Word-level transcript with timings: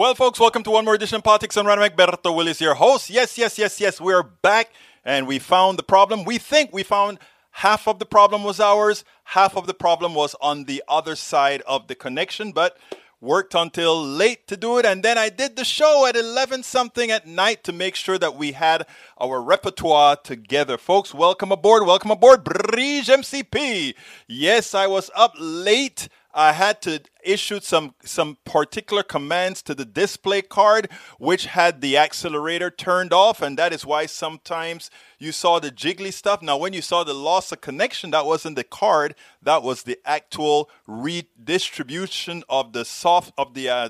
Well, 0.00 0.14
folks, 0.14 0.40
welcome 0.40 0.62
to 0.62 0.70
one 0.70 0.86
more 0.86 0.94
edition 0.94 1.16
of 1.16 1.24
Politics 1.24 1.56
Done 1.56 1.66
Right. 1.66 1.94
Berto 1.94 2.34
Willis, 2.34 2.58
your 2.58 2.72
host. 2.72 3.10
Yes, 3.10 3.36
yes, 3.36 3.58
yes, 3.58 3.78
yes, 3.78 4.00
we're 4.00 4.22
back 4.22 4.72
and 5.04 5.26
we 5.26 5.38
found 5.38 5.78
the 5.78 5.82
problem. 5.82 6.24
We 6.24 6.38
think 6.38 6.72
we 6.72 6.82
found 6.82 7.18
half 7.50 7.86
of 7.86 7.98
the 7.98 8.06
problem 8.06 8.42
was 8.42 8.60
ours, 8.60 9.04
half 9.24 9.58
of 9.58 9.66
the 9.66 9.74
problem 9.74 10.14
was 10.14 10.34
on 10.40 10.64
the 10.64 10.82
other 10.88 11.16
side 11.16 11.60
of 11.66 11.86
the 11.86 11.94
connection, 11.94 12.52
but 12.52 12.78
worked 13.20 13.54
until 13.54 14.02
late 14.02 14.46
to 14.46 14.56
do 14.56 14.78
it. 14.78 14.86
And 14.86 15.02
then 15.02 15.18
I 15.18 15.28
did 15.28 15.56
the 15.56 15.66
show 15.66 16.06
at 16.06 16.16
11 16.16 16.62
something 16.62 17.10
at 17.10 17.26
night 17.26 17.62
to 17.64 17.72
make 17.74 17.94
sure 17.94 18.16
that 18.16 18.36
we 18.36 18.52
had 18.52 18.86
our 19.20 19.42
repertoire 19.42 20.16
together. 20.16 20.78
Folks, 20.78 21.12
welcome 21.12 21.52
aboard. 21.52 21.84
Welcome 21.84 22.10
aboard, 22.10 22.42
Bridge 22.42 23.08
MCP. 23.08 23.92
Yes, 24.26 24.74
I 24.74 24.86
was 24.86 25.10
up 25.14 25.34
late 25.38 26.08
I 26.32 26.52
had 26.52 26.80
to 26.82 27.00
issue 27.24 27.60
some 27.60 27.94
some 28.04 28.38
particular 28.44 29.02
commands 29.02 29.62
to 29.62 29.74
the 29.74 29.84
display 29.84 30.42
card 30.42 30.88
which 31.18 31.46
had 31.46 31.80
the 31.80 31.98
accelerator 31.98 32.70
turned 32.70 33.12
off 33.12 33.42
and 33.42 33.58
that 33.58 33.72
is 33.72 33.84
why 33.84 34.06
sometimes 34.06 34.90
you 35.18 35.32
saw 35.32 35.58
the 35.58 35.70
jiggly 35.70 36.12
stuff. 36.12 36.40
Now 36.40 36.56
when 36.56 36.72
you 36.72 36.82
saw 36.82 37.04
the 37.04 37.14
loss 37.14 37.50
of 37.52 37.60
connection 37.60 38.12
that 38.12 38.26
wasn't 38.26 38.56
the 38.56 38.64
card. 38.64 39.14
That 39.42 39.62
was 39.62 39.82
the 39.82 39.98
actual 40.04 40.70
redistribution 40.86 42.44
of 42.48 42.72
the 42.72 42.84
soft 42.84 43.32
of 43.36 43.54
the 43.54 43.68
uh, 43.68 43.88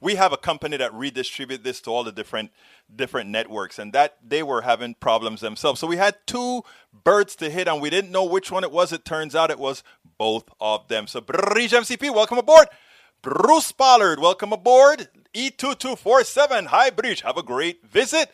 we 0.00 0.14
have 0.14 0.32
a 0.32 0.38
company 0.38 0.76
that 0.78 0.94
redistribute 0.94 1.62
this 1.62 1.80
to 1.82 1.90
all 1.90 2.04
the 2.04 2.12
different 2.12 2.50
different 2.94 3.30
networks 3.30 3.78
and 3.78 3.92
that 3.92 4.16
they 4.26 4.42
were 4.42 4.62
having 4.62 4.94
problems 4.94 5.40
themselves. 5.40 5.80
So 5.80 5.86
we 5.86 5.96
had 5.96 6.16
two 6.26 6.62
birds 7.04 7.36
to 7.36 7.50
hit 7.50 7.68
and 7.68 7.80
we 7.80 7.90
didn't 7.90 8.10
know 8.10 8.24
which 8.24 8.50
one 8.50 8.64
it 8.64 8.72
was. 8.72 8.92
It 8.92 9.04
turns 9.04 9.34
out 9.34 9.50
it 9.50 9.58
was 9.58 9.82
both 10.18 10.44
of 10.60 10.88
them. 10.88 11.06
So 11.06 11.20
Bridge 11.20 11.72
MCP 11.72 12.14
welcome 12.14 12.38
aboard. 12.38 12.68
Bruce 13.22 13.72
Pollard 13.72 14.20
welcome 14.20 14.52
aboard. 14.52 15.08
E2247 15.34 16.66
hi 16.66 16.90
Bridge 16.90 17.20
have 17.20 17.36
a 17.36 17.42
great 17.42 17.86
visit 17.86 18.30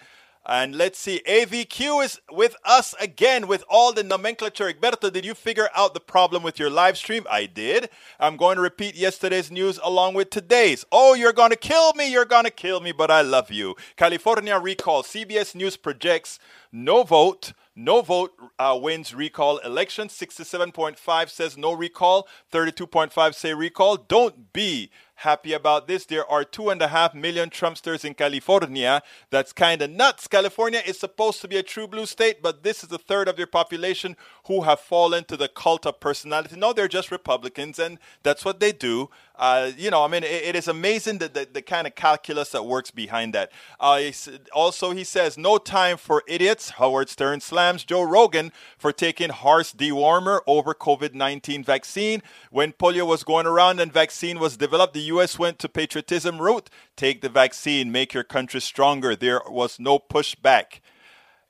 and 0.48 0.76
let's 0.76 0.98
see, 0.98 1.20
AVQ 1.26 2.04
is 2.04 2.20
with 2.30 2.54
us 2.64 2.94
again 3.00 3.48
with 3.48 3.64
all 3.68 3.92
the 3.92 4.04
nomenclature. 4.04 4.72
Egberto, 4.72 5.12
did 5.12 5.24
you 5.24 5.34
figure 5.34 5.68
out 5.74 5.92
the 5.92 6.00
problem 6.00 6.44
with 6.44 6.58
your 6.58 6.70
live 6.70 6.96
stream? 6.96 7.26
I 7.28 7.46
did. 7.46 7.90
I'm 8.20 8.36
going 8.36 8.56
to 8.56 8.62
repeat 8.62 8.94
yesterday's 8.94 9.50
news 9.50 9.80
along 9.82 10.14
with 10.14 10.30
today's. 10.30 10.86
Oh, 10.92 11.14
you're 11.14 11.32
going 11.32 11.50
to 11.50 11.56
kill 11.56 11.92
me. 11.94 12.12
You're 12.12 12.24
going 12.24 12.44
to 12.44 12.50
kill 12.50 12.80
me, 12.80 12.92
but 12.92 13.10
I 13.10 13.22
love 13.22 13.50
you. 13.50 13.74
California 13.96 14.56
recall. 14.58 15.02
CBS 15.02 15.56
News 15.56 15.76
projects 15.76 16.38
no 16.70 17.02
vote. 17.02 17.52
No 17.74 18.00
vote 18.00 18.32
uh, 18.58 18.78
wins 18.80 19.14
recall 19.14 19.58
election. 19.58 20.08
67.5 20.08 21.28
says 21.28 21.58
no 21.58 21.72
recall. 21.72 22.28
32.5 22.52 23.34
say 23.34 23.52
recall. 23.52 23.96
Don't 23.96 24.52
be 24.52 24.90
happy 25.16 25.52
about 25.52 25.88
this. 25.88 26.04
There 26.04 26.30
are 26.30 26.44
two 26.44 26.70
and 26.70 26.80
a 26.82 26.88
half 26.88 27.14
million 27.14 27.50
Trumpsters 27.50 28.04
in 28.04 28.14
California. 28.14 29.02
That's 29.30 29.52
kind 29.52 29.82
of 29.82 29.90
nuts. 29.90 30.28
California 30.28 30.82
is 30.86 30.98
supposed 30.98 31.40
to 31.40 31.48
be 31.48 31.56
a 31.56 31.62
true 31.62 31.86
blue 31.86 32.06
state, 32.06 32.42
but 32.42 32.62
this 32.62 32.84
is 32.84 32.92
a 32.92 32.98
third 32.98 33.28
of 33.28 33.36
their 33.36 33.46
population 33.46 34.16
who 34.46 34.62
have 34.62 34.80
fallen 34.80 35.24
to 35.24 35.36
the 35.36 35.48
cult 35.48 35.86
of 35.86 36.00
personality. 36.00 36.56
No, 36.56 36.72
they're 36.72 36.88
just 36.88 37.10
Republicans, 37.10 37.78
and 37.78 37.98
that's 38.22 38.44
what 38.44 38.60
they 38.60 38.72
do. 38.72 39.10
Uh, 39.38 39.70
you 39.76 39.90
know, 39.90 40.02
I 40.02 40.08
mean, 40.08 40.24
it, 40.24 40.44
it 40.44 40.56
is 40.56 40.66
amazing 40.66 41.18
that 41.18 41.34
the, 41.34 41.46
the, 41.50 41.60
kind 41.60 41.86
of 41.86 41.94
calculus 41.94 42.50
that 42.50 42.64
works 42.64 42.90
behind 42.90 43.34
that. 43.34 43.52
Uh, 43.78 44.10
also, 44.54 44.92
he 44.92 45.04
says, 45.04 45.36
no 45.36 45.58
time 45.58 45.98
for 45.98 46.22
idiots. 46.26 46.70
Howard 46.70 47.10
Stern 47.10 47.40
slams 47.40 47.84
Joe 47.84 48.02
Rogan 48.02 48.50
for 48.78 48.92
taking 48.92 49.28
horse 49.28 49.72
dewormer 49.72 50.40
over 50.46 50.72
COVID 50.72 51.12
19 51.12 51.64
vaccine. 51.64 52.22
When 52.50 52.72
polio 52.72 53.06
was 53.06 53.24
going 53.24 53.46
around 53.46 53.78
and 53.78 53.92
vaccine 53.92 54.38
was 54.38 54.56
developed, 54.56 54.94
the 54.94 55.05
U.S. 55.06 55.38
went 55.38 55.58
to 55.60 55.68
patriotism 55.68 56.40
route. 56.40 56.70
Take 56.96 57.20
the 57.20 57.28
vaccine, 57.28 57.90
make 57.90 58.14
your 58.14 58.24
country 58.24 58.60
stronger. 58.60 59.16
There 59.16 59.40
was 59.48 59.78
no 59.78 59.98
pushback 59.98 60.80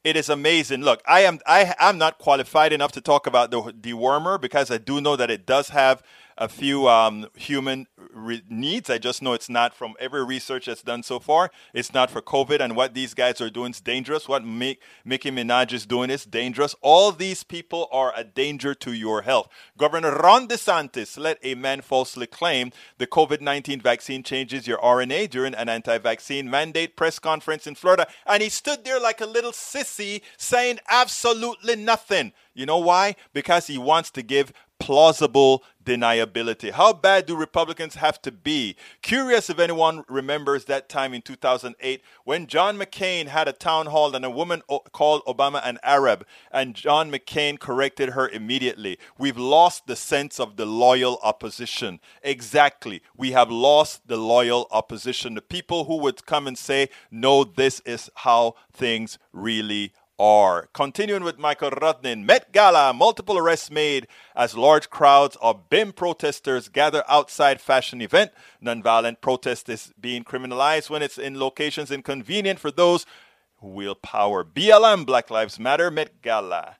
it 0.06 0.16
is 0.16 0.28
amazing. 0.28 0.82
Look, 0.82 1.02
I 1.04 1.22
am 1.22 1.40
I 1.48 1.74
am 1.80 1.98
not 1.98 2.18
qualified 2.18 2.72
enough 2.72 2.92
to 2.92 3.00
talk 3.00 3.26
about 3.26 3.50
the 3.50 3.60
dewormer 3.60 4.40
because 4.40 4.70
I 4.70 4.78
do 4.78 5.00
know 5.00 5.16
that 5.16 5.32
it 5.32 5.44
does 5.44 5.70
have 5.70 6.00
a 6.38 6.48
few 6.48 6.88
um, 6.88 7.26
human 7.34 7.86
re- 8.12 8.42
needs. 8.48 8.90
I 8.90 8.98
just 8.98 9.22
know 9.22 9.32
it's 9.32 9.48
not 9.48 9.74
from 9.74 9.94
every 9.98 10.24
research 10.24 10.66
that's 10.66 10.82
done 10.82 11.02
so 11.02 11.18
far. 11.18 11.50
It's 11.72 11.94
not 11.94 12.10
for 12.10 12.20
COVID, 12.20 12.60
and 12.60 12.76
what 12.76 12.94
these 12.94 13.14
guys 13.14 13.40
are 13.40 13.50
doing 13.50 13.70
is 13.70 13.80
dangerous. 13.80 14.28
What 14.28 14.44
Nicki 14.44 15.30
Minaj 15.30 15.72
is 15.72 15.86
doing 15.86 16.10
is 16.10 16.24
dangerous. 16.24 16.74
All 16.82 17.12
these 17.12 17.42
people 17.42 17.88
are 17.90 18.12
a 18.16 18.24
danger 18.24 18.74
to 18.74 18.92
your 18.92 19.22
health. 19.22 19.48
Governor 19.78 20.14
Ron 20.14 20.48
DeSantis 20.48 21.18
let 21.18 21.38
a 21.42 21.54
man 21.54 21.80
falsely 21.80 22.26
claim 22.26 22.72
the 22.98 23.06
COVID 23.06 23.40
19 23.40 23.80
vaccine 23.80 24.22
changes 24.22 24.66
your 24.66 24.78
RNA 24.78 25.30
during 25.30 25.54
an 25.54 25.68
anti 25.68 25.98
vaccine 25.98 26.50
mandate 26.50 26.96
press 26.96 27.18
conference 27.18 27.66
in 27.66 27.74
Florida, 27.74 28.06
and 28.26 28.42
he 28.42 28.48
stood 28.48 28.84
there 28.84 29.00
like 29.00 29.20
a 29.20 29.26
little 29.26 29.52
sissy 29.52 30.22
saying 30.36 30.78
absolutely 30.88 31.76
nothing. 31.76 32.32
You 32.56 32.64
know 32.64 32.78
why? 32.78 33.16
Because 33.34 33.66
he 33.66 33.76
wants 33.76 34.10
to 34.12 34.22
give 34.22 34.52
plausible 34.78 35.64
deniability. 35.84 36.70
How 36.72 36.92
bad 36.92 37.26
do 37.26 37.36
Republicans 37.36 37.94
have 37.94 38.20
to 38.22 38.32
be? 38.32 38.76
Curious 39.02 39.48
if 39.48 39.58
anyone 39.58 40.04
remembers 40.08 40.64
that 40.64 40.88
time 40.88 41.14
in 41.14 41.22
2008 41.22 42.02
when 42.24 42.46
John 42.46 42.76
McCain 42.76 43.28
had 43.28 43.48
a 43.48 43.52
town 43.52 43.86
hall 43.86 44.14
and 44.14 44.24
a 44.24 44.30
woman 44.30 44.62
called 44.92 45.24
Obama 45.26 45.60
an 45.64 45.78
Arab, 45.82 46.26
and 46.50 46.74
John 46.74 47.10
McCain 47.10 47.58
corrected 47.58 48.10
her 48.10 48.28
immediately. 48.28 48.98
We've 49.18 49.38
lost 49.38 49.86
the 49.86 49.96
sense 49.96 50.40
of 50.40 50.56
the 50.56 50.66
loyal 50.66 51.18
opposition. 51.22 52.00
Exactly. 52.22 53.02
We 53.16 53.30
have 53.32 53.50
lost 53.50 54.08
the 54.08 54.16
loyal 54.16 54.66
opposition. 54.70 55.34
The 55.34 55.42
people 55.42 55.84
who 55.84 55.98
would 55.98 56.26
come 56.26 56.46
and 56.46 56.58
say, 56.58 56.88
no, 57.10 57.44
this 57.44 57.80
is 57.86 58.10
how 58.16 58.54
things 58.72 59.18
really 59.32 59.86
are. 59.86 60.02
Continuing 60.72 61.24
with 61.24 61.38
Michael 61.38 61.70
Rudnin, 61.70 62.24
Met 62.24 62.50
Gala, 62.52 62.94
multiple 62.94 63.36
arrests 63.36 63.70
made 63.70 64.08
as 64.34 64.56
large 64.56 64.88
crowds 64.88 65.36
of 65.42 65.68
BLM 65.68 65.94
protesters 65.94 66.68
gather 66.68 67.04
outside 67.06 67.60
fashion 67.60 68.00
event. 68.00 68.32
Nonviolent 68.64 69.20
protest 69.20 69.68
is 69.68 69.92
being 70.00 70.24
criminalized 70.24 70.88
when 70.88 71.02
it's 71.02 71.18
in 71.18 71.38
locations 71.38 71.90
inconvenient 71.90 72.58
for 72.58 72.70
those 72.70 73.04
who 73.58 73.68
wield 73.68 74.00
power. 74.00 74.42
BLM, 74.42 75.04
Black 75.04 75.30
Lives 75.30 75.58
Matter, 75.58 75.90
Met 75.90 76.22
Gala. 76.22 76.76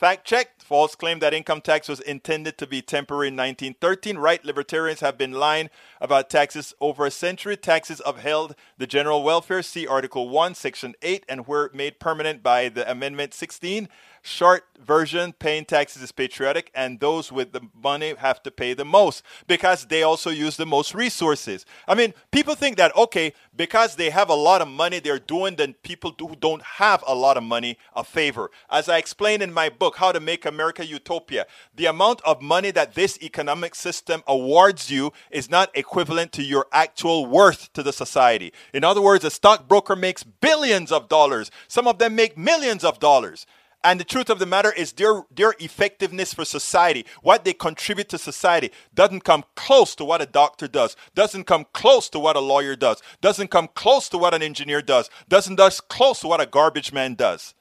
Fact 0.00 0.26
checked. 0.26 0.62
False 0.62 0.94
claim 0.94 1.18
that 1.18 1.34
income 1.34 1.60
tax 1.60 1.86
was 1.86 2.00
intended 2.00 2.56
to 2.56 2.66
be 2.66 2.80
temporary 2.80 3.28
in 3.28 3.36
1913. 3.36 4.16
Right 4.16 4.42
libertarians 4.42 5.00
have 5.00 5.18
been 5.18 5.32
lying 5.32 5.68
about 6.00 6.30
taxes 6.30 6.72
over 6.80 7.04
a 7.04 7.10
century. 7.10 7.54
Taxes 7.54 8.00
upheld 8.06 8.54
the 8.78 8.86
general 8.86 9.22
welfare. 9.22 9.60
See 9.60 9.86
Article 9.86 10.30
1, 10.30 10.54
Section 10.54 10.94
8, 11.02 11.26
and 11.28 11.46
were 11.46 11.70
made 11.74 12.00
permanent 12.00 12.42
by 12.42 12.70
the 12.70 12.90
Amendment 12.90 13.34
16. 13.34 13.90
Short 14.22 14.64
version 14.78 15.32
paying 15.32 15.64
taxes 15.64 16.02
is 16.02 16.12
patriotic, 16.12 16.70
and 16.74 17.00
those 17.00 17.30
with 17.30 17.52
the 17.52 17.62
money 17.82 18.14
have 18.18 18.42
to 18.42 18.50
pay 18.50 18.74
the 18.74 18.84
most 18.84 19.22
because 19.46 19.86
they 19.86 20.02
also 20.02 20.30
use 20.30 20.56
the 20.56 20.66
most 20.66 20.94
resources. 20.94 21.64
I 21.86 21.94
mean, 21.94 22.12
people 22.30 22.54
think 22.54 22.76
that, 22.76 22.94
okay, 22.96 23.32
because 23.56 23.96
they 23.96 24.10
have 24.10 24.28
a 24.28 24.34
lot 24.34 24.62
of 24.62 24.68
money, 24.68 24.98
they're 24.98 25.18
doing 25.18 25.56
the 25.56 25.74
people 25.82 26.14
who 26.18 26.34
don't 26.36 26.62
have 26.62 27.04
a 27.06 27.14
lot 27.14 27.36
of 27.36 27.42
money 27.42 27.78
a 27.94 28.04
favor. 28.04 28.50
As 28.70 28.88
I 28.88 28.98
explained 28.98 29.42
in 29.42 29.52
my 29.52 29.68
book, 29.68 29.96
How 29.96 30.12
to 30.12 30.20
Make 30.20 30.44
America 30.44 30.84
Utopia, 30.84 31.46
the 31.74 31.86
amount 31.86 32.20
of 32.22 32.42
money 32.42 32.70
that 32.72 32.94
this 32.94 33.22
economic 33.22 33.74
system 33.74 34.22
awards 34.26 34.90
you 34.90 35.12
is 35.30 35.50
not 35.50 35.70
equivalent 35.74 36.32
to 36.32 36.42
your 36.42 36.66
actual 36.72 37.26
worth 37.26 37.72
to 37.74 37.82
the 37.82 37.92
society. 37.92 38.52
In 38.74 38.84
other 38.84 39.00
words, 39.00 39.24
a 39.24 39.30
stockbroker 39.30 39.96
makes 39.96 40.22
billions 40.22 40.92
of 40.92 41.08
dollars, 41.08 41.50
some 41.68 41.86
of 41.86 41.98
them 41.98 42.14
make 42.14 42.36
millions 42.36 42.84
of 42.84 42.98
dollars. 42.98 43.46
And 43.82 43.98
the 43.98 44.04
truth 44.04 44.28
of 44.28 44.38
the 44.38 44.46
matter 44.46 44.72
is 44.72 44.92
their, 44.92 45.22
their 45.30 45.54
effectiveness 45.58 46.34
for 46.34 46.44
society, 46.44 47.06
what 47.22 47.44
they 47.44 47.54
contribute 47.54 48.10
to 48.10 48.18
society, 48.18 48.70
doesn't 48.94 49.24
come 49.24 49.44
close 49.56 49.94
to 49.96 50.04
what 50.04 50.20
a 50.20 50.26
doctor 50.26 50.68
does, 50.68 50.96
doesn't 51.14 51.44
come 51.44 51.66
close 51.72 52.10
to 52.10 52.18
what 52.18 52.36
a 52.36 52.40
lawyer 52.40 52.76
does, 52.76 53.02
doesn't 53.20 53.50
come 53.50 53.68
close 53.74 54.08
to 54.10 54.18
what 54.18 54.34
an 54.34 54.42
engineer 54.42 54.82
does, 54.82 55.08
doesn't 55.28 55.56
does 55.56 55.80
close 55.80 56.20
to 56.20 56.28
what 56.28 56.40
a 56.40 56.46
garbage 56.46 56.92
man 56.92 57.14
does 57.14 57.54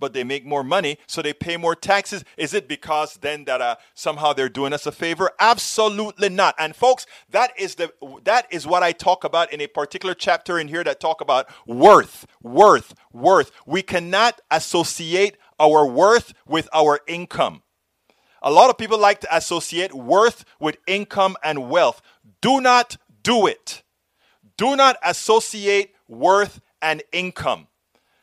but 0.00 0.14
they 0.14 0.24
make 0.24 0.44
more 0.44 0.64
money, 0.64 0.98
so 1.06 1.22
they 1.22 1.32
pay 1.32 1.56
more 1.56 1.76
taxes. 1.76 2.24
Is 2.36 2.54
it 2.54 2.66
because 2.66 3.14
then 3.20 3.44
that 3.44 3.60
uh, 3.60 3.76
somehow 3.94 4.32
they're 4.32 4.48
doing 4.48 4.72
us 4.72 4.86
a 4.86 4.92
favor? 4.92 5.30
Absolutely 5.38 6.30
not. 6.30 6.54
And 6.58 6.74
folks, 6.74 7.06
that 7.28 7.52
is 7.56 7.76
the 7.76 7.92
that 8.24 8.46
is 8.50 8.66
what 8.66 8.82
I 8.82 8.92
talk 8.92 9.22
about 9.22 9.52
in 9.52 9.60
a 9.60 9.66
particular 9.66 10.14
chapter 10.14 10.58
in 10.58 10.68
here 10.68 10.82
that 10.82 10.98
talk 10.98 11.20
about 11.20 11.48
worth, 11.66 12.26
worth, 12.42 12.94
worth. 13.12 13.52
We 13.66 13.82
cannot 13.82 14.40
associate 14.50 15.36
our 15.60 15.86
worth 15.86 16.32
with 16.46 16.68
our 16.72 17.00
income. 17.06 17.62
A 18.42 18.50
lot 18.50 18.70
of 18.70 18.78
people 18.78 18.98
like 18.98 19.20
to 19.20 19.36
associate 19.36 19.94
worth 19.94 20.44
with 20.58 20.78
income 20.86 21.36
and 21.44 21.68
wealth. 21.68 22.00
Do 22.40 22.60
not 22.60 22.96
do 23.22 23.46
it. 23.46 23.82
Do 24.56 24.76
not 24.76 24.96
associate 25.04 25.94
worth 26.08 26.60
and 26.80 27.02
income. 27.12 27.68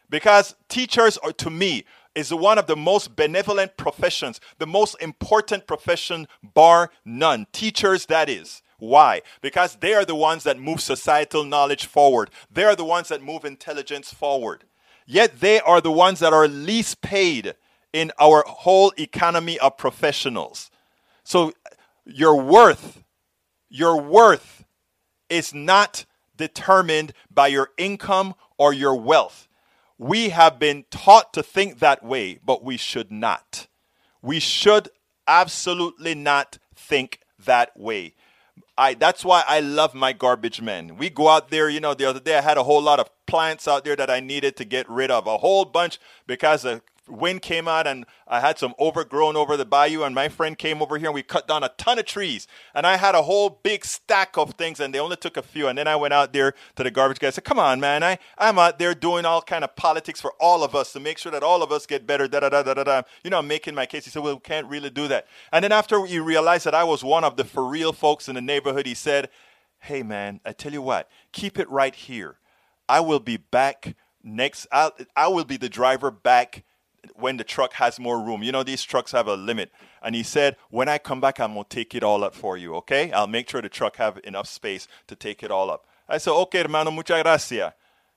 Because 0.10 0.56
teachers 0.70 1.18
are 1.20 1.34
to 1.34 1.50
me 1.50 1.86
is 2.16 2.34
one 2.34 2.58
of 2.58 2.66
the 2.66 2.76
most 2.76 3.16
benevolent 3.16 3.78
professions, 3.78 4.40
the 4.58 4.66
most 4.66 4.96
important 5.00 5.68
profession 5.68 6.28
bar 6.42 6.90
none. 7.06 7.46
Teachers 7.52 8.08
that 8.08 8.28
is. 8.28 8.64
Why? 8.80 9.22
Because 9.42 9.76
they 9.76 9.94
are 9.94 10.06
the 10.06 10.16
ones 10.16 10.44
that 10.44 10.60
move 10.60 10.82
societal 10.82 11.44
knowledge 11.44 11.86
forward. 11.86 12.30
They 12.52 12.64
are 12.64 12.76
the 12.76 12.86
ones 12.86 13.10
that 13.10 13.22
move 13.22 13.46
intelligence 13.46 14.12
forward. 14.14 14.64
Yet 15.10 15.40
they 15.40 15.62
are 15.62 15.80
the 15.80 15.92
ones 15.92 16.20
that 16.20 16.34
are 16.34 16.50
least 16.50 17.02
paid 17.02 17.56
in 17.94 18.12
our 18.20 18.44
whole 18.46 18.92
economy 19.00 19.58
of 19.58 19.78
professionals. 19.78 20.70
So 21.24 21.54
your 22.06 22.40
worth, 22.40 23.04
your 23.70 24.00
worth 24.00 24.66
is 25.30 25.54
not 25.54 26.06
determined 26.36 27.14
by 27.34 27.48
your 27.48 27.70
income 27.78 28.36
or 28.58 28.74
your 28.74 28.96
wealth. 28.96 29.48
We 29.98 30.30
have 30.30 30.60
been 30.60 30.84
taught 30.92 31.34
to 31.34 31.42
think 31.42 31.80
that 31.80 32.04
way, 32.04 32.40
but 32.46 32.64
we 32.64 32.76
should 32.76 33.10
not. 33.10 33.68
We 34.22 34.42
should 34.42 34.90
absolutely 35.26 36.16
not 36.16 36.60
think 36.76 37.22
that 37.40 37.78
way. 37.80 38.14
I 38.78 38.94
that's 38.94 39.26
why 39.26 39.44
I 39.48 39.62
love 39.62 39.96
my 39.96 40.14
garbage 40.14 40.62
men. 40.62 40.98
We 40.98 41.10
go 41.10 41.30
out 41.30 41.50
there, 41.50 41.70
you 41.70 41.80
know, 41.80 41.94
the 41.94 42.06
other 42.06 42.20
day 42.20 42.38
I 42.38 42.42
had 42.42 42.58
a 42.58 42.64
whole 42.64 42.82
lot 42.82 43.00
of 43.00 43.10
plants 43.28 43.68
out 43.68 43.86
there 43.86 43.96
that 43.96 44.10
I 44.10 44.20
needed 44.20 44.56
to 44.58 44.66
get 44.66 44.90
rid 44.90 45.12
of, 45.12 45.28
a 45.28 45.38
whole 45.38 45.66
bunch 45.66 46.00
because 46.26 46.64
the 46.64 46.82
wind 47.08 47.42
came 47.42 47.68
out 47.68 47.88
and 47.88 48.06
I 48.28 48.40
had 48.40 48.58
some 48.58 48.74
overgrown 48.80 49.36
over 49.36 49.56
the 49.58 49.66
bayou 49.66 50.04
and 50.04 50.14
my 50.14 50.30
friend 50.30 50.58
came 50.58 50.82
over 50.82 50.98
here 50.98 51.08
and 51.08 51.16
we 51.16 51.24
cut 51.24 51.48
down 51.48 51.64
a 51.64 51.70
ton 51.78 52.00
of 52.00 52.06
trees. 52.06 52.48
And 52.74 52.86
I 52.86 52.98
had 52.98 53.16
a 53.16 53.24
whole 53.24 53.50
big 53.50 53.86
stack 53.86 54.38
of 54.38 54.54
things 54.56 54.80
and 54.80 54.94
they 54.94 55.00
only 55.00 55.16
took 55.16 55.38
a 55.38 55.42
few. 55.42 55.68
And 55.68 55.78
then 55.78 55.88
I 55.88 55.96
went 55.96 56.14
out 56.14 56.34
there 56.34 56.54
to 56.76 56.84
the 56.84 56.92
garbage 56.92 57.20
guy. 57.20 57.28
And 57.28 57.36
said 57.36 57.44
come 57.44 57.60
on 57.60 57.80
man. 57.80 58.04
I, 58.04 58.20
I'm 58.38 58.60
out 58.60 58.80
there 58.80 58.94
doing 58.94 59.26
all 59.26 59.42
kind 59.42 59.64
of 59.64 59.76
politics 59.76 60.22
for 60.22 60.34
all 60.40 60.64
of 60.64 60.76
us 60.76 60.94
to 60.94 61.00
make 61.00 61.18
sure 61.18 61.32
that 61.32 61.44
all 61.44 61.64
of 61.64 61.72
us 61.72 61.86
get 61.86 62.06
better. 62.06 62.28
Da 62.28 62.42
da 62.42 62.50
da 62.50 62.64
da 62.64 62.74
da 62.74 62.84
da. 62.84 63.02
You 63.24 63.30
know 63.30 63.40
I'm 63.40 63.48
making 63.48 63.76
my 63.76 63.86
case. 63.86 64.06
He 64.06 64.12
said 64.12 64.24
well 64.24 64.36
we 64.36 64.42
can't 64.42 64.68
really 64.68 64.90
do 64.90 65.08
that. 65.08 65.28
And 65.52 65.64
then 65.64 65.72
after 65.72 66.06
he 66.06 66.20
realized 66.20 66.66
that 66.66 66.76
I 66.76 66.84
was 66.84 67.04
one 67.04 67.24
of 67.24 67.38
the 67.38 67.44
for 67.44 67.66
real 67.66 67.94
folks 67.94 68.28
in 68.28 68.36
the 68.36 68.42
neighborhood 68.42 68.86
he 68.86 68.94
said 68.94 69.30
hey 69.80 70.04
man 70.04 70.40
I 70.46 70.54
tell 70.54 70.74
you 70.74 70.82
what 70.82 71.10
keep 71.32 71.60
it 71.60 71.70
right 71.70 71.94
here 71.94 72.38
I 72.90 73.00
will 73.00 73.20
be 73.20 73.38
back 73.38 73.96
next 74.24 74.68
I'll, 74.72 74.92
I 75.16 75.28
will 75.28 75.46
be 75.46 75.58
the 75.58 75.70
driver 75.70 76.12
back 76.12 76.64
when 77.16 77.38
the 77.38 77.44
truck 77.44 77.74
has 77.74 78.00
more 78.00 78.20
room. 78.22 78.44
You 78.44 78.52
know, 78.52 78.64
these 78.64 78.84
trucks 78.84 79.12
have 79.14 79.28
a 79.28 79.36
limit. 79.36 79.72
And 80.02 80.14
he 80.14 80.24
said, 80.24 80.58
when 80.70 80.90
I 80.90 80.98
come 80.98 81.22
back, 81.22 81.40
I'm 81.40 81.54
going 81.54 81.66
to 81.66 81.70
take 81.70 81.96
it 81.96 82.04
all 82.04 82.24
up 82.24 82.36
for 82.36 82.58
you, 82.58 82.76
okay? 82.76 83.12
I'll 83.12 83.28
make 83.28 83.50
sure 83.50 83.62
the 83.62 83.70
truck 83.70 83.96
have 83.96 84.20
enough 84.24 84.48
space 84.48 84.88
to 85.08 85.16
take 85.16 85.42
it 85.42 85.52
all 85.52 85.72
up. 85.72 85.86
I 86.10 86.18
said, 86.18 86.32
okay, 86.32 86.62
hermano, 86.62 86.92
muchas 86.92 87.24
gracias. 87.24 87.74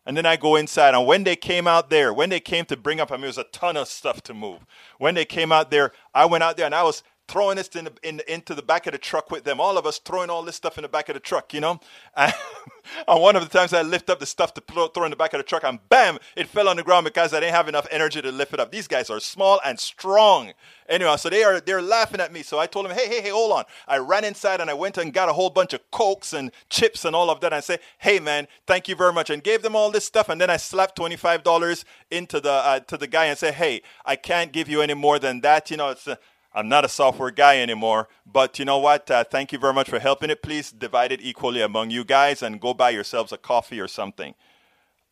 And 0.07 0.17
then 0.17 0.27
I 0.27 0.37
go 0.37 0.57
inside. 0.57 0.95
And 0.95 1.07
when 1.07 1.25
they 1.25 1.37
came 1.37 1.67
out 1.67 1.91
there, 1.91 2.13
when 2.13 2.31
they 2.31 2.41
came 2.41 2.65
to 2.67 2.77
bring 2.77 3.01
up, 3.01 3.13
I 3.13 3.15
mean, 3.15 3.23
there 3.23 3.29
was 3.29 3.39
a 3.39 3.45
ton 3.45 3.77
of 3.77 3.87
stuff 3.89 4.23
to 4.23 4.35
move. 4.35 4.67
When 4.99 5.15
they 5.15 5.25
came 5.25 5.53
out 5.53 5.71
there, 5.71 5.93
I 6.15 6.25
went 6.25 6.43
out 6.43 6.57
there 6.57 6.67
and 6.67 6.75
I 6.75 6.83
was 6.83 7.03
throwing 7.31 7.57
this 7.57 7.69
in 7.69 7.85
the, 7.85 7.93
in, 8.03 8.21
into 8.27 8.55
the 8.55 8.63
back 8.63 8.87
of 8.89 8.93
the 8.93 8.99
truck 8.99 9.31
with 9.31 9.45
them. 9.45 9.61
All 9.61 9.79
of 9.79 9.87
us 9.87 9.99
throwing 9.99 10.31
all 10.31 10.43
this 10.43 10.57
stuff 10.57 10.77
in 10.77 10.83
the 10.83 10.89
back 10.89 11.09
of 11.09 11.15
the 11.15 11.21
truck, 11.21 11.55
you 11.55 11.61
know. 11.61 11.79
And, 12.17 12.35
and 13.09 13.23
one 13.23 13.37
of 13.37 13.43
the 13.43 13.59
times 13.59 13.73
I 13.73 13.83
lift 13.83 14.11
up 14.11 14.19
the 14.19 14.27
stuff 14.27 14.53
to 14.55 14.61
throw 14.61 15.05
in 15.05 15.11
the 15.11 15.17
back 15.17 15.33
of 15.33 15.39
the 15.39 15.45
truck, 15.45 15.63
and 15.63 15.79
bam, 15.89 16.19
it 16.37 16.49
fell 16.49 16.69
on 16.69 16.77
the 16.77 16.83
ground 16.83 17.05
because 17.05 17.33
I 17.33 17.39
didn't 17.39 17.55
have 17.55 17.69
enough 17.69 17.87
energy 17.91 18.21
to 18.21 18.33
lift 18.33 18.53
it 18.53 18.59
up. 18.59 18.73
These 18.73 18.89
guys 18.89 19.11
are 19.11 19.21
small 19.21 19.61
and 19.65 19.79
strong. 19.79 20.53
Anyway, 20.89 21.17
so 21.19 21.31
they 21.31 21.45
are 21.45 21.61
they're 21.61 21.81
laughing 21.81 22.21
at 22.21 22.33
me. 22.33 22.43
So 22.43 22.59
I 22.59 22.67
told 22.67 22.87
them, 22.87 22.97
hey, 22.97 23.07
hey, 23.07 23.21
hey, 23.23 23.29
hold 23.29 23.53
on. 23.53 23.65
I 23.87 23.99
ran 23.99 24.25
inside 24.25 24.61
and 24.61 24.69
I 24.69 24.75
went 24.75 24.99
and 24.99 25.13
got 25.13 25.29
a 25.29 25.33
whole 25.33 25.51
bunch 25.51 25.73
of 25.73 25.89
cokes 25.93 26.33
and 26.33 26.51
chips 26.69 27.05
and 27.05 27.15
all 27.15 27.31
of 27.31 27.41
that. 27.41 27.49
And 27.49 27.55
I 27.55 27.61
said, 27.61 27.79
hey, 27.99 28.19
man, 28.19 28.49
thank 28.67 28.89
you 28.89 28.97
very 28.97 29.13
much, 29.13 29.31
and 29.31 29.43
gave 29.43 29.63
them 29.63 29.77
all 29.77 29.93
this 29.93 30.05
stuff. 30.05 30.29
And 30.29 30.41
then 30.41 30.51
I 30.51 30.57
slapped 30.57 30.97
twenty 30.97 31.17
five 31.17 31.45
dollars 31.45 31.85
into 32.11 32.41
the 32.41 32.51
uh, 32.51 32.81
to 32.81 32.97
the 32.97 33.07
guy 33.07 33.27
and 33.27 33.39
said, 33.39 33.55
hey, 33.55 33.83
I 34.05 34.17
can't 34.17 34.51
give 34.53 34.69
you 34.69 34.83
any 34.83 34.95
more 34.95 35.21
than 35.21 35.43
that. 35.43 35.71
You 35.71 35.77
know, 35.77 35.91
it's. 35.91 36.09
Uh, 36.09 36.17
I'm 36.53 36.69
not 36.69 36.85
a 36.85 36.89
software 36.89 37.31
guy 37.31 37.61
anymore, 37.61 38.09
but 38.27 38.59
you 38.59 38.65
know 38.65 38.79
what? 38.79 39.11
Uh, 39.11 39.23
thank 39.23 39.53
you 39.53 39.59
very 39.59 39.73
much 39.73 39.89
for 39.89 40.01
helping 40.01 40.31
it. 40.31 40.43
Please 40.43 40.73
divide 40.73 41.13
it 41.13 41.21
equally 41.23 41.63
among 41.63 41.91
you 41.91 42.05
guys 42.05 42.43
and 42.43 42.61
go 42.61 42.75
buy 42.75 42.91
yourselves 42.91 43.31
a 43.33 43.39
coffee 43.39 43.81
or 43.81 43.87
something. 43.87 44.35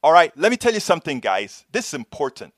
All 0.02 0.12
right, 0.12 0.36
let 0.36 0.50
me 0.50 0.56
tell 0.56 0.74
you 0.74 0.80
something, 0.80 1.20
guys. 1.20 1.64
This 1.70 1.88
is 1.88 1.94
important. 1.94 2.54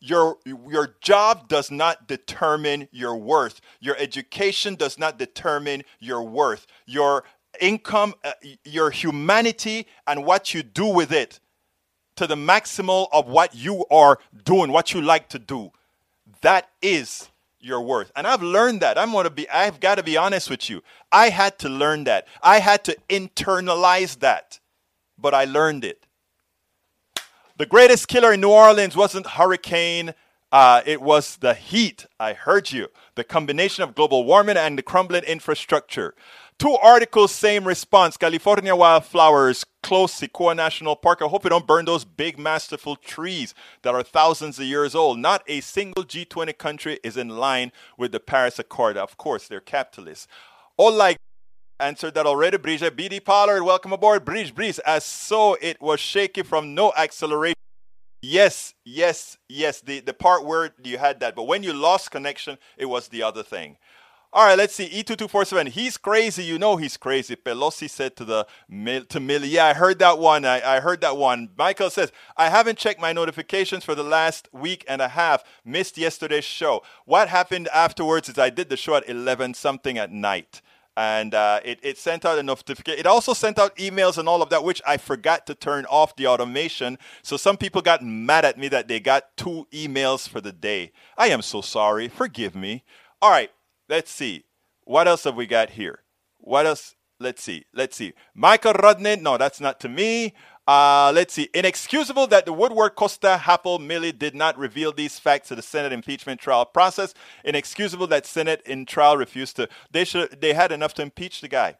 Your, 0.00 0.36
your 0.44 0.94
job 1.00 1.48
does 1.48 1.70
not 1.70 2.06
determine 2.06 2.88
your 2.92 3.16
worth. 3.16 3.60
Your 3.80 3.96
education 3.96 4.74
does 4.74 4.98
not 4.98 5.18
determine 5.18 5.82
your 5.98 6.22
worth. 6.22 6.66
Your 6.86 7.24
income, 7.60 8.14
uh, 8.22 8.32
your 8.64 8.90
humanity, 8.90 9.86
and 10.06 10.24
what 10.24 10.54
you 10.54 10.62
do 10.62 10.86
with 10.86 11.10
it 11.10 11.40
to 12.16 12.26
the 12.26 12.36
maximal 12.36 13.08
of 13.12 13.26
what 13.26 13.54
you 13.54 13.84
are 13.90 14.18
doing, 14.44 14.70
what 14.70 14.92
you 14.92 15.00
like 15.00 15.28
to 15.30 15.38
do. 15.38 15.72
That 16.42 16.68
is 16.82 17.30
your 17.64 17.80
worth. 17.80 18.12
And 18.14 18.26
I've 18.26 18.42
learned 18.42 18.80
that. 18.82 18.98
I'm 18.98 19.12
going 19.12 19.24
to 19.24 19.30
be 19.30 19.48
I've 19.48 19.80
got 19.80 19.96
to 19.96 20.02
be 20.02 20.16
honest 20.16 20.50
with 20.50 20.68
you. 20.68 20.82
I 21.10 21.30
had 21.30 21.58
to 21.60 21.68
learn 21.68 22.04
that. 22.04 22.28
I 22.42 22.60
had 22.60 22.84
to 22.84 22.96
internalize 23.08 24.20
that. 24.20 24.60
But 25.18 25.34
I 25.34 25.44
learned 25.44 25.84
it. 25.84 26.06
The 27.56 27.66
greatest 27.66 28.08
killer 28.08 28.32
in 28.32 28.40
New 28.40 28.50
Orleans 28.50 28.96
wasn't 28.96 29.26
hurricane, 29.26 30.14
uh, 30.54 30.82
it 30.86 31.02
was 31.02 31.36
the 31.38 31.54
heat. 31.54 32.06
I 32.20 32.32
heard 32.32 32.70
you. 32.70 32.86
The 33.16 33.24
combination 33.24 33.82
of 33.82 33.96
global 33.96 34.24
warming 34.24 34.56
and 34.56 34.78
the 34.78 34.82
crumbling 34.82 35.24
infrastructure. 35.24 36.14
Two 36.58 36.76
articles, 36.80 37.32
same 37.32 37.66
response. 37.66 38.16
California 38.16 38.74
wildflowers 38.74 39.64
close 39.82 40.14
Sequoia 40.14 40.54
National 40.54 40.94
Park. 40.96 41.20
I 41.20 41.26
hope 41.26 41.44
you 41.44 41.50
don't 41.50 41.66
burn 41.66 41.84
those 41.84 42.04
big, 42.04 42.38
masterful 42.38 42.96
trees 42.96 43.54
that 43.82 43.94
are 43.94 44.02
thousands 44.02 44.58
of 44.58 44.64
years 44.64 44.94
old. 44.94 45.18
Not 45.18 45.42
a 45.48 45.60
single 45.60 46.04
G20 46.04 46.56
country 46.56 47.00
is 47.02 47.16
in 47.16 47.28
line 47.28 47.72
with 47.98 48.12
the 48.12 48.20
Paris 48.20 48.58
Accord. 48.58 48.96
Of 48.96 49.16
course, 49.16 49.48
they're 49.48 49.60
capitalists. 49.60 50.28
All 50.76 50.92
like 50.92 51.18
answered 51.80 52.14
that 52.14 52.26
already. 52.26 52.56
Brigitte 52.56 52.96
BD 52.96 53.22
Pollard, 53.22 53.64
welcome 53.64 53.92
aboard. 53.92 54.24
Bridge, 54.24 54.54
Breeze, 54.54 54.78
as 54.80 55.04
so 55.04 55.56
it 55.60 55.82
was 55.82 55.98
shaky 55.98 56.42
from 56.42 56.74
no 56.74 56.92
acceleration. 56.96 57.54
Yes, 58.22 58.74
yes, 58.84 59.36
yes. 59.48 59.80
The, 59.80 60.00
the 60.00 60.14
part 60.14 60.46
where 60.46 60.72
you 60.82 60.98
had 60.98 61.20
that. 61.20 61.34
But 61.34 61.44
when 61.44 61.62
you 61.62 61.72
lost 61.72 62.10
connection, 62.10 62.58
it 62.78 62.86
was 62.86 63.08
the 63.08 63.22
other 63.22 63.42
thing. 63.42 63.76
All 64.36 64.44
right, 64.44 64.58
let's 64.58 64.74
see. 64.74 64.88
E2247. 64.88 65.68
He's 65.68 65.96
crazy. 65.96 66.42
You 66.42 66.58
know 66.58 66.74
he's 66.74 66.96
crazy. 66.96 67.36
Pelosi 67.36 67.88
said 67.88 68.16
to 68.16 68.24
the 68.24 68.44
to 68.68 69.20
Milley. 69.20 69.48
Yeah, 69.48 69.66
I 69.66 69.74
heard 69.74 70.00
that 70.00 70.18
one. 70.18 70.44
I, 70.44 70.78
I 70.78 70.80
heard 70.80 71.00
that 71.02 71.16
one. 71.16 71.50
Michael 71.56 71.88
says, 71.88 72.10
I 72.36 72.48
haven't 72.48 72.76
checked 72.76 73.00
my 73.00 73.12
notifications 73.12 73.84
for 73.84 73.94
the 73.94 74.02
last 74.02 74.48
week 74.52 74.84
and 74.88 75.00
a 75.00 75.06
half. 75.06 75.44
Missed 75.64 75.96
yesterday's 75.96 76.42
show. 76.42 76.82
What 77.04 77.28
happened 77.28 77.68
afterwards 77.68 78.28
is 78.28 78.36
I 78.36 78.50
did 78.50 78.70
the 78.70 78.76
show 78.76 78.96
at 78.96 79.08
11 79.08 79.54
something 79.54 79.98
at 79.98 80.10
night. 80.10 80.62
And 80.96 81.32
uh, 81.32 81.60
it, 81.64 81.78
it 81.84 81.96
sent 81.96 82.24
out 82.24 82.36
a 82.36 82.42
notification. 82.42 82.98
It 82.98 83.06
also 83.06 83.34
sent 83.34 83.56
out 83.60 83.76
emails 83.76 84.18
and 84.18 84.28
all 84.28 84.42
of 84.42 84.50
that, 84.50 84.64
which 84.64 84.82
I 84.84 84.96
forgot 84.96 85.46
to 85.46 85.54
turn 85.54 85.86
off 85.86 86.16
the 86.16 86.26
automation. 86.26 86.98
So 87.22 87.36
some 87.36 87.56
people 87.56 87.82
got 87.82 88.02
mad 88.02 88.44
at 88.44 88.58
me 88.58 88.66
that 88.68 88.88
they 88.88 88.98
got 88.98 89.36
two 89.36 89.68
emails 89.72 90.28
for 90.28 90.40
the 90.40 90.52
day. 90.52 90.90
I 91.16 91.28
am 91.28 91.40
so 91.42 91.60
sorry. 91.60 92.08
Forgive 92.08 92.56
me. 92.56 92.82
All 93.22 93.30
right. 93.30 93.52
Let's 93.88 94.10
see. 94.10 94.44
What 94.84 95.08
else 95.08 95.24
have 95.24 95.36
we 95.36 95.46
got 95.46 95.70
here? 95.70 96.00
What 96.38 96.66
else? 96.66 96.94
Let's 97.20 97.42
see. 97.42 97.64
Let's 97.72 97.96
see. 97.96 98.12
Michael 98.34 98.74
Rudnin. 98.74 99.22
No, 99.22 99.38
that's 99.38 99.60
not 99.60 99.80
to 99.80 99.88
me. 99.88 100.34
Uh, 100.66 101.12
let's 101.14 101.34
see. 101.34 101.48
Inexcusable 101.54 102.26
that 102.28 102.46
the 102.46 102.52
Woodward 102.52 102.94
Costa 102.94 103.40
Happel 103.42 103.78
Milley 103.78 104.16
did 104.16 104.34
not 104.34 104.56
reveal 104.56 104.92
these 104.92 105.18
facts 105.18 105.48
to 105.48 105.54
the 105.54 105.62
Senate 105.62 105.92
impeachment 105.92 106.40
trial 106.40 106.64
process. 106.64 107.12
Inexcusable 107.44 108.06
that 108.08 108.26
Senate 108.26 108.62
in 108.64 108.86
trial 108.86 109.16
refused 109.16 109.56
to. 109.56 109.68
They 109.90 110.04
should. 110.04 110.40
They 110.40 110.54
had 110.54 110.72
enough 110.72 110.94
to 110.94 111.02
impeach 111.02 111.40
the 111.40 111.48
guy. 111.48 111.76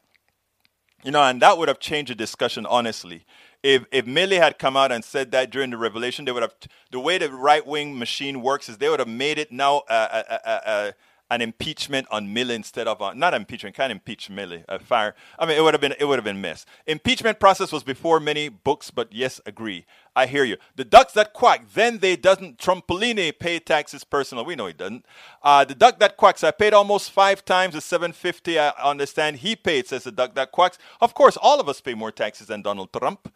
You 1.03 1.11
know, 1.11 1.23
and 1.23 1.41
that 1.43 1.59
would 1.59 1.69
have 1.69 1.81
changed 1.81 2.11
the 2.11 2.15
discussion. 2.15 2.67
Honestly, 2.67 3.25
if 3.63 3.85
if 3.91 4.05
Milley 4.05 4.39
had 4.39 4.59
come 4.59 4.77
out 4.77 4.93
and 4.93 5.03
said 5.03 5.31
that 5.33 5.51
during 5.51 5.71
the 5.71 5.79
revelation, 5.79 6.27
they 6.27 6.33
would 6.33 6.43
have. 6.43 6.55
The 6.91 7.01
way 7.01 7.19
the 7.19 7.31
right 7.31 7.67
wing 7.67 7.99
machine 7.99 8.43
works 8.43 8.69
is 8.69 8.79
they 8.79 8.89
would 8.89 9.01
have 9.01 9.09
made 9.09 9.39
it 9.39 9.51
now. 9.51 9.83
Uh, 9.89 10.23
uh 10.45 10.93
an 11.31 11.41
impeachment 11.41 12.07
on 12.11 12.29
Milley 12.29 12.55
instead 12.55 12.87
of 12.87 13.01
on, 13.01 13.19
not 13.19 13.35
impeachment, 13.35 13.75
can't 13.75 13.91
impeach 13.91 14.29
Milley, 14.29 14.65
a 14.69 14.79
fire. 14.79 15.15
I 15.39 15.47
mean, 15.47 15.57
it 15.57 15.63
would 15.63 15.75
have 15.75 15.81
been 15.81 15.95
it 15.99 16.05
would 16.05 16.19
have 16.19 16.25
been 16.25 16.41
missed. 16.41 16.69
Impeachment 16.87 17.41
process 17.41 17.73
was 17.73 17.83
before 17.83 18.21
many 18.21 18.49
books, 18.49 18.91
but 18.91 19.13
yes, 19.13 19.41
agree. 19.47 19.87
I 20.15 20.27
hear 20.27 20.45
you. 20.45 20.59
The 20.77 20.85
ducks 20.85 21.13
that 21.15 21.33
quack, 21.33 21.67
then 21.75 21.99
they 21.99 22.17
doesn't. 22.17 22.59
Trompolini 22.59 23.37
pay 23.37 23.59
taxes 23.59 24.05
personal. 24.05 24.45
We 24.45 24.55
know 24.55 24.67
he 24.67 24.73
doesn't. 24.75 25.05
Uh, 25.43 25.65
the 25.65 25.75
duck 25.75 25.99
that 25.99 26.17
quacks, 26.17 26.45
I 26.45 26.51
paid 26.51 26.73
almost 26.73 27.11
five 27.11 27.45
times 27.45 27.75
the 27.75 27.81
750. 27.81 28.59
I 28.59 28.71
understand 28.83 29.37
he 29.37 29.57
paid, 29.57 29.89
says 29.89 30.05
the 30.05 30.13
duck 30.13 30.35
that 30.35 30.53
quacks. 30.53 30.79
Of 31.01 31.15
course, 31.15 31.37
all 31.37 31.59
of 31.59 31.69
us 31.69 31.81
pay 31.81 31.95
more 31.95 32.13
taxes 32.13 32.47
than 32.49 32.63
Donald 32.63 32.93
Trump. 32.93 33.33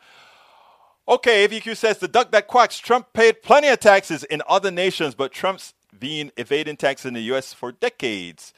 Okay, 1.09 1.49
AVQ 1.49 1.75
says 1.75 1.99
the 1.99 2.07
duck 2.07 2.31
that 2.33 2.47
quacks. 2.47 2.79
Trump 2.79 3.15
paid 3.15 3.43
plenty 3.43 3.69
of 3.69 3.81
taxes 3.81 4.25
in 4.25 4.43
other 4.47 4.71
nations, 4.71 5.15
but 5.15 5.33
Trump's 5.33 5.73
been 5.99 6.33
evading 6.37 6.77
tax 6.77 7.05
in 7.05 7.15
the 7.15 7.21
US 7.33 7.53
for 7.53 7.73
decades. 7.73 8.53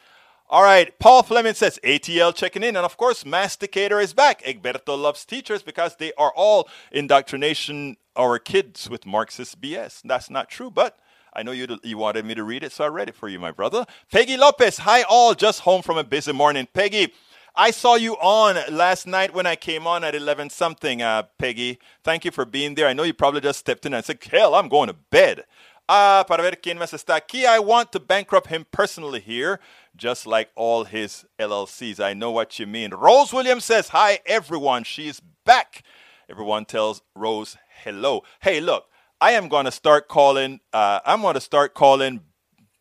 All 0.48 0.64
right, 0.64 0.98
Paul 0.98 1.22
Fleming 1.22 1.54
says 1.54 1.78
ATL 1.84 2.34
checking 2.34 2.64
in, 2.64 2.74
and 2.74 2.84
of 2.84 2.96
course, 2.96 3.22
Masticator 3.22 4.02
is 4.02 4.12
back. 4.12 4.42
Egberto 4.42 4.98
loves 5.00 5.24
teachers 5.24 5.62
because 5.62 5.94
they 5.96 6.12
are 6.14 6.32
all 6.34 6.68
indoctrination 6.90 7.96
our 8.16 8.40
kids 8.40 8.90
with 8.90 9.06
Marxist 9.06 9.60
BS. 9.60 10.02
That's 10.04 10.28
not 10.28 10.50
true, 10.50 10.70
but 10.70 10.98
I 11.32 11.44
know 11.44 11.52
you 11.52 11.78
you 11.84 11.98
wanted 11.98 12.24
me 12.24 12.34
to 12.34 12.42
read 12.42 12.64
it, 12.64 12.72
so 12.72 12.84
I 12.84 12.88
read 12.88 13.08
it 13.08 13.14
for 13.14 13.28
you, 13.28 13.38
my 13.38 13.52
brother. 13.52 13.86
Peggy 14.10 14.36
Lopez, 14.36 14.78
hi 14.78 15.02
all, 15.02 15.34
just 15.34 15.60
home 15.60 15.82
from 15.82 15.98
a 15.98 16.04
busy 16.04 16.32
morning. 16.32 16.66
Peggy, 16.74 17.12
I 17.54 17.70
saw 17.70 17.94
you 17.94 18.14
on 18.14 18.56
last 18.74 19.06
night 19.06 19.34
when 19.34 19.46
I 19.46 19.56
came 19.56 19.86
on 19.86 20.04
at 20.04 20.14
11 20.14 20.50
something, 20.50 21.02
uh, 21.02 21.24
Peggy. 21.38 21.78
Thank 22.02 22.24
you 22.24 22.30
for 22.30 22.44
being 22.44 22.74
there. 22.74 22.86
I 22.86 22.92
know 22.92 23.02
you 23.02 23.14
probably 23.14 23.40
just 23.40 23.58
stepped 23.58 23.86
in 23.86 23.94
and 23.94 24.04
said, 24.04 24.18
hell, 24.30 24.54
I'm 24.54 24.68
going 24.68 24.88
to 24.88 24.94
bed. 24.94 25.44
Ah, 25.92 26.24
para 26.28 26.40
ver 26.44 26.60
quién 26.62 26.78
más 26.78 26.92
está 26.92 27.16
aquí. 27.16 27.44
I 27.44 27.58
want 27.58 27.90
to 27.90 27.98
bankrupt 27.98 28.46
him 28.46 28.64
personally 28.70 29.18
here, 29.18 29.58
just 29.96 30.24
like 30.24 30.50
all 30.54 30.84
his 30.84 31.26
LLCs. 31.36 31.98
I 31.98 32.14
know 32.14 32.30
what 32.30 32.60
you 32.60 32.66
mean. 32.68 32.94
Rose 32.94 33.32
Williams 33.32 33.64
says, 33.64 33.88
Hi, 33.88 34.20
everyone. 34.24 34.84
She's 34.84 35.20
back. 35.44 35.82
Everyone 36.28 36.64
tells 36.64 37.02
Rose 37.16 37.56
hello. 37.82 38.22
Hey, 38.38 38.60
look, 38.60 38.84
I 39.20 39.32
am 39.32 39.48
going 39.48 39.64
to 39.64 39.72
start 39.72 40.06
calling, 40.06 40.60
uh, 40.72 41.00
I'm 41.04 41.22
going 41.22 41.34
to 41.34 41.40
start 41.40 41.74
calling 41.74 42.20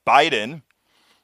Biden. 0.07 0.61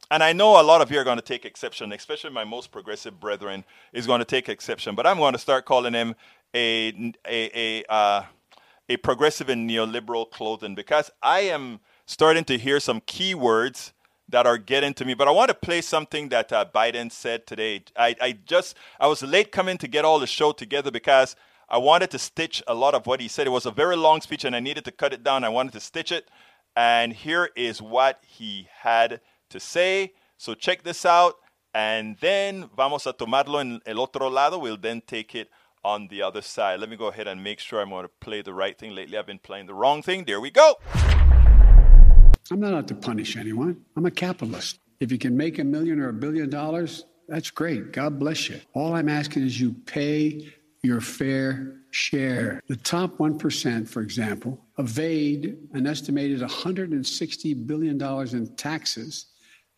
And 0.10 0.24
I 0.24 0.34
know 0.34 0.60
a 0.60 0.64
lot 0.64 0.82
of 0.82 0.90
you 0.90 0.98
are 1.00 1.04
going 1.04 1.20
to 1.20 1.22
take 1.22 1.46
exception, 1.46 1.94
especially 1.94 2.32
my 2.32 2.46
most 2.46 2.72
progressive 2.72 3.20
brethren 3.20 3.64
is 3.94 4.08
going 4.08 4.20
to 4.20 4.26
take 4.26 4.50
exception. 4.50 4.96
But 4.96 5.06
I'm 5.06 5.18
going 5.18 5.34
to 5.34 5.40
start 5.40 5.66
calling 5.66 5.94
him 5.94 6.16
a, 6.56 7.14
a, 7.28 7.84
a, 7.88 7.94
uh, 7.94 8.24
a 8.90 8.98
progressive 8.98 9.50
and 9.50 9.70
neoliberal 9.70 10.30
clothing 10.30 10.76
because 10.76 11.10
I 11.22 11.42
am 11.42 11.80
starting 12.06 12.44
to 12.46 12.58
hear 12.58 12.80
some 12.80 13.02
keywords 13.02 13.92
that 14.30 14.46
are 14.46 14.58
getting 14.58 14.94
to 14.96 15.06
me. 15.06 15.14
But 15.14 15.28
I 15.28 15.32
want 15.32 15.50
to 15.50 15.56
play 15.56 15.82
something 15.82 16.30
that 16.30 16.52
uh, 16.52 16.66
Biden 16.74 17.12
said 17.12 17.46
today. 17.46 17.84
I, 17.96 18.16
I 18.22 18.32
just 18.46 18.76
I 19.00 19.08
was 19.08 19.22
late 19.24 19.52
coming 19.52 19.78
to 19.80 19.88
get 19.88 20.06
all 20.06 20.20
the 20.20 20.28
show 20.28 20.52
together 20.52 20.92
because 20.92 21.36
I 21.70 21.78
wanted 21.78 22.12
to 22.12 22.20
stitch 22.20 22.62
a 22.68 22.74
lot 22.74 22.94
of 22.94 23.08
what 23.08 23.20
he 23.20 23.28
said. 23.28 23.48
It 23.48 23.52
was 23.52 23.66
a 23.66 23.72
very 23.72 23.96
long 23.96 24.22
speech, 24.22 24.46
and 24.46 24.56
I 24.56 24.60
needed 24.60 24.86
to 24.86 24.92
cut 24.92 25.14
it 25.14 25.24
down. 25.24 25.44
I 25.44 25.50
wanted 25.50 25.74
to 25.74 25.80
stitch 25.80 26.12
it, 26.12 26.30
and 26.76 27.14
here 27.14 27.50
is 27.56 27.82
what 27.82 28.20
he 28.26 28.68
had 28.82 29.22
to 29.50 29.60
say. 29.60 30.14
So 30.38 30.54
check 30.54 30.84
this 30.84 31.06
out, 31.06 31.36
and 31.74 32.18
then 32.20 32.70
vamos 32.76 33.08
a 33.08 33.14
tomarlo 33.14 33.62
en 33.62 33.82
el 33.86 34.00
otro 34.00 34.30
lado. 34.30 34.60
We'll 34.60 34.78
then 34.78 35.02
take 35.02 35.34
it 35.34 35.50
on 35.86 36.08
the 36.08 36.24
other 36.24 36.42
side. 36.42 36.80
Let 36.80 36.90
me 36.90 36.96
go 36.96 37.08
ahead 37.08 37.28
and 37.28 37.44
make 37.44 37.60
sure 37.60 37.80
I'm 37.80 37.90
going 37.92 38.06
to 38.06 38.12
play 38.20 38.42
the 38.42 38.56
right 38.56 38.76
thing. 38.78 38.96
Lately, 38.96 39.20
I've 39.20 39.28
been 39.28 39.38
playing 39.38 39.68
the 39.68 39.76
wrong 39.76 40.02
thing. 40.02 40.26
There 40.26 40.42
we 40.42 40.50
go. 40.50 40.78
I'm 42.52 42.60
not 42.60 42.74
out 42.74 42.88
to 42.88 42.96
punish 42.96 43.38
anyone. 43.38 43.86
I'm 43.96 44.08
a 44.08 44.12
capitalist. 44.12 44.80
If 45.00 45.12
you 45.12 45.20
can 45.20 45.38
make 45.38 45.60
a 45.60 45.64
million 45.64 46.00
or 46.00 46.10
a 46.10 46.14
billion 46.14 46.50
dollars, 46.50 47.06
that's 47.28 47.52
great. 47.52 47.92
God 47.92 48.18
bless 48.18 48.50
you. 48.50 48.60
All 48.74 48.96
I'm 48.96 49.10
asking 49.10 49.44
is 49.44 49.62
you 49.62 49.74
pay 49.86 50.52
your 50.82 51.02
fair 51.02 51.76
share. 51.92 52.62
The 52.68 52.78
top 52.78 53.18
1%, 53.18 53.88
for 53.88 54.02
example, 54.02 54.60
evade 54.80 55.58
an 55.74 55.86
estimated 55.86 56.42
$160 56.42 57.68
billion 57.68 58.02
in 58.36 58.56
taxes 58.56 59.28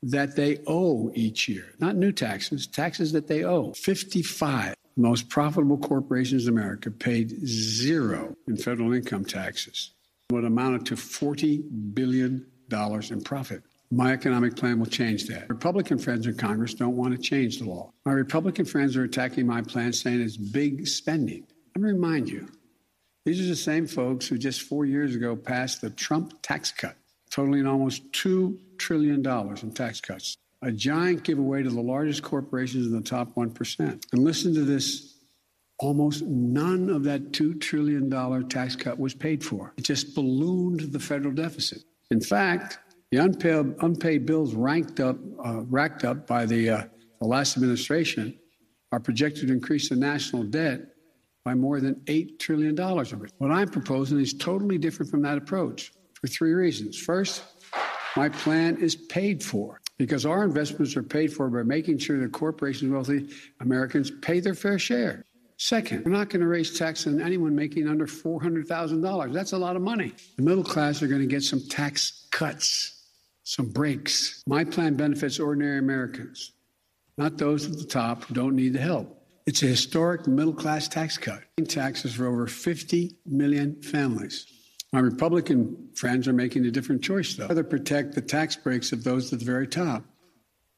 that 0.04 0.38
they 0.38 0.60
owe 0.68 1.12
each 1.16 1.50
year. 1.50 1.74
Not 1.80 1.98
new 1.98 2.14
taxes, 2.14 2.66
taxes 2.66 3.12
that 3.12 3.28
they 3.28 3.44
owe. 3.44 3.74
55 3.74 4.74
most 4.98 5.30
profitable 5.30 5.78
corporations 5.78 6.48
in 6.48 6.58
America 6.58 6.90
paid 6.90 7.30
zero 7.46 8.36
in 8.48 8.58
federal 8.58 8.94
income 8.94 9.24
taxes, 9.24 9.92
what 10.30 10.44
amounted 10.44 10.86
to 10.88 10.96
$40 10.96 11.94
billion 11.94 12.46
in 12.72 13.22
profit. 13.22 13.64
My 13.90 14.12
economic 14.12 14.56
plan 14.58 14.80
will 14.80 14.88
change 14.88 15.28
that. 15.28 15.50
Republican 15.50 15.98
friends 16.00 16.28
in 16.28 16.36
Congress 16.36 16.74
don't 16.74 16.98
want 16.98 17.16
to 17.16 17.18
change 17.18 17.60
the 17.60 17.66
law. 17.66 17.94
My 18.06 18.12
Republican 18.12 18.66
friends 18.66 18.98
are 18.98 19.04
attacking 19.04 19.48
my 19.48 19.62
plan, 19.62 19.94
saying 19.94 20.20
it's 20.20 20.36
big 20.36 20.88
spending. 20.88 21.46
Let 21.76 21.84
me 21.84 21.92
remind 21.92 22.28
you, 22.28 22.50
these 23.24 23.40
are 23.40 23.48
the 23.48 23.56
same 23.56 23.88
folks 23.88 24.28
who 24.28 24.38
just 24.38 24.64
four 24.64 24.86
years 24.86 25.16
ago 25.16 25.36
passed 25.36 25.82
the 25.82 25.90
Trump 25.92 26.34
tax 26.42 26.72
cut, 26.72 26.98
totaling 27.30 27.66
almost 27.66 28.12
$2 28.12 28.58
trillion 28.78 29.26
in 29.26 29.72
tax 29.74 30.02
cuts 30.02 30.38
a 30.62 30.72
giant 30.72 31.24
giveaway 31.24 31.64
to 31.64 31.70
the 31.70 31.82
largest 31.82 32.24
corporations 32.24 32.88
in 32.88 32.94
the 32.94 33.02
top 33.02 33.36
1%. 33.36 33.80
And 33.80 34.24
listen 34.24 34.54
to 34.56 34.64
this 34.64 35.18
almost 35.80 36.24
none 36.24 36.90
of 36.90 37.04
that 37.04 37.32
$2 37.32 37.62
trillion 37.62 38.10
tax 38.50 38.76
cut 38.76 38.98
was 38.98 39.14
paid 39.14 39.44
for. 39.44 39.74
It 39.78 39.84
just 39.84 40.16
ballooned 40.16 40.80
the 40.80 41.00
federal 41.00 41.34
deficit. 41.34 41.84
In 42.10 42.20
fact, 42.20 42.80
the 43.12 43.20
unpaid, 43.20 43.76
unpaid 43.82 44.26
bills 44.26 44.56
ranked 44.56 45.00
up, 45.00 45.18
uh, 45.46 45.62
racked 45.70 46.04
up 46.04 46.26
by 46.26 46.46
the, 46.46 46.70
uh, 46.70 46.84
the 47.20 47.28
last 47.28 47.56
administration 47.56 48.38
are 48.92 49.00
projected 49.00 49.48
to 49.48 49.54
increase 49.54 49.90
the 49.90 49.96
national 49.96 50.44
debt 50.44 50.82
by 51.46 51.54
more 51.54 51.80
than 51.80 51.96
$8 52.06 52.40
trillion. 52.40 52.76
What 52.76 53.52
I'm 53.52 53.70
proposing 53.70 54.20
is 54.20 54.34
totally 54.34 54.78
different 54.78 55.12
from 55.12 55.22
that 55.22 55.38
approach 55.38 55.94
for 56.14 56.28
three 56.28 56.54
reasons. 56.54 56.98
First, 56.98 57.44
my 58.16 58.30
plan 58.30 58.78
is 58.78 58.96
paid 58.96 59.44
for 59.44 59.80
because 59.98 60.26
our 60.26 60.44
investments 60.44 60.96
are 60.96 61.04
paid 61.04 61.34
for 61.34 61.50
by 61.50 61.64
making 61.64 61.98
sure 61.98 62.20
that 62.20 62.32
corporations, 62.32 62.92
wealthy 62.92 63.30
Americans 63.60 64.12
pay 64.12 64.40
their 64.40 64.54
fair 64.54 64.78
share. 64.80 65.26
Second, 65.58 66.06
we're 66.06 66.12
not 66.12 66.30
going 66.30 66.42
to 66.42 66.48
raise 66.48 66.78
taxes 66.78 67.16
on 67.16 67.22
anyone 67.22 67.56
making 67.56 67.88
under 67.88 68.06
$400,000. 68.06 69.34
That's 69.34 69.54
a 69.54 69.58
lot 69.58 69.76
of 69.76 69.82
money. 69.82 70.14
The 70.36 70.44
middle 70.44 70.64
class 70.64 71.02
are 71.02 71.08
going 71.08 71.22
to 71.22 71.28
get 71.28 71.42
some 71.42 71.62
tax 71.68 72.28
cuts, 72.30 73.08
some 73.44 73.70
breaks. 73.70 74.44
My 74.46 74.64
plan 74.64 74.94
benefits 74.96 75.40
ordinary 75.40 75.80
Americans, 75.80 76.52
not 77.18 77.40
those 77.40 77.66
at 77.66 77.80
the 77.80 77.86
top 77.86 78.26
who 78.26 78.36
don't 78.36 78.56
need 78.56 78.74
the 78.74 78.80
help. 78.80 79.16
It's 79.48 79.64
a 79.64 79.68
historic 79.68 80.28
middle 80.28 80.54
class 80.54 80.88
tax 80.88 81.18
cut, 81.18 81.42
taxes 81.68 82.14
for 82.14 82.28
over 82.28 82.46
50 82.46 83.16
million 83.26 83.82
families. 83.82 84.46
My 84.94 85.00
Republican 85.00 85.90
friends 85.96 86.28
are 86.28 86.34
making 86.34 86.66
a 86.66 86.72
different 86.72 87.04
choice, 87.04 87.36
though. 87.36 87.48
Rather 87.48 87.64
protect 87.64 88.16
the 88.16 88.22
tax 88.22 88.56
breaks 88.56 88.92
of 88.92 89.04
those 89.04 89.34
at 89.34 89.40
the 89.40 89.46
very 89.46 89.68
top 89.68 90.04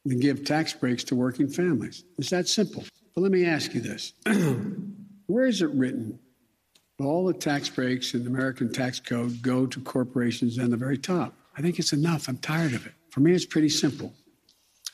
than 0.04 0.18
give 0.18 0.44
tax 0.44 0.72
breaks 0.72 1.04
to 1.04 1.14
working 1.14 1.48
families. 1.48 2.04
It's 2.18 2.30
that 2.30 2.48
simple. 2.48 2.84
But 3.14 3.20
let 3.22 3.32
me 3.32 3.44
ask 3.44 3.74
you 3.74 3.80
this 3.80 4.12
Where 5.26 5.46
is 5.46 5.62
it 5.62 5.70
written 5.70 6.18
that 6.98 7.04
all 7.04 7.24
the 7.26 7.34
tax 7.34 7.68
breaks 7.68 8.14
in 8.14 8.24
the 8.24 8.30
American 8.30 8.72
tax 8.72 8.98
code 8.98 9.42
go 9.42 9.66
to 9.66 9.80
corporations 9.80 10.58
and 10.58 10.72
the 10.72 10.76
very 10.76 10.98
top? 10.98 11.34
I 11.56 11.62
think 11.62 11.78
it's 11.78 11.92
enough. 11.92 12.28
I'm 12.28 12.38
tired 12.38 12.72
of 12.72 12.86
it. 12.86 12.92
For 13.10 13.20
me, 13.20 13.32
it's 13.32 13.46
pretty 13.46 13.68
simple. 13.68 14.12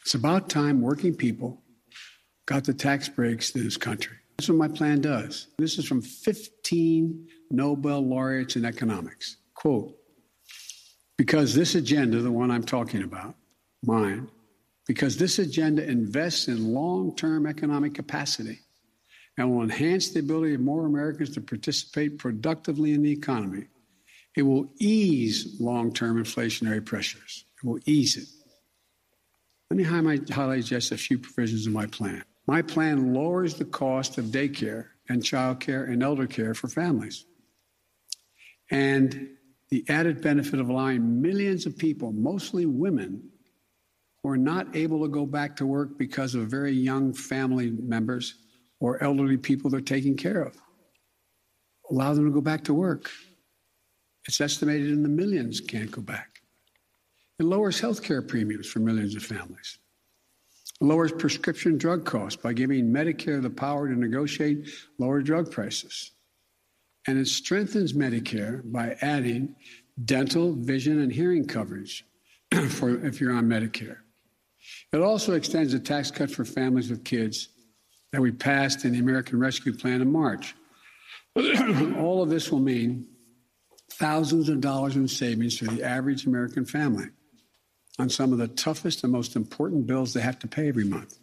It's 0.03 0.15
about 0.15 0.49
time 0.49 0.83
working 0.83 1.15
people 1.15 1.63
got 2.47 2.65
the 2.65 2.75
tax 2.75 3.09
breaks 3.09 3.51
in 3.51 3.65
this 3.65 3.77
country. 3.77 4.17
That's 4.37 4.49
what 4.49 4.59
my 4.59 4.69
plan 4.69 5.01
does. 5.01 5.49
This 5.59 5.79
is 5.79 5.87
from 5.87 6.03
15 6.03 7.29
Nobel 7.51 8.01
laureates 8.01 8.57
in 8.57 8.65
economics. 8.65 9.37
Quote, 9.55 9.97
because 11.17 11.55
this 11.55 11.75
agenda, 11.75 12.21
the 12.21 12.31
one 12.31 12.51
I'm 12.51 12.65
talking 12.65 13.03
about, 13.03 13.35
mine, 13.83 14.29
because 14.87 15.17
this 15.17 15.39
agenda 15.39 15.89
invests 15.89 16.49
in 16.49 16.73
long 16.73 17.15
term 17.17 17.47
economic 17.47 17.95
capacity 17.95 18.61
and 19.39 19.51
will 19.51 19.63
enhance 19.63 20.11
the 20.11 20.21
ability 20.21 20.55
of 20.55 20.61
more 20.61 20.87
Americans 20.87 21.31
to 21.31 21.41
participate 21.41 22.19
productively 22.19 22.93
in 22.93 23.03
the 23.03 23.13
economy. 23.13 23.67
It 24.37 24.43
will 24.43 24.71
ease 24.79 25.57
long 25.61 25.93
term 25.93 26.23
inflationary 26.23 26.85
pressures. 26.85 27.45
It 27.63 27.67
will 27.67 27.81
ease 27.87 28.17
it. 28.17 28.29
Let 29.71 29.79
me 29.79 29.83
highlight 30.31 30.65
just 30.65 30.93
a 30.93 30.97
few 30.97 31.19
provisions 31.19 31.67
of 31.67 31.73
my 31.73 31.87
plan. 31.87 32.23
My 32.47 32.63
plan 32.63 33.13
lowers 33.13 33.55
the 33.55 33.65
cost 33.65 34.19
of 34.19 34.27
daycare 34.27 34.87
and 35.09 35.23
childcare 35.23 35.91
and 35.91 36.03
elder 36.03 36.27
care 36.27 36.55
for 36.55 36.69
families. 36.69 37.25
And 38.71 39.37
the 39.71 39.85
added 39.89 40.23
benefit 40.23 40.61
of 40.61 40.69
allowing 40.69 41.21
millions 41.21 41.67
of 41.67 41.77
people, 41.77 42.13
mostly 42.13 42.67
women, 42.67 43.31
who 44.23 44.31
are 44.31 44.37
not 44.37 44.75
able 44.75 45.03
to 45.03 45.09
go 45.09 45.27
back 45.27 45.57
to 45.57 45.67
work 45.67 45.99
because 45.99 46.35
of 46.35 46.49
very 46.49 46.73
young 46.73 47.13
family 47.13 47.71
members 47.71 48.35
or 48.81 49.03
elderly 49.03 49.37
people 49.37 49.71
they're 49.71 49.81
taking 49.81 50.17
care 50.17 50.43
of. 50.43 50.57
Allow 51.91 52.15
them 52.15 52.25
to 52.27 52.33
go 52.33 52.41
back 52.41 52.65
to 52.65 52.75
work. 52.75 53.11
It's 54.27 54.41
estimated 54.41 54.91
in 54.91 55.03
the 55.03 55.09
millions 55.09 55.61
can't 55.61 55.91
go 55.91 56.03
back. 56.03 56.41
It 57.39 57.45
lowers 57.45 57.79
health 57.79 58.03
care 58.03 58.23
premiums 58.23 58.67
for 58.67 58.81
millions 58.81 59.15
of 59.15 59.23
families. 59.23 59.79
It 60.81 60.85
lowers 60.85 61.13
prescription 61.13 61.79
drug 61.79 62.05
costs 62.05 62.41
by 62.41 62.53
giving 62.53 62.87
Medicare 62.87 63.41
the 63.41 63.51
power 63.51 63.89
to 63.89 63.95
negotiate 63.95 64.69
lower 64.99 65.23
drug 65.23 65.51
prices 65.51 66.13
and 67.07 67.19
it 67.19 67.29
strengthens 67.29 67.93
Medicare 67.93 68.61
by 68.71 68.97
adding 69.01 69.55
dental, 70.05 70.53
vision, 70.53 71.01
and 71.01 71.13
hearing 71.13 71.47
coverage 71.47 72.05
for 72.71 73.05
if 73.05 73.21
you're 73.21 73.33
on 73.33 73.47
Medicare. 73.47 73.99
It 74.93 75.01
also 75.01 75.35
extends 75.35 75.75
a 75.75 75.81
tax 75.81 76.11
cut 76.11 76.31
for 76.31 76.45
families 76.45 76.91
with 76.91 77.05
kids 77.05 77.49
that 78.13 78.21
we 78.21 78.33
passed 78.33 78.85
in 78.85 78.93
the 78.93 78.99
American 78.99 79.39
Rescue 79.39 79.73
Plan 79.73 80.03
in 80.03 80.11
March. 80.11 80.55
All 81.37 82.23
of 82.23 82.31
this 82.31 82.51
will 82.51 82.61
mean 82.61 83.07
thousands 83.93 84.49
of 84.49 84.61
dollars 84.61 84.97
in 84.97 85.09
savings 85.09 85.59
for 85.59 85.67
the 85.67 85.83
average 85.83 86.27
American 86.27 86.65
family 86.65 87.07
on 87.99 88.11
some 88.11 88.33
of 88.33 88.39
the 88.39 88.49
toughest 88.49 89.05
and 89.05 89.13
most 89.13 89.37
important 89.37 89.87
bills 89.87 90.13
they 90.13 90.21
have 90.21 90.39
to 90.41 90.49
pay 90.49 90.69
every 90.69 90.85
month. 90.85 91.19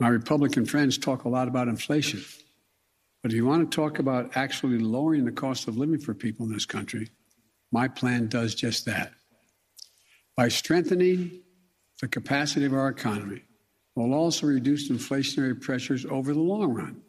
My 0.00 0.08
Republican 0.08 0.66
friends 0.66 0.98
talk 0.98 1.24
a 1.24 1.28
lot 1.28 1.46
about 1.46 1.68
inflation. 1.68 2.24
But 3.24 3.32
if 3.32 3.36
you 3.36 3.46
want 3.46 3.70
to 3.70 3.74
talk 3.74 4.00
about 4.00 4.36
actually 4.36 4.78
lowering 4.78 5.24
the 5.24 5.32
cost 5.32 5.66
of 5.66 5.78
living 5.78 5.98
for 5.98 6.12
people 6.12 6.44
in 6.44 6.52
this 6.52 6.66
country, 6.66 7.08
my 7.72 7.88
plan 7.88 8.28
does 8.28 8.54
just 8.54 8.84
that. 8.84 9.14
By 10.36 10.48
strengthening 10.48 11.40
the 12.02 12.08
capacity 12.08 12.66
of 12.66 12.74
our 12.74 12.88
economy 12.88 13.40
will 13.96 14.12
also 14.12 14.46
reduce 14.46 14.90
inflationary 14.90 15.58
pressures 15.58 16.04
over 16.04 16.34
the 16.34 16.40
long 16.40 16.70
run. 16.74 17.00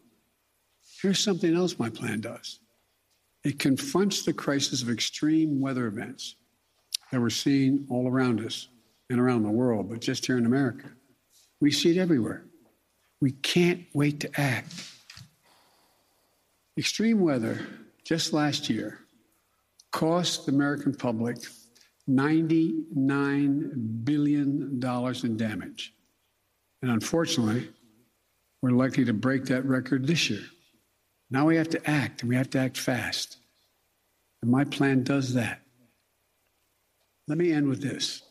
Here's 1.02 1.20
something 1.22 1.54
else 1.54 1.78
my 1.78 1.90
plan 1.90 2.22
does 2.22 2.62
it 3.44 3.60
confronts 3.60 4.24
the 4.24 4.32
crisis 4.32 4.82
of 4.82 4.90
extreme 4.90 5.60
weather 5.60 5.86
events 5.86 6.36
that 7.12 7.20
we're 7.20 7.30
seeing 7.30 7.86
all 7.90 8.08
around 8.08 8.40
us 8.40 8.70
and 9.10 9.20
around 9.20 9.44
the 9.44 9.50
world, 9.50 9.90
but 9.90 10.00
just 10.00 10.26
here 10.26 10.38
in 10.38 10.46
America. 10.46 10.88
We 11.60 11.72
see 11.72 11.92
it 11.92 12.00
everywhere. 12.00 12.46
We 13.20 13.34
can't 13.34 13.86
wait 13.94 14.22
to 14.22 14.40
act. 14.40 14.95
Extreme 16.78 17.22
weather 17.22 17.66
just 18.04 18.34
last 18.34 18.70
year 18.70 19.00
cost 19.92 20.46
the 20.46 20.52
American 20.52 20.94
public 20.94 21.38
$99 22.10 24.04
billion 24.04 24.82
in 25.24 25.38
damage. 25.38 25.94
And 26.82 26.92
unfortunately, 26.92 27.70
we're 28.62 28.72
likely 28.72 29.06
to 29.06 29.14
break 29.14 29.46
that 29.46 29.66
record 29.66 30.06
this 30.06 30.30
year. 30.30 30.44
Now 31.32 31.46
we 31.46 31.56
have 31.56 31.70
to 31.70 31.90
act, 31.90 32.22
and 32.22 32.30
we 32.30 32.36
have 32.36 32.50
to 32.52 32.60
act 32.60 32.78
fast. 32.78 33.38
And 34.42 34.52
my 34.52 34.64
plan 34.66 35.04
does 35.04 35.34
that. 35.34 35.62
Let 37.28 37.38
me 37.38 37.52
end 37.52 37.68
with 37.68 37.82
this. 37.82 38.22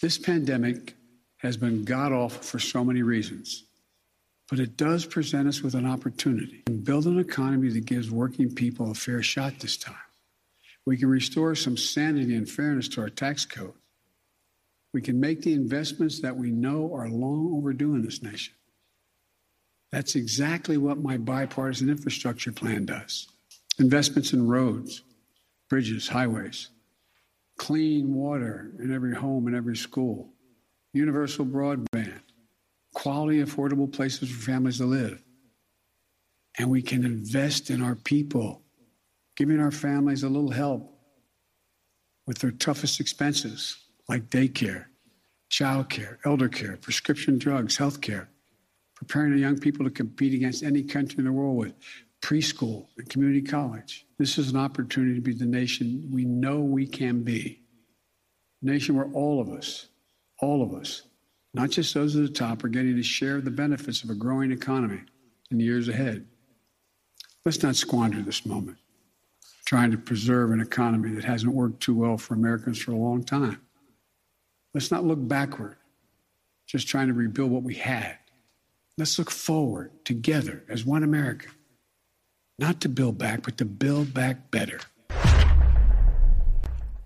This 0.00 0.16
pandemic 0.16 0.96
has 1.38 1.56
been 1.56 1.84
god 1.84 2.12
awful 2.12 2.42
for 2.42 2.58
so 2.58 2.82
many 2.84 3.02
reasons, 3.02 3.64
but 4.48 4.58
it 4.58 4.76
does 4.76 5.04
present 5.04 5.46
us 5.46 5.62
with 5.62 5.74
an 5.74 5.86
opportunity 5.86 6.62
to 6.66 6.72
build 6.72 7.06
an 7.06 7.18
economy 7.18 7.68
that 7.70 7.84
gives 7.84 8.10
working 8.10 8.54
people 8.54 8.90
a 8.90 8.94
fair 8.94 9.22
shot 9.22 9.58
this 9.60 9.76
time. 9.76 9.94
We 10.86 10.96
can 10.96 11.08
restore 11.08 11.54
some 11.54 11.76
sanity 11.76 12.34
and 12.34 12.48
fairness 12.48 12.88
to 12.90 13.02
our 13.02 13.10
tax 13.10 13.44
code. 13.44 13.74
We 14.94 15.02
can 15.02 15.20
make 15.20 15.42
the 15.42 15.52
investments 15.52 16.20
that 16.22 16.36
we 16.36 16.50
know 16.50 16.94
are 16.94 17.10
long 17.10 17.52
overdue 17.54 17.94
in 17.94 18.02
this 18.02 18.22
nation. 18.22 18.54
That's 19.92 20.16
exactly 20.16 20.78
what 20.78 20.98
my 20.98 21.18
bipartisan 21.18 21.90
infrastructure 21.90 22.52
plan 22.52 22.86
does 22.86 23.28
investments 23.78 24.32
in 24.32 24.48
roads, 24.48 25.02
bridges, 25.68 26.08
highways, 26.08 26.68
clean 27.58 28.12
water 28.12 28.72
in 28.80 28.92
every 28.92 29.14
home 29.14 29.46
and 29.46 29.54
every 29.54 29.76
school, 29.76 30.30
universal 30.92 31.46
broadband, 31.46 32.20
quality, 32.98 33.42
affordable 33.42 33.90
places 33.90 34.28
for 34.28 34.40
families 34.40 34.78
to 34.78 34.84
live. 34.84 35.22
And 36.58 36.68
we 36.68 36.82
can 36.82 37.04
invest 37.04 37.70
in 37.70 37.80
our 37.80 37.94
people, 37.94 38.62
giving 39.36 39.60
our 39.60 39.70
families 39.70 40.24
a 40.24 40.28
little 40.28 40.50
help 40.50 40.92
with 42.26 42.38
their 42.38 42.50
toughest 42.50 42.98
expenses 42.98 43.76
like 44.08 44.28
daycare, 44.30 44.86
childcare, 45.50 46.18
elder 46.24 46.48
care, 46.48 46.76
prescription 46.76 47.38
drugs, 47.38 47.76
health 47.76 48.00
care 48.00 48.28
preparing 48.98 49.30
our 49.30 49.38
young 49.38 49.56
people 49.56 49.84
to 49.84 49.90
compete 49.92 50.34
against 50.34 50.64
any 50.64 50.82
country 50.82 51.20
in 51.20 51.24
the 51.24 51.30
world 51.30 51.56
with 51.56 51.72
preschool 52.20 52.88
and 52.96 53.08
community 53.08 53.40
college. 53.40 54.04
This 54.18 54.38
is 54.38 54.50
an 54.50 54.56
opportunity 54.56 55.14
to 55.14 55.20
be 55.20 55.34
the 55.34 55.46
nation 55.46 56.08
we 56.10 56.24
know 56.24 56.58
we 56.58 56.84
can 56.84 57.22
be. 57.22 57.62
A 58.60 58.66
nation 58.66 58.96
where 58.96 59.08
all 59.12 59.40
of 59.40 59.50
us, 59.50 59.86
all 60.40 60.64
of 60.64 60.74
us, 60.74 61.02
not 61.54 61.70
just 61.70 61.94
those 61.94 62.14
at 62.16 62.22
the 62.22 62.28
top, 62.28 62.62
are 62.64 62.68
getting 62.68 62.96
to 62.96 63.02
share 63.02 63.40
the 63.40 63.50
benefits 63.50 64.02
of 64.02 64.10
a 64.10 64.14
growing 64.14 64.52
economy 64.52 65.00
in 65.50 65.58
the 65.58 65.64
years 65.64 65.88
ahead. 65.88 66.26
Let's 67.44 67.62
not 67.62 67.76
squander 67.76 68.20
this 68.20 68.44
moment 68.44 68.78
trying 69.68 69.90
to 69.90 69.98
preserve 69.98 70.50
an 70.50 70.62
economy 70.62 71.10
that 71.10 71.24
hasn't 71.24 71.52
worked 71.52 71.82
too 71.82 71.94
well 71.94 72.16
for 72.16 72.32
Americans 72.32 72.78
for 72.78 72.92
a 72.92 72.96
long 72.96 73.22
time. 73.22 73.60
Let's 74.72 74.90
not 74.90 75.04
look 75.04 75.18
backward, 75.28 75.76
just 76.66 76.88
trying 76.88 77.08
to 77.08 77.12
rebuild 77.12 77.50
what 77.50 77.64
we 77.64 77.74
had. 77.74 78.16
Let's 78.96 79.18
look 79.18 79.30
forward 79.30 79.90
together 80.06 80.64
as 80.70 80.86
one 80.86 81.02
America, 81.02 81.48
not 82.58 82.80
to 82.80 82.88
build 82.88 83.18
back, 83.18 83.42
but 83.42 83.58
to 83.58 83.66
build 83.66 84.14
back 84.14 84.50
better. 84.50 84.80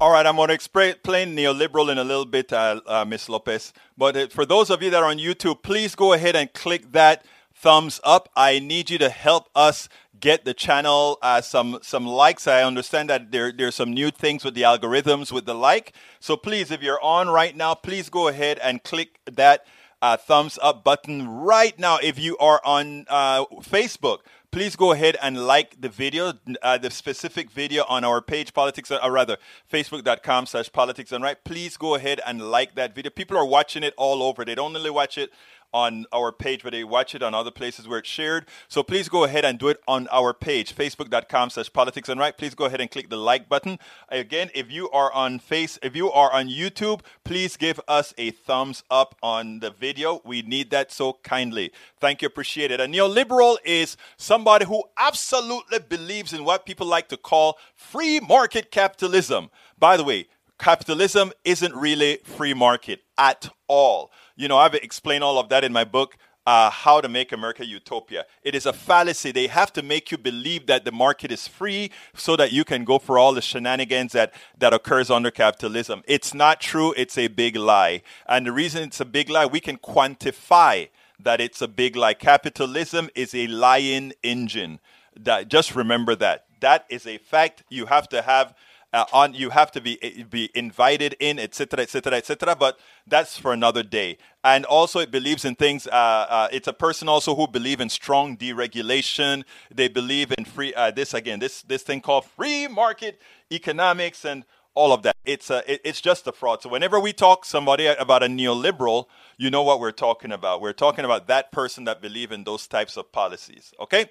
All 0.02 0.10
right, 0.10 0.26
I'm 0.26 0.34
going 0.34 0.48
to 0.48 0.54
explain 0.54 0.96
neoliberal 1.04 1.88
in 1.88 1.96
a 1.96 2.02
little 2.02 2.24
bit, 2.24 2.52
uh, 2.52 2.80
uh, 2.88 3.04
Ms. 3.04 3.28
Lopez. 3.28 3.72
But 3.96 4.16
uh, 4.16 4.26
for 4.26 4.44
those 4.44 4.68
of 4.68 4.82
you 4.82 4.90
that 4.90 5.00
are 5.00 5.08
on 5.08 5.18
YouTube, 5.18 5.62
please 5.62 5.94
go 5.94 6.12
ahead 6.12 6.34
and 6.34 6.52
click 6.52 6.90
that 6.90 7.24
thumbs 7.54 8.00
up. 8.02 8.28
I 8.34 8.58
need 8.58 8.90
you 8.90 8.98
to 8.98 9.08
help 9.08 9.48
us 9.54 9.88
get 10.18 10.44
the 10.44 10.54
channel 10.54 11.18
uh, 11.22 11.40
some 11.40 11.78
some 11.82 12.04
likes. 12.04 12.48
I 12.48 12.64
understand 12.64 13.10
that 13.10 13.30
there 13.30 13.52
there's 13.52 13.76
some 13.76 13.94
new 13.94 14.10
things 14.10 14.44
with 14.44 14.54
the 14.54 14.62
algorithms 14.62 15.30
with 15.30 15.46
the 15.46 15.54
like. 15.54 15.92
So 16.18 16.36
please, 16.36 16.72
if 16.72 16.82
you're 16.82 17.00
on 17.00 17.28
right 17.28 17.56
now, 17.56 17.74
please 17.74 18.08
go 18.08 18.26
ahead 18.26 18.58
and 18.58 18.82
click 18.82 19.20
that 19.26 19.64
uh, 20.02 20.16
thumbs 20.16 20.58
up 20.60 20.82
button 20.82 21.28
right 21.28 21.78
now. 21.78 21.98
If 22.02 22.18
you 22.18 22.36
are 22.38 22.60
on 22.64 23.06
uh, 23.08 23.44
Facebook, 23.60 24.22
please 24.52 24.76
go 24.76 24.92
ahead 24.92 25.16
and 25.22 25.46
like 25.46 25.80
the 25.80 25.88
video, 25.88 26.34
uh, 26.62 26.78
the 26.78 26.90
specific 26.90 27.50
video 27.50 27.84
on 27.88 28.04
our 28.04 28.20
page, 28.20 28.52
politics, 28.52 28.90
or 28.90 29.10
rather, 29.10 29.38
facebook.com 29.72 30.46
slash 30.46 30.70
politics 30.70 31.10
done 31.10 31.22
right. 31.22 31.42
Please 31.42 31.76
go 31.78 31.94
ahead 31.94 32.20
and 32.26 32.50
like 32.50 32.74
that 32.74 32.94
video. 32.94 33.10
People 33.10 33.36
are 33.36 33.46
watching 33.46 33.82
it 33.82 33.94
all 33.96 34.22
over. 34.22 34.44
They 34.44 34.54
don't 34.54 34.76
only 34.76 34.90
watch 34.90 35.16
it 35.16 35.30
on 35.72 36.06
our 36.12 36.32
page, 36.32 36.62
but 36.62 36.72
they 36.72 36.84
watch 36.84 37.14
it 37.14 37.22
on 37.22 37.34
other 37.34 37.50
places 37.50 37.88
where 37.88 37.98
it's 37.98 38.08
shared. 38.08 38.46
So 38.68 38.82
please 38.82 39.08
go 39.08 39.24
ahead 39.24 39.44
and 39.44 39.58
do 39.58 39.68
it 39.68 39.80
on 39.88 40.08
our 40.10 40.32
page, 40.32 40.74
facebook.com 40.74 41.50
slash 41.50 41.72
politics 41.72 42.08
done 42.08 42.18
right. 42.18 42.36
Please 42.36 42.54
go 42.54 42.64
ahead 42.66 42.80
and 42.80 42.90
click 42.90 43.08
the 43.08 43.16
like 43.16 43.48
button. 43.48 43.78
Again, 44.08 44.50
if 44.54 44.70
you 44.70 44.90
are 44.90 45.12
on 45.12 45.38
face, 45.38 45.78
if 45.82 45.96
you 45.96 46.10
are 46.10 46.32
on 46.32 46.48
YouTube, 46.48 47.00
please 47.24 47.56
give 47.56 47.80
us 47.88 48.14
a 48.18 48.30
thumbs 48.30 48.82
up 48.90 49.16
on 49.22 49.60
the 49.60 49.70
video. 49.70 50.20
We 50.24 50.42
need 50.42 50.70
that 50.70 50.92
so 50.92 51.18
kindly. 51.22 51.72
Thank 52.00 52.22
you, 52.22 52.26
appreciate 52.26 52.70
it. 52.70 52.80
A 52.80 52.86
neoliberal 52.86 53.56
is 53.64 53.96
somebody 54.16 54.64
who 54.64 54.84
absolutely 54.98 55.78
believes 55.78 56.32
in 56.32 56.44
what 56.44 56.66
people 56.66 56.86
like 56.86 57.08
to 57.08 57.16
call 57.16 57.58
free 57.74 58.20
market 58.20 58.70
capitalism. 58.70 59.50
By 59.78 59.96
the 59.96 60.04
way, 60.04 60.28
capitalism 60.58 61.32
isn't 61.44 61.74
really 61.74 62.18
free 62.24 62.54
market 62.54 63.02
at 63.18 63.48
all. 63.66 64.10
You 64.42 64.48
know, 64.48 64.58
I've 64.58 64.74
explained 64.74 65.22
all 65.22 65.38
of 65.38 65.50
that 65.50 65.62
in 65.62 65.72
my 65.72 65.84
book, 65.84 66.16
uh, 66.48 66.68
How 66.68 67.00
to 67.00 67.08
Make 67.08 67.30
America 67.30 67.64
Utopia. 67.64 68.26
It 68.42 68.56
is 68.56 68.66
a 68.66 68.72
fallacy. 68.72 69.30
They 69.30 69.46
have 69.46 69.72
to 69.74 69.84
make 69.84 70.10
you 70.10 70.18
believe 70.18 70.66
that 70.66 70.84
the 70.84 70.90
market 70.90 71.30
is 71.30 71.46
free 71.46 71.92
so 72.16 72.34
that 72.34 72.50
you 72.50 72.64
can 72.64 72.82
go 72.82 72.98
for 72.98 73.20
all 73.20 73.32
the 73.34 73.40
shenanigans 73.40 74.10
that, 74.14 74.34
that 74.58 74.74
occurs 74.74 75.12
under 75.12 75.30
capitalism. 75.30 76.02
It's 76.08 76.34
not 76.34 76.60
true. 76.60 76.92
It's 76.96 77.16
a 77.16 77.28
big 77.28 77.54
lie. 77.54 78.02
And 78.26 78.44
the 78.44 78.50
reason 78.50 78.82
it's 78.82 78.98
a 78.98 79.04
big 79.04 79.30
lie, 79.30 79.46
we 79.46 79.60
can 79.60 79.76
quantify 79.76 80.88
that 81.20 81.40
it's 81.40 81.62
a 81.62 81.68
big 81.68 81.94
lie. 81.94 82.14
Capitalism 82.14 83.10
is 83.14 83.36
a 83.36 83.46
lying 83.46 84.12
engine. 84.24 84.80
That, 85.14 85.46
just 85.46 85.76
remember 85.76 86.16
that. 86.16 86.46
That 86.58 86.84
is 86.88 87.06
a 87.06 87.18
fact. 87.18 87.62
You 87.68 87.86
have 87.86 88.08
to 88.08 88.22
have 88.22 88.56
uh, 88.92 89.04
on 89.12 89.34
you 89.34 89.50
have 89.50 89.70
to 89.72 89.80
be 89.80 90.02
eh, 90.02 90.22
be 90.28 90.50
invited 90.54 91.16
in 91.18 91.38
etc 91.38 91.82
etc 91.82 92.18
etc 92.18 92.54
but 92.54 92.78
that's 93.06 93.38
for 93.38 93.52
another 93.52 93.82
day. 93.82 94.18
And 94.44 94.64
also 94.64 95.00
it 95.00 95.10
believes 95.10 95.44
in 95.44 95.54
things 95.54 95.86
uh, 95.86 95.90
uh, 95.90 96.48
it's 96.52 96.68
a 96.68 96.72
person 96.72 97.08
also 97.08 97.34
who 97.34 97.46
believe 97.46 97.80
in 97.80 97.88
strong 97.88 98.36
deregulation. 98.36 99.44
They 99.74 99.88
believe 99.88 100.32
in 100.36 100.44
free 100.44 100.74
uh, 100.74 100.90
this 100.90 101.14
again 101.14 101.38
this 101.38 101.62
this 101.62 101.82
thing 101.82 102.00
called 102.00 102.24
free 102.24 102.68
market 102.68 103.20
economics 103.50 104.24
and 104.24 104.44
all 104.74 104.92
of 104.92 105.02
that. 105.02 105.16
It's 105.24 105.50
a 105.50 105.70
it, 105.70 105.80
it's 105.84 106.00
just 106.00 106.26
a 106.26 106.32
fraud. 106.32 106.62
So 106.62 106.68
whenever 106.68 106.98
we 107.00 107.12
talk 107.12 107.44
somebody 107.44 107.86
about 107.86 108.22
a 108.22 108.26
neoliberal 108.26 109.06
you 109.38 109.50
know 109.50 109.62
what 109.62 109.80
we're 109.80 109.92
talking 109.92 110.30
about. 110.30 110.60
We're 110.60 110.72
talking 110.72 111.04
about 111.04 111.26
that 111.26 111.50
person 111.50 111.84
that 111.84 112.00
believe 112.00 112.30
in 112.30 112.44
those 112.44 112.66
types 112.66 112.96
of 112.96 113.10
policies 113.12 113.72
okay 113.80 114.10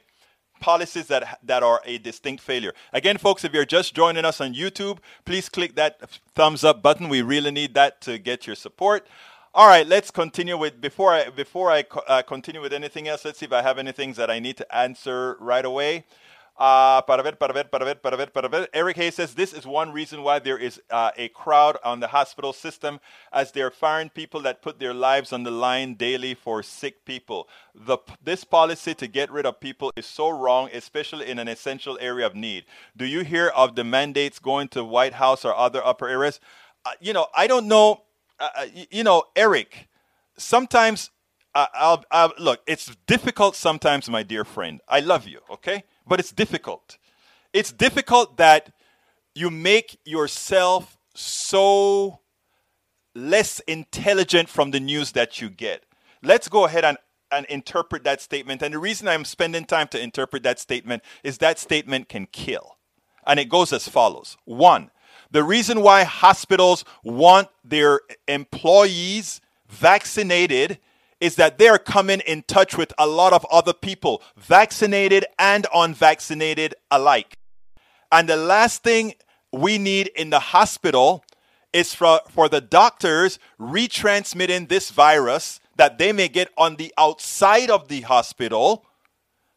policies 0.61 1.07
that, 1.07 1.39
that 1.43 1.63
are 1.63 1.81
a 1.83 1.97
distinct 1.97 2.41
failure. 2.41 2.73
Again, 2.93 3.17
folks, 3.17 3.43
if 3.43 3.53
you're 3.53 3.65
just 3.65 3.93
joining 3.93 4.23
us 4.23 4.39
on 4.39 4.53
YouTube, 4.53 4.99
please 5.25 5.49
click 5.49 5.75
that 5.75 5.99
thumbs 6.33 6.63
up 6.63 6.81
button. 6.81 7.09
We 7.09 7.21
really 7.21 7.51
need 7.51 7.73
that 7.73 7.99
to 8.01 8.17
get 8.17 8.47
your 8.47 8.55
support. 8.55 9.07
All 9.53 9.67
right, 9.67 9.85
let's 9.85 10.11
continue 10.11 10.57
with 10.57 10.79
before 10.79 11.11
I 11.11 11.29
before 11.29 11.69
I 11.69 11.83
uh, 12.07 12.21
continue 12.21 12.61
with 12.61 12.71
anything 12.71 13.09
else. 13.09 13.25
Let's 13.25 13.39
see 13.39 13.45
if 13.45 13.51
I 13.51 13.61
have 13.61 13.77
any 13.77 13.91
things 13.91 14.15
that 14.15 14.31
I 14.31 14.39
need 14.39 14.55
to 14.57 14.75
answer 14.75 15.35
right 15.41 15.65
away. 15.65 16.05
Uh, 16.61 17.01
para 17.01 17.23
ver, 17.23 17.37
para 17.37 17.51
ver, 17.53 17.63
para 17.63 17.83
ver, 17.83 17.95
para 17.95 18.15
ver, 18.15 18.27
para 18.27 18.47
ver. 18.47 18.69
Eric 18.71 18.95
Hayes 18.95 19.15
says 19.15 19.33
this 19.33 19.51
is 19.51 19.65
one 19.65 19.91
reason 19.91 20.21
why 20.21 20.37
there 20.37 20.59
is 20.59 20.79
uh, 20.91 21.09
a 21.17 21.27
crowd 21.29 21.75
on 21.83 21.99
the 21.99 22.05
hospital 22.05 22.53
system 22.53 22.99
as 23.33 23.51
they're 23.51 23.71
firing 23.71 24.09
people 24.09 24.39
that 24.41 24.61
put 24.61 24.77
their 24.77 24.93
lives 24.93 25.33
on 25.33 25.41
the 25.41 25.49
line 25.49 25.95
daily 25.95 26.35
for 26.35 26.61
sick 26.61 27.03
people. 27.03 27.49
The, 27.73 27.97
this 28.23 28.43
policy 28.43 28.93
to 28.93 29.07
get 29.07 29.31
rid 29.31 29.47
of 29.47 29.59
people 29.59 29.91
is 29.95 30.05
so 30.05 30.29
wrong, 30.29 30.69
especially 30.71 31.31
in 31.31 31.39
an 31.39 31.47
essential 31.47 31.97
area 31.99 32.27
of 32.27 32.35
need. 32.35 32.65
Do 32.95 33.07
you 33.07 33.21
hear 33.21 33.47
of 33.47 33.75
the 33.75 33.83
mandates 33.83 34.37
going 34.37 34.67
to 34.67 34.83
White 34.83 35.13
House 35.13 35.43
or 35.43 35.55
other 35.55 35.83
upper 35.83 36.07
areas? 36.07 36.39
Uh, 36.85 36.91
you 36.99 37.11
know, 37.11 37.25
I 37.35 37.47
don't 37.47 37.67
know. 37.67 38.03
Uh, 38.39 38.49
uh, 38.55 38.65
you 38.91 39.03
know, 39.03 39.23
Eric, 39.35 39.87
sometimes 40.37 41.09
I'll, 41.53 42.03
I'll, 42.11 42.33
look, 42.39 42.61
it's 42.65 42.95
difficult 43.07 43.55
sometimes, 43.55 44.09
my 44.09 44.23
dear 44.23 44.45
friend. 44.45 44.79
I 44.87 45.01
love 45.01 45.27
you, 45.27 45.39
okay? 45.49 45.83
but 46.07 46.19
it's 46.19 46.31
difficult. 46.31 46.97
It's 47.53 47.71
difficult 47.71 48.37
that 48.37 48.73
you 49.33 49.49
make 49.49 49.97
yourself 50.05 50.97
so 51.15 52.19
less 53.15 53.59
intelligent 53.61 54.49
from 54.49 54.71
the 54.71 54.79
news 54.79 55.11
that 55.13 55.41
you 55.41 55.49
get. 55.49 55.85
let's 56.21 56.49
go 56.49 56.65
ahead 56.65 56.85
and, 56.85 56.97
and 57.31 57.45
interpret 57.45 58.03
that 58.03 58.19
statement. 58.21 58.61
And 58.61 58.73
the 58.73 58.79
reason 58.79 59.07
I'm 59.07 59.23
spending 59.23 59.63
time 59.63 59.87
to 59.89 60.01
interpret 60.01 60.43
that 60.43 60.59
statement 60.59 61.01
is 61.23 61.37
that 61.37 61.59
statement 61.59 62.09
can 62.09 62.25
kill. 62.25 62.77
And 63.25 63.39
it 63.39 63.49
goes 63.49 63.71
as 63.71 63.87
follows 63.87 64.35
One, 64.45 64.91
the 65.31 65.43
reason 65.43 65.81
why 65.81 66.03
hospitals 66.03 66.83
want 67.03 67.47
their 67.63 68.01
employees 68.27 69.39
vaccinated 69.69 70.79
is 71.21 71.35
that 71.35 71.59
they're 71.59 71.77
coming 71.77 72.19
in 72.21 72.43
touch 72.47 72.75
with 72.75 72.91
a 72.97 73.07
lot 73.07 73.31
of 73.31 73.45
other 73.51 73.73
people, 73.73 74.21
vaccinated 74.35 75.23
and 75.39 75.67
unvaccinated 75.73 76.73
alike. 76.89 77.37
And 78.11 78.27
the 78.27 78.35
last 78.35 78.83
thing 78.83 79.13
we 79.53 79.77
need 79.77 80.07
in 80.07 80.31
the 80.31 80.39
hospital 80.39 81.23
is 81.71 81.93
for, 81.93 82.19
for 82.29 82.49
the 82.49 82.59
doctors 82.59 83.39
retransmitting 83.59 84.67
this 84.67 84.89
virus 84.89 85.61
that 85.77 85.97
they 85.97 86.11
may 86.11 86.27
get 86.27 86.49
on 86.57 86.75
the 86.75 86.93
outside 86.97 87.69
of 87.69 87.87
the 87.87 88.01
hospital 88.01 88.85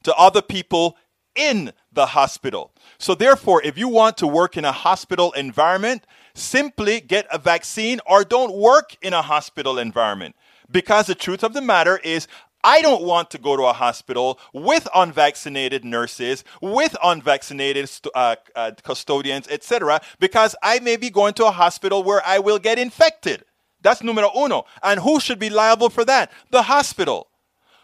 to 0.05 0.15
other 0.15 0.43
people 0.43 0.97
in 1.35 1.73
the 1.93 2.07
hospital. 2.07 2.73
So, 2.99 3.15
therefore, 3.15 3.63
if 3.63 3.77
you 3.77 3.89
want 3.89 4.17
to 4.19 4.27
work 4.27 4.57
in 4.57 4.65
a 4.65 4.71
hospital 4.71 5.33
environment, 5.33 6.07
simply 6.35 7.01
get 7.01 7.27
a 7.33 7.39
vaccine 7.39 8.01
or 8.07 8.23
don't 8.23 8.55
work 8.55 8.97
in 9.03 9.13
a 9.13 9.23
hospital 9.23 9.79
environment. 9.79 10.37
Because 10.71 11.07
the 11.07 11.15
truth 11.15 11.43
of 11.43 11.53
the 11.53 11.61
matter 11.61 11.99
is, 11.99 12.27
I 12.65 12.81
don't 12.81 13.03
want 13.03 13.31
to 13.33 13.39
go 13.39 13.57
to 13.57 13.65
a 13.65 13.75
hospital 13.75 14.39
with 14.55 14.89
unvaccinated 14.95 15.85
nurses, 15.85 16.45
with 16.63 16.97
unvaccinated 17.03 17.91
uh, 18.15 18.37
uh, 18.57 18.71
custodians, 18.83 19.47
etc., 19.49 20.01
because 20.19 20.57
I 20.63 20.79
may 20.79 20.97
be 20.97 21.11
going 21.11 21.35
to 21.35 21.47
a 21.47 21.51
hospital 21.51 22.03
where 22.03 22.23
I 22.25 22.39
will 22.39 22.59
get 22.59 22.79
infected. 22.79 23.45
That's 23.83 24.03
numero 24.03 24.31
uno. 24.35 24.65
And 24.83 25.01
who 25.01 25.21
should 25.21 25.39
be 25.39 25.51
liable 25.51 25.91
for 25.91 26.07
that? 26.07 26.33
The 26.51 26.63
hospital. 26.63 27.29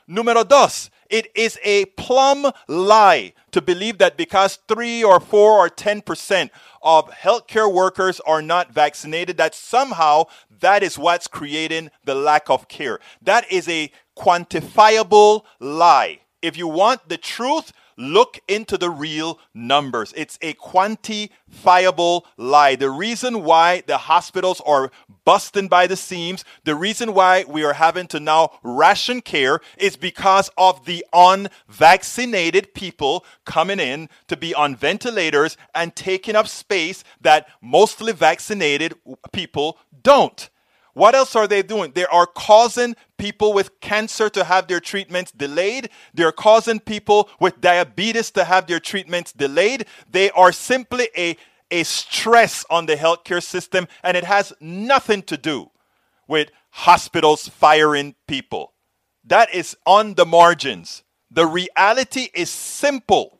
Numero 0.08 0.44
dos, 0.44 0.88
it 1.10 1.30
is 1.34 1.58
a 1.62 1.84
plumb 1.96 2.50
lie 2.68 3.34
to 3.50 3.60
believe 3.60 3.98
that 3.98 4.16
because 4.16 4.58
3 4.68 5.02
or 5.04 5.20
4 5.20 5.58
or 5.58 5.68
10% 5.68 6.50
of 6.82 7.10
healthcare 7.10 7.72
workers 7.72 8.20
are 8.20 8.40
not 8.40 8.72
vaccinated, 8.72 9.36
that 9.36 9.54
somehow 9.54 10.24
that 10.60 10.82
is 10.82 10.98
what's 10.98 11.26
creating 11.26 11.90
the 12.04 12.14
lack 12.14 12.48
of 12.48 12.68
care. 12.68 13.00
That 13.20 13.50
is 13.50 13.68
a 13.68 13.90
quantifiable 14.16 15.42
lie. 15.58 16.20
If 16.42 16.56
you 16.56 16.68
want 16.68 17.08
the 17.08 17.18
truth, 17.18 17.72
look 18.00 18.40
into 18.48 18.78
the 18.78 18.90
real 18.90 19.38
numbers. 19.54 20.12
It's 20.16 20.38
a 20.40 20.54
quantifiable 20.54 22.22
lie. 22.36 22.74
The 22.76 22.90
reason 22.90 23.44
why 23.44 23.82
the 23.86 23.98
hospitals 23.98 24.60
are 24.62 24.90
busting 25.24 25.68
by 25.68 25.86
the 25.86 25.96
seams, 25.96 26.44
the 26.64 26.74
reason 26.74 27.12
why 27.12 27.44
we 27.46 27.62
are 27.62 27.74
having 27.74 28.06
to 28.08 28.18
now 28.18 28.58
ration 28.62 29.20
care 29.20 29.60
is 29.76 29.96
because 29.96 30.50
of 30.56 30.86
the 30.86 31.04
unvaccinated 31.12 32.74
people 32.74 33.24
coming 33.44 33.78
in 33.78 34.08
to 34.28 34.36
be 34.36 34.54
on 34.54 34.74
ventilators 34.74 35.56
and 35.74 35.94
taking 35.94 36.36
up 36.36 36.48
space 36.48 37.04
that 37.20 37.48
mostly 37.60 38.12
vaccinated 38.12 38.94
people 39.32 39.78
don't. 40.02 40.48
What 40.94 41.14
else 41.14 41.36
are 41.36 41.46
they 41.46 41.62
doing? 41.62 41.92
They 41.94 42.06
are 42.06 42.26
causing 42.26 42.96
people 43.16 43.52
with 43.52 43.80
cancer 43.80 44.28
to 44.30 44.44
have 44.44 44.66
their 44.66 44.80
treatments 44.80 45.30
delayed. 45.30 45.90
They're 46.12 46.32
causing 46.32 46.80
people 46.80 47.28
with 47.38 47.60
diabetes 47.60 48.30
to 48.32 48.44
have 48.44 48.66
their 48.66 48.80
treatments 48.80 49.32
delayed. 49.32 49.86
They 50.10 50.30
are 50.30 50.52
simply 50.52 51.08
a, 51.16 51.36
a 51.70 51.84
stress 51.84 52.64
on 52.70 52.86
the 52.86 52.96
healthcare 52.96 53.42
system, 53.42 53.86
and 54.02 54.16
it 54.16 54.24
has 54.24 54.52
nothing 54.60 55.22
to 55.22 55.36
do 55.36 55.70
with 56.26 56.50
hospitals 56.70 57.48
firing 57.48 58.14
people. 58.26 58.72
That 59.24 59.52
is 59.54 59.76
on 59.86 60.14
the 60.14 60.26
margins. 60.26 61.02
The 61.30 61.46
reality 61.46 62.28
is 62.34 62.50
simple. 62.50 63.38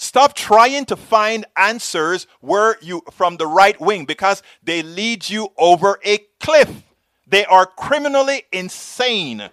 Stop 0.00 0.34
trying 0.34 0.84
to 0.86 0.96
find 0.96 1.44
answers 1.56 2.28
where 2.40 2.76
you 2.80 3.02
from 3.10 3.36
the 3.36 3.48
right 3.48 3.80
wing 3.80 4.04
because 4.04 4.44
they 4.62 4.80
lead 4.80 5.28
you 5.28 5.48
over 5.58 5.98
a 6.04 6.20
cliff. 6.40 6.82
They 7.26 7.44
are 7.44 7.66
criminally 7.66 8.44
insane. 8.52 9.50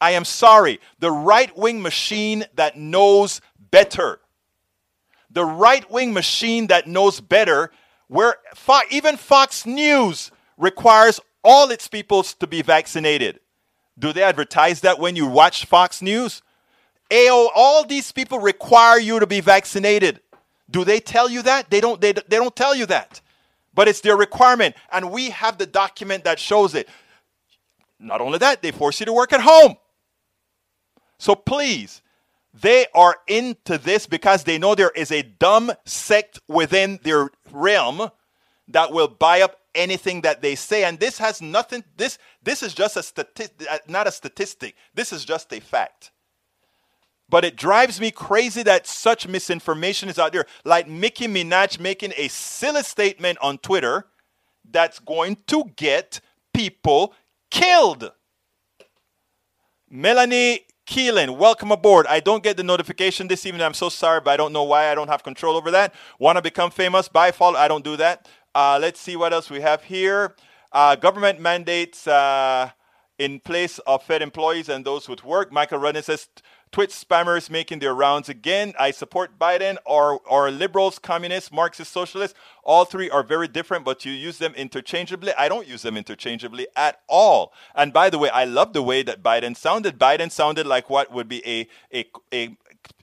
I 0.00 0.12
am 0.12 0.24
sorry. 0.24 0.80
The 0.98 1.10
right 1.10 1.56
wing 1.56 1.82
machine 1.82 2.44
that 2.54 2.76
knows 2.76 3.40
better. 3.70 4.20
The 5.30 5.44
right 5.44 5.88
wing 5.90 6.12
machine 6.12 6.66
that 6.68 6.86
knows 6.86 7.20
better, 7.20 7.70
where 8.08 8.36
Fo- 8.54 8.80
even 8.90 9.16
Fox 9.16 9.64
News 9.64 10.30
requires 10.56 11.20
all 11.44 11.70
its 11.70 11.86
people 11.88 12.22
to 12.22 12.46
be 12.46 12.62
vaccinated. 12.62 13.40
Do 13.98 14.12
they 14.12 14.22
advertise 14.22 14.80
that 14.80 14.98
when 14.98 15.16
you 15.16 15.26
watch 15.26 15.66
Fox 15.66 16.02
News? 16.02 16.42
AO, 17.12 17.50
all 17.54 17.84
these 17.84 18.12
people 18.12 18.38
require 18.38 18.98
you 18.98 19.20
to 19.20 19.26
be 19.26 19.40
vaccinated. 19.40 20.20
Do 20.70 20.84
they 20.84 21.00
tell 21.00 21.28
you 21.28 21.42
that? 21.42 21.70
They 21.70 21.80
don't, 21.80 22.00
they, 22.00 22.12
they 22.12 22.36
don't 22.36 22.54
tell 22.54 22.74
you 22.74 22.86
that. 22.86 23.20
But 23.72 23.88
it's 23.88 24.00
their 24.00 24.16
requirement. 24.16 24.74
And 24.92 25.10
we 25.10 25.30
have 25.30 25.58
the 25.58 25.66
document 25.66 26.24
that 26.24 26.38
shows 26.38 26.74
it. 26.74 26.88
Not 27.98 28.20
only 28.20 28.38
that, 28.38 28.62
they 28.62 28.72
force 28.72 29.00
you 29.00 29.06
to 29.06 29.12
work 29.12 29.32
at 29.32 29.40
home. 29.40 29.76
So 31.18 31.34
please, 31.34 32.02
they 32.52 32.86
are 32.94 33.16
into 33.26 33.78
this 33.78 34.06
because 34.06 34.44
they 34.44 34.58
know 34.58 34.74
there 34.74 34.90
is 34.90 35.12
a 35.12 35.22
dumb 35.22 35.72
sect 35.84 36.40
within 36.48 36.98
their 37.02 37.30
realm 37.52 38.10
that 38.68 38.92
will 38.92 39.08
buy 39.08 39.42
up 39.42 39.56
anything 39.74 40.22
that 40.22 40.42
they 40.42 40.54
say 40.54 40.82
and 40.82 40.98
this 40.98 41.18
has 41.18 41.40
nothing 41.40 41.84
this 41.96 42.18
this 42.42 42.60
is 42.60 42.74
just 42.74 42.96
a 42.96 43.02
statistic 43.04 43.68
uh, 43.70 43.78
not 43.86 44.08
a 44.08 44.10
statistic 44.10 44.74
this 44.94 45.12
is 45.12 45.24
just 45.24 45.52
a 45.52 45.60
fact 45.60 46.10
but 47.30 47.44
it 47.44 47.56
drives 47.56 48.00
me 48.00 48.10
crazy 48.10 48.62
that 48.64 48.86
such 48.86 49.28
misinformation 49.28 50.08
is 50.08 50.18
out 50.18 50.32
there. 50.32 50.46
Like 50.64 50.88
Nicki 50.88 51.26
Minaj 51.26 51.78
making 51.78 52.12
a 52.16 52.28
silly 52.28 52.82
statement 52.82 53.38
on 53.40 53.58
Twitter 53.58 54.06
that's 54.68 54.98
going 54.98 55.38
to 55.46 55.64
get 55.76 56.20
people 56.52 57.14
killed. 57.50 58.12
Melanie 59.88 60.66
Keelan, 60.86 61.38
welcome 61.38 61.70
aboard. 61.70 62.06
I 62.08 62.18
don't 62.18 62.42
get 62.42 62.56
the 62.56 62.64
notification 62.64 63.28
this 63.28 63.46
evening. 63.46 63.62
I'm 63.62 63.74
so 63.74 63.88
sorry, 63.88 64.20
but 64.20 64.32
I 64.32 64.36
don't 64.36 64.52
know 64.52 64.64
why 64.64 64.90
I 64.90 64.94
don't 64.94 65.08
have 65.08 65.22
control 65.22 65.56
over 65.56 65.70
that. 65.70 65.94
Want 66.18 66.36
to 66.36 66.42
become 66.42 66.70
famous? 66.70 67.08
By 67.08 67.30
follow. 67.30 67.56
I 67.56 67.68
don't 67.68 67.84
do 67.84 67.96
that. 67.96 68.28
Uh, 68.54 68.78
let's 68.80 69.00
see 69.00 69.14
what 69.14 69.32
else 69.32 69.50
we 69.50 69.60
have 69.60 69.84
here. 69.84 70.34
Uh, 70.72 70.96
government 70.96 71.40
mandates 71.40 72.06
uh, 72.06 72.70
in 73.18 73.38
place 73.38 73.78
of 73.80 74.02
Fed 74.02 74.22
employees 74.22 74.68
and 74.68 74.84
those 74.84 75.08
with 75.08 75.24
work. 75.24 75.52
Michael 75.52 75.78
Rudden 75.78 76.02
says 76.02 76.28
Twitch 76.72 76.90
spammers 76.90 77.50
making 77.50 77.80
their 77.80 77.94
rounds 77.94 78.28
again. 78.28 78.74
I 78.78 78.92
support 78.92 79.38
Biden 79.38 79.76
or, 79.84 80.20
or 80.20 80.50
liberals, 80.50 80.98
communists, 81.00 81.50
Marxist, 81.50 81.92
socialists. 81.92 82.38
All 82.62 82.84
three 82.84 83.10
are 83.10 83.24
very 83.24 83.48
different, 83.48 83.84
but 83.84 84.04
you 84.04 84.12
use 84.12 84.38
them 84.38 84.54
interchangeably. 84.54 85.32
I 85.36 85.48
don't 85.48 85.66
use 85.66 85.82
them 85.82 85.96
interchangeably 85.96 86.68
at 86.76 87.00
all. 87.08 87.52
And 87.74 87.92
by 87.92 88.08
the 88.08 88.18
way, 88.18 88.30
I 88.30 88.44
love 88.44 88.72
the 88.72 88.82
way 88.82 89.02
that 89.02 89.22
Biden 89.22 89.56
sounded. 89.56 89.98
Biden 89.98 90.30
sounded 90.30 90.66
like 90.66 90.88
what 90.88 91.12
would 91.12 91.28
be 91.28 91.44
a, 91.44 91.68
a, 91.92 92.08
a 92.32 92.56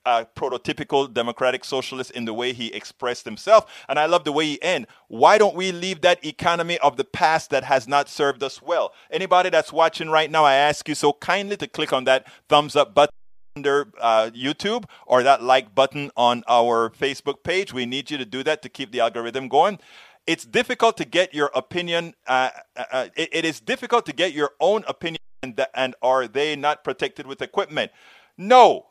prototypical 0.06 1.13
democratic 1.13 1.65
socialist 1.65 2.12
in 2.12 2.23
the 2.23 2.34
way 2.34 2.53
he 2.53 2.67
expressed 2.73 3.25
himself. 3.25 3.69
And 3.89 3.99
I 3.99 4.06
love 4.06 4.23
the 4.23 4.32
way 4.32 4.45
he 4.45 4.62
ended. 4.62 4.89
Why 5.10 5.38
don't 5.38 5.56
we 5.56 5.73
leave 5.73 6.01
that 6.01 6.25
economy 6.25 6.77
of 6.80 6.95
the 6.95 7.03
past 7.03 7.49
that 7.49 7.65
has 7.65 7.86
not 7.86 8.08
served 8.08 8.41
us 8.43 8.62
well? 8.62 8.93
Anybody 9.12 9.49
that's 9.49 9.73
watching 9.73 10.10
right 10.10 10.32
now, 10.32 10.45
I 10.45 10.53
ask 10.53 10.88
you 10.88 10.95
so 10.95 11.12
kindly 11.12 11.58
to 11.58 11.67
click 11.67 11.91
on 11.91 12.06
that 12.06 12.25
thumbs 12.47 12.77
up 12.77 12.95
button 12.95 13.12
under 13.58 13.91
uh, 14.00 14.30
YouTube 14.34 14.86
or 15.08 15.24
that 15.24 15.41
like 15.41 15.74
button 15.74 16.12
on 16.15 16.43
our 16.48 16.91
Facebook 16.91 17.43
page. 17.43 17.74
We 17.74 17.86
need 17.86 18.12
you 18.12 18.17
to 18.17 18.26
do 18.26 18.43
that 18.43 18.62
to 18.62 18.70
keep 18.70 18.91
the 18.91 19.00
algorithm 19.00 19.48
going. 19.48 19.80
It's 20.28 20.46
difficult 20.46 20.98
to 20.98 21.06
get 21.06 21.34
your 21.34 21.50
opinion. 21.56 22.13
Uh, 22.28 22.50
uh, 22.76 22.84
uh 22.91 23.08
it, 23.15 23.30
it 23.32 23.46
is 23.46 23.60
difficult 23.60 24.06
to 24.06 24.13
get 24.13 24.34
your 24.34 24.52
own 24.60 24.84
opinion, 24.88 25.22
and, 25.41 25.60
and 25.74 25.96
are 26.02 26.28
they 26.28 26.56
not 26.56 26.84
protected 26.84 27.26
with 27.26 27.41
equipment? 27.41 27.91
No, 28.38 28.88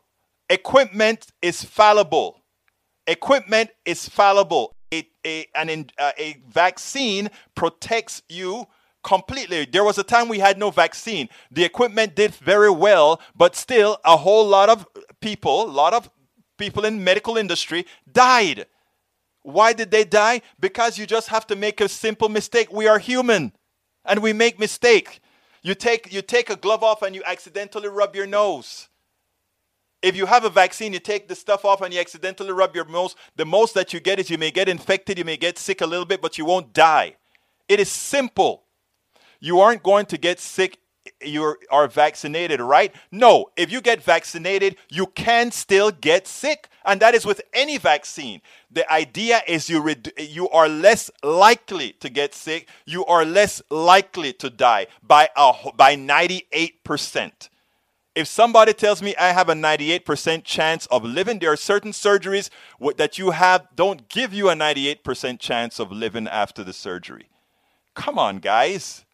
equipment 0.51 1.21
is 1.41 1.63
fallible. 1.63 2.43
Equipment 3.07 3.71
is 3.85 4.09
fallible. 4.09 4.75
A, 4.93 5.09
a, 5.25 5.47
an, 5.55 5.87
uh, 5.99 6.13
a 6.19 6.43
vaccine 6.49 7.29
protects 7.55 8.23
you 8.29 8.67
completely. 9.07 9.65
There 9.65 9.85
was 9.85 9.99
a 9.99 10.03
time 10.03 10.29
we 10.29 10.41
had 10.41 10.59
no 10.59 10.71
vaccine. 10.71 11.29
The 11.51 11.65
equipment 11.65 12.17
did 12.17 12.35
very 12.35 12.71
well, 12.71 13.21
but 13.37 13.55
still 13.55 13.99
a 14.05 14.17
whole 14.17 14.45
lot 14.45 14.69
of 14.69 14.87
people, 15.21 15.63
a 15.63 15.71
lot 15.71 15.95
of 15.95 16.11
people 16.59 16.85
in 16.85 17.05
medical 17.05 17.37
industry 17.37 17.87
died. 18.11 18.67
Why 19.43 19.73
did 19.73 19.93
they 19.93 20.03
die? 20.05 20.43
Because 20.59 20.99
you 20.99 21.07
just 21.07 21.29
have 21.29 21.47
to 21.47 21.57
make 21.57 21.81
a 21.81 21.89
simple 21.89 22.29
mistake. 22.29 22.73
We 22.73 22.89
are 22.89 22.99
human 22.99 23.53
and 24.05 24.21
we 24.21 24.33
make 24.33 24.59
mistake. 24.59 25.21
You 25.63 25.77
take 25.77 26.13
you 26.13 26.21
take 26.21 26.51
a 26.51 26.57
glove 26.57 26.83
off 26.83 27.03
and 27.03 27.15
you 27.15 27.23
accidentally 27.25 27.89
rub 27.89 28.17
your 28.17 28.27
nose. 28.27 28.89
If 30.03 30.17
you 30.17 30.27
have 30.27 30.45
a 30.45 30.51
vaccine, 30.51 30.93
you 30.93 30.99
take 30.99 31.29
the 31.29 31.37
stuff 31.37 31.65
off 31.65 31.81
and 31.81 31.95
you 31.95 32.01
accidentally 32.01 32.53
rub 32.53 32.75
your 32.75 32.85
nose. 32.87 33.15
The 33.37 33.47
most 33.47 33.75
that 33.75 33.93
you 33.93 34.01
get 34.01 34.19
is 34.19 34.31
you 34.31 34.39
may 34.39 34.51
get 34.51 34.69
infected, 34.69 35.17
you 35.17 35.25
may 35.25 35.37
get 35.37 35.59
sick 35.59 35.81
a 35.81 35.87
little 35.87 36.05
bit, 36.05 36.21
but 36.21 36.39
you 36.39 36.45
won't 36.45 36.73
die. 36.73 37.17
It 37.69 37.79
is 37.79 37.91
simple. 37.91 38.66
You 39.41 39.61
aren't 39.61 39.83
going 39.83 40.07
to 40.07 40.19
get 40.19 40.41
sick 40.41 40.79
you 41.23 41.57
are 41.71 41.89
vaccinated, 41.89 42.61
right? 42.61 42.95
No. 43.11 43.47
If 43.57 43.71
you 43.71 43.81
get 43.81 44.03
vaccinated, 44.03 44.77
you 44.89 45.07
can 45.07 45.51
still 45.51 45.91
get 45.91 46.27
sick, 46.27 46.69
and 46.85 47.01
that 47.01 47.15
is 47.15 47.25
with 47.25 47.41
any 47.53 47.79
vaccine. 47.79 48.43
The 48.71 48.91
idea 48.91 49.41
is 49.47 49.71
you 49.71 49.83
redu- 49.83 50.13
you 50.19 50.49
are 50.51 50.69
less 50.69 51.11
likely 51.23 51.93
to 52.01 52.09
get 52.09 52.35
sick. 52.35 52.69
You 52.85 53.05
are 53.07 53.25
less 53.25 53.63
likely 53.71 54.33
to 54.35 54.51
die 54.51 54.87
by 55.03 55.31
a, 55.37 55.53
by 55.77 55.97
98%. 55.97 57.49
If 58.15 58.29
somebody 58.29 58.73
tells 58.73 59.03
me 59.03 59.15
I 59.17 59.29
have 59.29 59.51
a 59.51 59.55
98% 59.55 60.43
chance 60.45 60.87
of 60.87 61.05
living, 61.05 61.39
there 61.39 61.53
are 61.53 61.57
certain 61.57 61.93
surgeries 61.93 62.49
that 62.97 63.19
you 63.19 63.33
have 63.33 63.69
don't 63.77 64.09
give 64.09 64.33
you 64.33 64.49
a 64.49 64.55
98% 64.55 65.39
chance 65.39 65.79
of 65.79 65.93
living 65.93 66.27
after 66.27 66.65
the 66.65 66.73
surgery. 66.73 67.29
Come 67.95 68.19
on, 68.19 68.39
guys. 68.39 69.06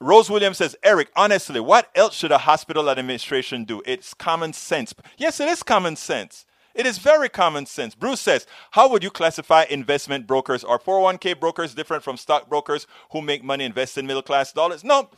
Rose 0.00 0.28
Williams 0.28 0.58
says, 0.58 0.76
Eric, 0.82 1.10
honestly, 1.16 1.60
what 1.60 1.90
else 1.94 2.14
should 2.14 2.32
a 2.32 2.38
hospital 2.38 2.90
administration 2.90 3.64
do? 3.64 3.82
It's 3.86 4.12
common 4.12 4.52
sense. 4.52 4.94
Yes, 5.16 5.40
it 5.40 5.48
is 5.48 5.62
common 5.62 5.96
sense. 5.96 6.46
It 6.74 6.86
is 6.86 6.98
very 6.98 7.28
common 7.28 7.66
sense. 7.66 7.94
Bruce 7.94 8.20
says, 8.20 8.46
How 8.72 8.88
would 8.88 9.04
you 9.04 9.10
classify 9.10 9.64
investment 9.70 10.26
brokers? 10.26 10.64
Are 10.64 10.78
401k 10.80 11.38
brokers 11.38 11.74
different 11.74 12.02
from 12.02 12.16
stock 12.16 12.48
brokers 12.48 12.88
who 13.12 13.22
make 13.22 13.44
money 13.44 13.64
investing 13.64 14.06
middle 14.06 14.22
class 14.22 14.52
dollars? 14.52 14.82
No, 14.82 15.08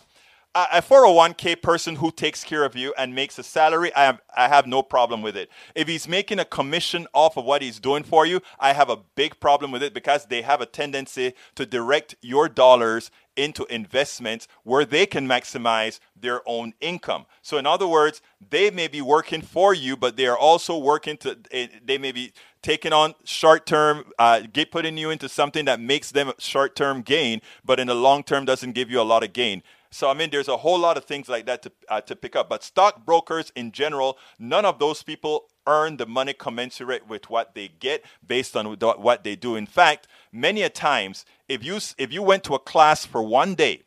a 0.54 0.80
401k 0.80 1.60
person 1.60 1.96
who 1.96 2.10
takes 2.10 2.42
care 2.42 2.64
of 2.64 2.74
you 2.74 2.94
and 2.96 3.14
makes 3.14 3.38
a 3.38 3.42
salary, 3.42 3.94
I 3.94 4.04
have, 4.04 4.20
I 4.34 4.48
have 4.48 4.66
no 4.66 4.82
problem 4.82 5.20
with 5.20 5.36
it. 5.36 5.50
If 5.74 5.86
he's 5.86 6.08
making 6.08 6.38
a 6.38 6.46
commission 6.46 7.06
off 7.12 7.36
of 7.36 7.44
what 7.44 7.60
he's 7.60 7.78
doing 7.78 8.04
for 8.04 8.24
you, 8.24 8.40
I 8.58 8.72
have 8.72 8.88
a 8.88 8.96
big 8.96 9.38
problem 9.38 9.70
with 9.70 9.82
it 9.82 9.92
because 9.92 10.26
they 10.26 10.42
have 10.42 10.62
a 10.62 10.66
tendency 10.66 11.34
to 11.56 11.66
direct 11.66 12.14
your 12.22 12.48
dollars 12.48 13.10
into 13.36 13.66
investments 13.66 14.48
where 14.62 14.86
they 14.86 15.04
can 15.04 15.28
maximize 15.28 16.00
their 16.18 16.40
own 16.46 16.72
income. 16.80 17.26
So, 17.42 17.58
in 17.58 17.66
other 17.66 17.86
words, 17.86 18.22
they 18.48 18.70
may 18.70 18.88
be 18.88 19.02
working 19.02 19.42
for 19.42 19.74
you, 19.74 19.94
but 19.94 20.16
they 20.16 20.26
are 20.26 20.38
also 20.38 20.78
working 20.78 21.18
to, 21.18 21.36
eh, 21.50 21.68
they 21.84 21.98
may 21.98 22.12
be 22.12 22.32
taking 22.62 22.92
on 22.92 23.14
short 23.24 23.66
term, 23.66 24.06
uh, 24.18 24.40
get 24.52 24.70
putting 24.70 24.96
you 24.96 25.10
into 25.10 25.28
something 25.28 25.66
that 25.66 25.80
makes 25.80 26.10
them 26.10 26.32
short 26.38 26.74
term 26.74 27.02
gain, 27.02 27.42
but 27.64 27.78
in 27.78 27.88
the 27.88 27.94
long 27.94 28.22
term 28.22 28.44
doesn't 28.44 28.72
give 28.72 28.90
you 28.90 29.00
a 29.00 29.02
lot 29.02 29.22
of 29.22 29.32
gain. 29.32 29.62
So 29.96 30.10
I 30.10 30.14
mean, 30.14 30.28
there's 30.30 30.48
a 30.48 30.58
whole 30.58 30.78
lot 30.78 30.98
of 30.98 31.06
things 31.06 31.26
like 31.26 31.46
that 31.46 31.62
to 31.62 31.72
uh, 31.88 32.00
to 32.02 32.14
pick 32.14 32.36
up. 32.36 32.50
But 32.50 32.62
stockbrokers 32.62 33.50
in 33.56 33.72
general, 33.72 34.18
none 34.38 34.66
of 34.66 34.78
those 34.78 35.02
people 35.02 35.46
earn 35.66 35.96
the 35.96 36.06
money 36.06 36.34
commensurate 36.34 37.08
with 37.08 37.30
what 37.30 37.54
they 37.54 37.68
get 37.68 38.04
based 38.24 38.56
on 38.56 38.66
what 38.66 39.24
they 39.24 39.36
do. 39.36 39.56
In 39.56 39.66
fact, 39.66 40.06
many 40.30 40.62
a 40.62 40.68
times, 40.68 41.24
if 41.48 41.64
you 41.64 41.78
if 41.96 42.12
you 42.12 42.22
went 42.22 42.44
to 42.44 42.54
a 42.54 42.58
class 42.58 43.06
for 43.06 43.22
one 43.22 43.54
day, 43.54 43.84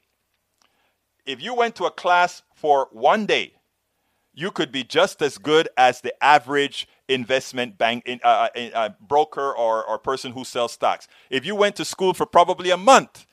if 1.27 1.41
you 1.43 1.53
went 1.53 1.75
to 1.75 1.85
a 1.85 1.91
class 1.91 2.41
for 2.55 2.89
one 2.91 3.27
day, 3.27 3.53
you 4.33 4.49
could 4.49 4.71
be 4.71 4.83
just 4.83 5.21
as 5.21 5.37
good 5.37 5.69
as 5.77 6.01
the 6.01 6.13
average 6.23 6.87
investment 7.07 7.77
bank 7.77 8.03
in, 8.07 8.19
uh, 8.23 8.49
uh, 8.55 8.59
uh, 8.73 8.89
broker 8.99 9.55
or, 9.55 9.83
or 9.83 9.99
person 9.99 10.31
who 10.31 10.43
sells 10.43 10.71
stocks. 10.71 11.07
If 11.29 11.45
you 11.45 11.55
went 11.55 11.75
to 11.75 11.85
school 11.85 12.15
for 12.15 12.25
probably 12.25 12.71
a 12.71 12.77
month, 12.77 13.27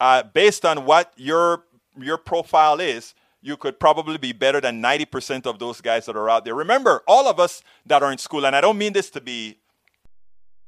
uh, 0.00 0.22
based 0.24 0.64
on 0.64 0.84
what 0.84 1.12
your 1.16 1.64
your 1.98 2.18
profile 2.18 2.80
is, 2.80 3.14
you 3.42 3.56
could 3.56 3.78
probably 3.78 4.18
be 4.18 4.32
better 4.32 4.60
than 4.60 4.82
90% 4.82 5.46
of 5.46 5.58
those 5.58 5.80
guys 5.80 6.06
that 6.06 6.16
are 6.16 6.28
out 6.28 6.44
there. 6.44 6.54
Remember, 6.54 7.02
all 7.06 7.28
of 7.28 7.38
us 7.38 7.62
that 7.84 8.02
are 8.02 8.10
in 8.10 8.18
school, 8.18 8.44
and 8.44 8.56
I 8.56 8.60
don't 8.60 8.78
mean 8.78 8.92
this 8.92 9.10
to 9.10 9.20
be, 9.20 9.58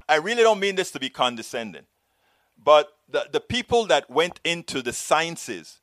I 0.09 0.17
really 0.17 0.43
don't 0.43 0.61
mean 0.61 0.77
this 0.77 0.91
to 0.93 1.01
be 1.01 1.11
condescending, 1.11 1.87
but 2.63 2.93
the, 3.09 3.29
the 3.33 3.41
people 3.41 3.87
that 3.87 4.09
went 4.09 4.41
into 4.45 4.83
the 4.83 4.93
sciences, 4.93 5.81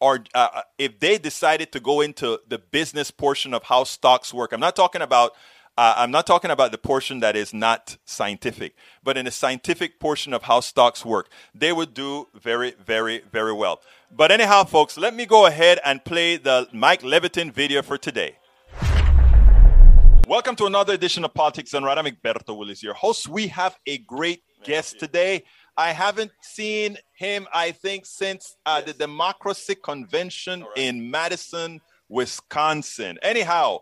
or 0.00 0.24
uh, 0.34 0.48
uh 0.54 0.62
if 0.78 0.98
they 0.98 1.18
decided 1.18 1.72
to 1.72 1.80
go 1.80 2.00
into 2.00 2.40
the 2.48 2.58
business 2.58 3.10
portion 3.10 3.52
of 3.52 3.64
how 3.64 3.84
stocks 3.84 4.32
work, 4.32 4.52
I'm 4.52 4.60
not 4.60 4.76
talking 4.76 5.02
about 5.02 5.32
uh, 5.76 5.94
I'm 5.96 6.10
not 6.10 6.26
talking 6.26 6.50
about 6.50 6.72
the 6.72 6.78
portion 6.78 7.20
that 7.20 7.36
is 7.36 7.54
not 7.54 7.96
scientific, 8.04 8.74
but 9.02 9.16
in 9.16 9.24
the 9.24 9.30
scientific 9.30 9.98
portion 9.98 10.34
of 10.34 10.42
how 10.42 10.60
stocks 10.60 11.04
work, 11.04 11.28
they 11.54 11.72
would 11.72 11.94
do 11.94 12.28
very, 12.34 12.72
very, 12.72 13.22
very 13.32 13.52
well. 13.52 13.80
But 14.12 14.32
anyhow, 14.32 14.64
folks, 14.64 14.98
let 14.98 15.14
me 15.14 15.24
go 15.24 15.46
ahead 15.46 15.78
and 15.84 16.04
play 16.04 16.36
the 16.36 16.66
Mike 16.72 17.02
Levitin 17.02 17.52
video 17.52 17.80
for 17.80 17.96
today. 17.96 18.36
Welcome 20.26 20.56
to 20.56 20.66
another 20.66 20.94
edition 20.94 21.24
of 21.24 21.32
Politics 21.32 21.70
Done 21.70 21.84
Right. 21.84 21.96
I'm 21.96 22.06
Egberto 22.06 22.58
Willis, 22.58 22.82
your 22.82 22.94
host. 22.94 23.28
We 23.28 23.46
have 23.48 23.76
a 23.86 23.98
great 23.98 24.42
guest 24.64 24.98
today. 24.98 25.44
I 25.76 25.92
haven't 25.92 26.32
seen 26.42 26.98
him, 27.12 27.46
I 27.54 27.70
think, 27.70 28.04
since 28.04 28.56
uh, 28.66 28.80
the 28.80 28.94
Democracy 28.94 29.76
Convention 29.76 30.64
in 30.76 31.08
Madison, 31.08 31.80
Wisconsin. 32.08 33.16
Anyhow, 33.22 33.78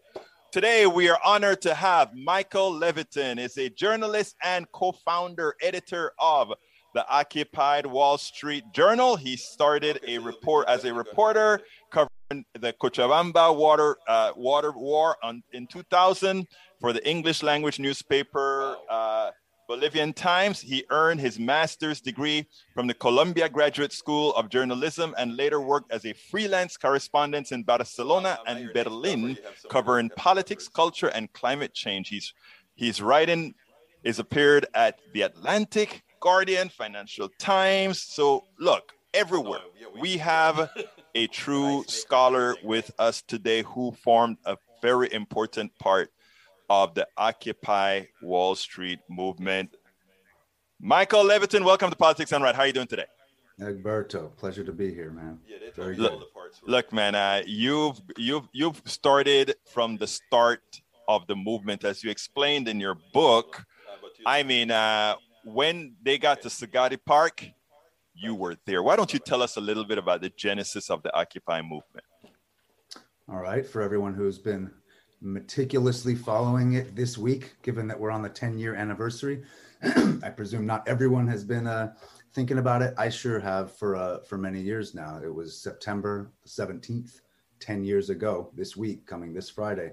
today 0.53 0.87
we 0.87 1.09
are 1.09 1.19
honored 1.25 1.62
to 1.62 1.75
have 1.75 2.14
Michael 2.14 2.79
Levitin. 2.79 3.38
is 3.38 3.57
a 3.57 3.71
journalist 3.71 4.37
and 4.45 4.71
co-founder, 4.73 5.55
editor 5.62 6.12
of 6.19 6.53
the 6.98 7.08
Occupied 7.08 7.87
Wall 7.87 8.18
Street 8.18 8.64
Journal. 8.72 9.14
He 9.14 9.37
started 9.37 10.00
a 10.04 10.18
report 10.18 10.66
as 10.66 10.84
a 10.84 10.92
reporter 10.92 11.61
covering 11.92 12.44
the 12.58 12.72
Cochabamba 12.72 13.56
water 13.56 13.98
uh, 14.08 14.32
water 14.34 14.72
war 14.72 15.16
on, 15.22 15.44
in 15.52 15.68
2000 15.68 16.44
for 16.80 16.92
the 16.92 17.08
English 17.08 17.44
language 17.44 17.78
newspaper 17.78 18.74
uh, 18.90 19.30
Bolivian 19.68 20.12
Times. 20.12 20.61
He 20.61 20.82
earned 20.90 21.20
his 21.20 21.38
master's 21.38 22.00
degree 22.00 22.48
from 22.74 22.88
the 22.88 22.94
Columbia 22.94 23.48
Graduate 23.48 23.92
School 23.92 24.34
of 24.34 24.48
Journalism 24.48 25.14
and 25.16 25.37
later 25.37 25.61
worked 25.61 25.92
as 25.92 26.04
a 26.04 26.14
freelance 26.14 26.76
correspondent 26.76 27.52
in 27.52 27.62
Barcelona 27.62 28.40
and 28.44 28.72
Berlin, 28.74 29.38
covering 29.70 30.11
politics, 30.16 30.66
culture, 30.66 31.12
and 31.14 31.32
climate 31.32 31.74
change. 31.74 32.08
He's 32.08 32.34
he's 32.74 33.00
writing 33.00 33.54
is 34.02 34.18
appeared 34.18 34.66
at 34.74 34.98
the 35.12 35.22
Atlantic, 35.22 36.02
Guardian, 36.20 36.68
Financial 36.68 37.28
Times. 37.38 38.02
So, 38.02 38.44
look, 38.59 38.92
everywhere 39.14 39.61
we 40.00 40.16
have 40.18 40.70
a 41.14 41.26
true 41.28 41.85
scholar 41.88 42.57
with 42.62 42.90
us 42.98 43.22
today 43.22 43.62
who 43.62 43.92
formed 43.92 44.38
a 44.44 44.57
very 44.83 45.12
important 45.12 45.76
part 45.78 46.11
of 46.70 46.94
the 46.94 47.07
Occupy 47.16 48.04
Wall 48.22 48.54
Street 48.54 49.00
movement. 49.09 49.76
Michael 50.81 51.24
Levitin, 51.24 51.64
welcome 51.64 51.90
to 51.90 51.96
Politics 51.96 52.31
Done 52.31 52.42
Right. 52.42 52.54
How 52.54 52.62
are 52.62 52.66
you 52.66 52.72
doing 52.72 52.87
today? 52.87 53.07
Egberto, 53.61 54.37
pleasure 54.37 54.62
to 54.62 54.72
be 54.72 54.94
here, 54.94 55.11
man. 55.11 55.40
Very 55.74 55.96
look, 55.96 56.31
look, 56.64 56.92
man, 56.92 57.16
uh, 57.16 57.42
you've 57.44 58.00
you've 58.16 58.48
you've 58.52 58.81
started 58.85 59.57
from 59.64 59.96
the 59.96 60.07
start 60.07 60.81
of 61.09 61.26
the 61.26 61.35
movement, 61.35 61.85
as 61.85 62.04
you 62.04 62.11
explained 62.11 62.68
in 62.68 62.78
your 62.78 62.96
book. 63.12 63.64
I 64.24 64.44
mean, 64.44 64.70
uh, 64.70 65.16
when 65.54 65.96
they 66.02 66.18
got 66.18 66.42
to 66.42 66.48
Zuccotti 66.48 66.98
Park, 67.04 67.46
you 68.14 68.34
were 68.34 68.56
there. 68.66 68.82
Why 68.82 68.96
don't 68.96 69.12
you 69.12 69.18
tell 69.18 69.42
us 69.42 69.56
a 69.56 69.61
little 69.61 69.84
bit 69.84 69.98
about 69.98 70.20
the 70.20 70.30
genesis 70.30 70.90
of 70.90 71.02
the 71.02 71.14
Occupy 71.14 71.62
movement? 71.62 72.04
All 73.28 73.38
right, 73.38 73.66
for 73.66 73.82
everyone 73.82 74.14
who's 74.14 74.38
been 74.38 74.70
meticulously 75.20 76.14
following 76.14 76.74
it 76.74 76.94
this 76.94 77.18
week, 77.18 77.54
given 77.62 77.87
that 77.88 77.98
we're 77.98 78.11
on 78.11 78.22
the 78.22 78.28
10 78.28 78.58
year 78.58 78.74
anniversary, 78.74 79.42
I 80.22 80.30
presume 80.30 80.66
not 80.66 80.87
everyone 80.88 81.26
has 81.28 81.44
been 81.44 81.66
uh, 81.66 81.94
thinking 82.34 82.58
about 82.58 82.82
it. 82.82 82.94
I 82.98 83.08
sure 83.08 83.40
have 83.40 83.72
for 83.76 83.96
uh, 83.96 84.20
for 84.20 84.38
many 84.38 84.61
years 84.61 84.94
now. 84.94 85.20
It 85.22 85.32
was 85.32 85.56
September 85.56 86.32
17th, 86.46 87.20
10 87.61 87.84
years 87.84 88.11
ago, 88.11 88.50
this 88.54 88.76
week, 88.76 89.06
coming 89.06 89.32
this 89.32 89.50
Friday. 89.50 89.92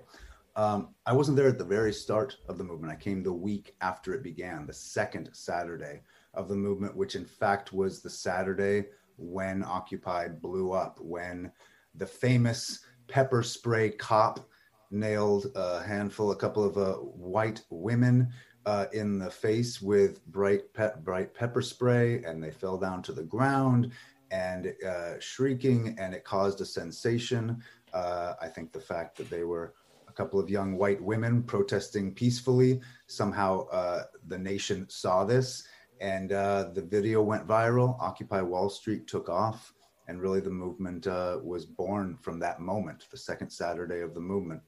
Um, 0.57 0.95
I 1.05 1.13
wasn't 1.13 1.35
there 1.35 1.49
at 1.49 1.57
the 1.57 1.65
very 1.65 1.91
start 1.91 2.37
of 2.47 2.57
the 2.57 2.63
movement. 2.63 2.93
I 2.93 2.95
came 2.95 3.21
the 3.21 3.33
week 3.33 3.75
after 3.81 4.13
it 4.13 4.23
began, 4.23 4.65
the 4.65 4.73
second 4.73 5.29
Saturday 5.33 6.01
of 6.33 6.47
the 6.47 6.55
movement, 6.55 6.95
which 6.95 7.15
in 7.15 7.25
fact 7.25 7.73
was 7.73 8.01
the 8.01 8.09
Saturday 8.09 8.85
when 9.17 9.63
Occupy 9.63 10.29
blew 10.29 10.71
up, 10.71 10.99
when 11.01 11.51
the 11.95 12.05
famous 12.05 12.79
pepper 13.07 13.43
spray 13.43 13.89
cop 13.89 14.47
nailed 14.91 15.47
a 15.55 15.83
handful, 15.83 16.31
a 16.31 16.35
couple 16.35 16.63
of 16.63 16.77
uh, 16.77 16.93
white 16.93 17.61
women 17.69 18.29
uh, 18.65 18.85
in 18.93 19.19
the 19.19 19.29
face 19.29 19.81
with 19.81 20.25
bright, 20.27 20.73
pe- 20.73 20.99
bright 21.03 21.33
pepper 21.33 21.61
spray, 21.61 22.23
and 22.23 22.41
they 22.41 22.51
fell 22.51 22.77
down 22.77 23.01
to 23.01 23.11
the 23.11 23.23
ground 23.23 23.91
and 24.31 24.73
uh, 24.87 25.19
shrieking, 25.19 25.95
and 25.99 26.13
it 26.13 26.23
caused 26.23 26.61
a 26.61 26.65
sensation. 26.65 27.61
Uh, 27.93 28.33
I 28.41 28.47
think 28.47 28.71
the 28.71 28.79
fact 28.79 29.17
that 29.17 29.29
they 29.29 29.43
were 29.43 29.73
couple 30.15 30.39
of 30.39 30.49
young 30.49 30.77
white 30.77 31.01
women 31.01 31.43
protesting 31.43 32.13
peacefully. 32.13 32.81
Somehow 33.07 33.67
uh, 33.67 34.03
the 34.27 34.37
nation 34.37 34.85
saw 34.89 35.23
this 35.23 35.67
and 36.01 36.31
uh, 36.31 36.69
the 36.73 36.81
video 36.81 37.21
went 37.21 37.47
viral. 37.47 37.99
Occupy 38.01 38.41
Wall 38.41 38.69
Street 38.69 39.07
took 39.07 39.29
off. 39.29 39.73
And 40.07 40.21
really, 40.21 40.39
the 40.39 40.51
movement 40.51 41.07
uh, 41.07 41.39
was 41.43 41.65
born 41.65 42.17
from 42.21 42.39
that 42.39 42.59
moment, 42.59 43.07
the 43.09 43.17
second 43.17 43.49
Saturday 43.49 44.01
of 44.01 44.13
the 44.13 44.19
movement. 44.19 44.61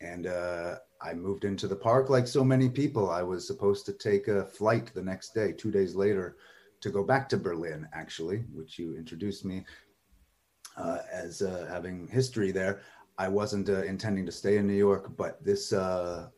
And 0.00 0.26
uh, 0.26 0.76
I 1.00 1.14
moved 1.14 1.44
into 1.44 1.68
the 1.68 1.76
park 1.76 2.10
like 2.10 2.26
so 2.26 2.42
many 2.42 2.68
people. 2.68 3.08
I 3.08 3.22
was 3.22 3.46
supposed 3.46 3.86
to 3.86 3.92
take 3.92 4.26
a 4.26 4.44
flight 4.44 4.90
the 4.92 5.02
next 5.02 5.34
day, 5.34 5.52
two 5.52 5.70
days 5.70 5.94
later, 5.94 6.36
to 6.80 6.90
go 6.90 7.04
back 7.04 7.28
to 7.28 7.36
Berlin, 7.36 7.86
actually, 7.92 8.38
which 8.52 8.76
you 8.76 8.96
introduced 8.96 9.44
me 9.44 9.64
uh, 10.76 10.98
as 11.12 11.42
uh, 11.42 11.66
having 11.70 12.08
history 12.08 12.50
there. 12.50 12.80
I 13.18 13.28
wasn't 13.28 13.68
uh, 13.68 13.82
intending 13.82 14.26
to 14.26 14.32
stay 14.32 14.58
in 14.58 14.66
New 14.66 14.74
York, 14.74 15.16
but 15.16 15.42
this 15.44 15.72
uh, 15.72 16.28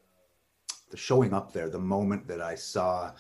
the 0.90 0.96
showing 0.96 1.34
up 1.34 1.52
there, 1.52 1.68
the 1.68 1.78
moment 1.78 2.26
that 2.28 2.40
I 2.40 2.54
saw, 2.54 3.12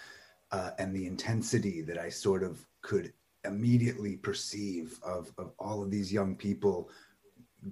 uh, 0.52 0.70
and 0.78 0.94
the 0.94 1.06
intensity 1.06 1.82
that 1.82 1.98
I 1.98 2.08
sort 2.08 2.42
of 2.42 2.64
could 2.82 3.12
immediately 3.44 4.16
perceive 4.16 4.98
of 5.04 5.32
of 5.38 5.52
all 5.58 5.82
of 5.82 5.90
these 5.90 6.12
young 6.12 6.34
people 6.36 6.90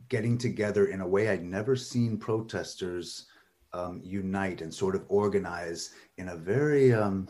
getting 0.08 0.36
together 0.36 0.86
in 0.86 1.00
a 1.00 1.08
way 1.08 1.28
I'd 1.28 1.44
never 1.44 1.76
seen 1.76 2.18
protesters 2.18 3.26
um, 3.72 4.00
unite 4.02 4.62
and 4.62 4.72
sort 4.72 4.96
of 4.96 5.04
organize 5.08 5.92
in 6.16 6.30
a 6.30 6.36
very 6.36 6.92
um, 6.92 7.28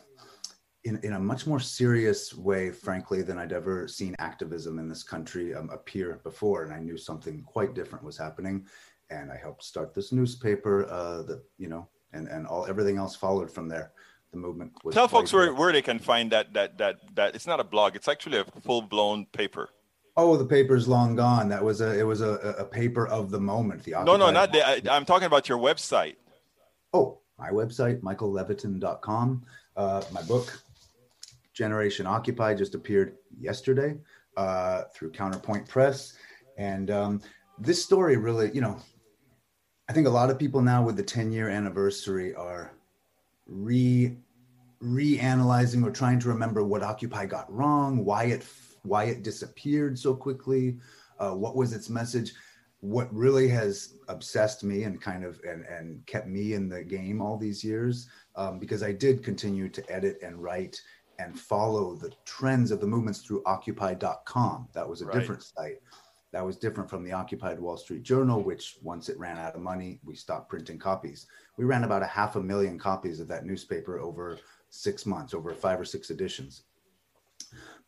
in, 0.87 1.01
in 1.03 1.15
a 1.15 1.21
much 1.21 1.47
more 1.47 1.59
serious 1.59 2.33
way, 2.35 2.71
frankly, 2.71 3.21
than 3.21 3.39
I'd 3.39 3.53
ever 3.53 3.89
seen 3.89 4.15
activism 4.21 4.79
in 4.79 4.89
this 4.89 5.03
country 5.03 5.53
um, 5.53 5.69
appear 5.71 6.21
before. 6.23 6.63
And 6.63 6.73
I 6.73 6.79
knew 6.79 6.97
something 6.97 7.43
quite 7.43 7.75
different 7.75 8.05
was 8.05 8.17
happening. 8.17 8.67
And 9.11 9.33
I 9.33 9.37
helped 9.37 9.65
start 9.65 9.95
this 9.95 10.13
newspaper 10.13 10.89
uh, 10.89 11.23
that, 11.25 11.43
you 11.59 11.69
know, 11.69 11.89
and, 12.13 12.29
and 12.29 12.47
all 12.47 12.67
everything 12.67 12.99
else 12.99 13.17
followed 13.17 13.51
from 13.51 13.69
there. 13.69 13.93
The 14.31 14.39
movement 14.39 14.73
was 14.85 14.95
Tell 14.95 15.09
folks 15.09 15.33
where, 15.33 15.53
where 15.55 15.73
they 15.73 15.83
can 15.83 15.99
find 15.99 16.31
that, 16.33 16.53
that, 16.55 16.79
that, 16.79 16.97
that 17.15 17.35
it's 17.35 17.47
not 17.47 17.59
a 17.59 17.65
blog. 17.65 17.97
It's 17.97 18.09
actually 18.09 18.39
a 18.39 18.45
full 18.63 18.83
blown 18.83 19.27
paper. 19.27 19.71
Oh, 20.17 20.37
the 20.37 20.47
paper's 20.47 20.89
long 20.89 21.15
gone. 21.17 21.49
That 21.49 21.63
was 21.63 21.81
a, 21.81 21.99
it 21.99 22.05
was 22.05 22.21
a, 22.21 22.55
a 22.59 22.65
paper 22.65 23.07
of 23.09 23.31
the 23.31 23.41
moment. 23.41 23.85
The 23.85 23.93
no, 24.05 24.17
no, 24.17 24.31
not 24.31 24.53
the, 24.53 24.67
I, 24.67 24.81
I'm 24.91 25.05
talking 25.05 25.27
about 25.27 25.49
your 25.49 25.59
website. 25.59 26.17
Oh, 26.93 27.19
my 27.39 27.51
website, 27.51 28.01
michaellevitin.com. 28.01 29.45
Uh, 29.77 30.03
my 30.11 30.23
book, 30.23 30.63
Generation 31.57 32.07
Occupy 32.07 32.55
just 32.55 32.75
appeared 32.75 33.17
yesterday 33.41 33.97
uh, 34.37 34.83
through 34.95 35.11
Counterpoint 35.11 35.67
Press. 35.67 36.13
And 36.59 36.91
um, 36.91 37.23
this 37.59 37.83
story 37.83 38.19
really, 38.19 38.51
you 38.53 38.61
know, 38.61 38.77
I 39.89 39.95
think 39.95 40.07
a 40.07 40.11
lot 40.11 40.29
of 40.29 40.39
people 40.39 40.61
now 40.61 40.83
with 40.83 40.97
the 40.97 41.03
10 41.03 41.33
year 41.33 41.49
anniversary 41.49 42.35
are 42.35 42.73
re 43.47 44.19
reanalyzing 44.83 45.83
or 45.83 45.91
trying 45.91 46.21
to 46.21 46.29
remember 46.29 46.63
what 46.63 46.83
Occupy 46.83 47.25
got 47.25 47.51
wrong, 47.51 48.05
why 48.05 48.25
it 48.25 48.45
why 48.83 49.05
it 49.05 49.23
disappeared 49.23 49.99
so 49.99 50.15
quickly, 50.15 50.77
uh, 51.19 51.31
what 51.31 51.57
was 51.57 51.73
its 51.73 51.89
message. 51.89 52.35
What 52.81 53.13
really 53.13 53.49
has 53.49 53.95
obsessed 54.09 54.63
me 54.63 54.83
and 54.83 55.01
kind 55.01 55.25
of 55.25 55.41
and, 55.49 55.65
and 55.65 56.05
kept 56.05 56.29
me 56.29 56.53
in 56.53 56.69
the 56.69 56.85
game 56.85 57.23
all 57.23 57.39
these 57.39 57.65
years, 57.65 58.09
um, 58.37 58.59
because 58.59 58.83
I 58.83 58.93
did 58.93 59.25
continue 59.25 59.71
to 59.71 59.91
edit 59.91 60.19
and 60.23 60.43
write 60.43 60.79
and 61.19 61.39
follow 61.39 61.95
the 61.95 62.13
trends 62.25 62.71
of 62.71 62.81
the 62.81 62.87
movements 62.87 63.21
through 63.21 63.43
occupy.com. 63.47 64.69
That 64.73 64.89
was 64.89 65.03
a 65.03 65.07
right. 65.07 65.19
different 65.19 65.43
site. 65.43 65.81
That 66.33 66.45
was 66.45 66.57
different 66.57 66.91
from 66.91 67.05
the 67.05 67.13
Occupied 67.13 67.59
Wall 67.59 67.77
Street 67.77 68.03
Journal, 68.03 68.43
which 68.43 68.77
once 68.83 69.09
it 69.09 69.19
ran 69.19 69.39
out 69.39 69.55
of 69.55 69.63
money, 69.63 70.01
we 70.05 70.15
stopped 70.15 70.51
printing 70.51 70.79
copies. 70.79 71.27
We 71.57 71.65
ran 71.65 71.85
about 71.85 72.03
a 72.03 72.07
half 72.07 72.37
a 72.37 72.43
million 72.43 72.79
copies 72.79 73.21
of 73.21 73.29
that 73.29 73.47
newspaper 73.47 74.01
over 74.01 74.39
six 74.69 75.07
months, 75.07 75.33
over 75.33 75.55
five 75.55 75.81
or 75.81 75.85
six 75.85 76.11
editions. 76.11 76.65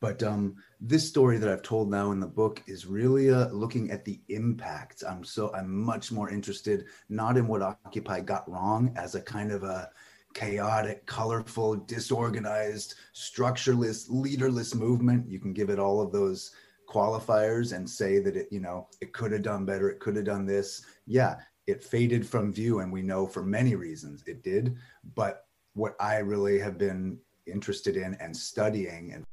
But 0.01 0.23
um, 0.23 0.57
this 0.81 1.09
story 1.09 1.39
that 1.39 1.51
I've 1.51 1.63
told 1.63 1.91
now 1.91 2.13
in 2.13 2.21
the 2.21 2.27
book 2.27 2.63
is 2.67 2.87
really 2.87 3.31
uh, 3.31 3.49
looking 3.49 3.91
at 3.91 4.05
the 4.05 4.21
impacts. 4.29 5.03
I'm 5.03 5.25
so 5.25 5.53
I'm 5.53 5.71
much 5.71 6.13
more 6.13 6.31
interested 6.31 6.87
not 7.09 7.37
in 7.37 7.49
what 7.49 7.63
Occupy 7.63 8.21
got 8.21 8.49
wrong 8.49 8.93
as 8.97 9.17
a 9.17 9.21
kind 9.21 9.51
of 9.51 9.65
a 9.65 9.91
chaotic, 10.39 11.05
colorful, 11.07 11.75
disorganized, 11.75 12.95
structureless, 13.13 14.09
leaderless 14.09 14.73
movement. 14.73 15.29
You 15.29 15.41
can 15.41 15.53
give 15.53 15.69
it 15.69 15.81
all 15.81 16.01
of 16.01 16.13
those 16.13 16.53
qualifiers 16.89 17.75
and 17.75 17.91
say 17.91 18.21
that 18.21 18.37
it, 18.37 18.47
you 18.53 18.61
know, 18.61 18.87
it 19.01 19.13
could 19.13 19.33
have 19.33 19.43
done 19.43 19.65
better, 19.65 19.91
it 19.91 19.99
could 19.99 20.15
have 20.15 20.25
done 20.25 20.47
this. 20.47 20.85
Yeah, 21.07 21.39
it 21.67 21.83
faded 21.83 22.25
from 22.25 22.53
view, 22.53 22.79
and 22.79 22.93
we 22.93 23.03
know 23.03 23.27
for 23.27 23.43
many 23.43 23.75
reasons 23.75 24.23
it 24.29 24.45
did. 24.45 24.77
But 25.17 25.47
what 25.75 25.97
I 25.99 26.19
really 26.19 26.61
have 26.61 26.79
been 26.79 27.19
interested 27.47 27.97
in 27.97 28.15
and 28.21 28.37
studying 28.37 29.15
and 29.15 29.25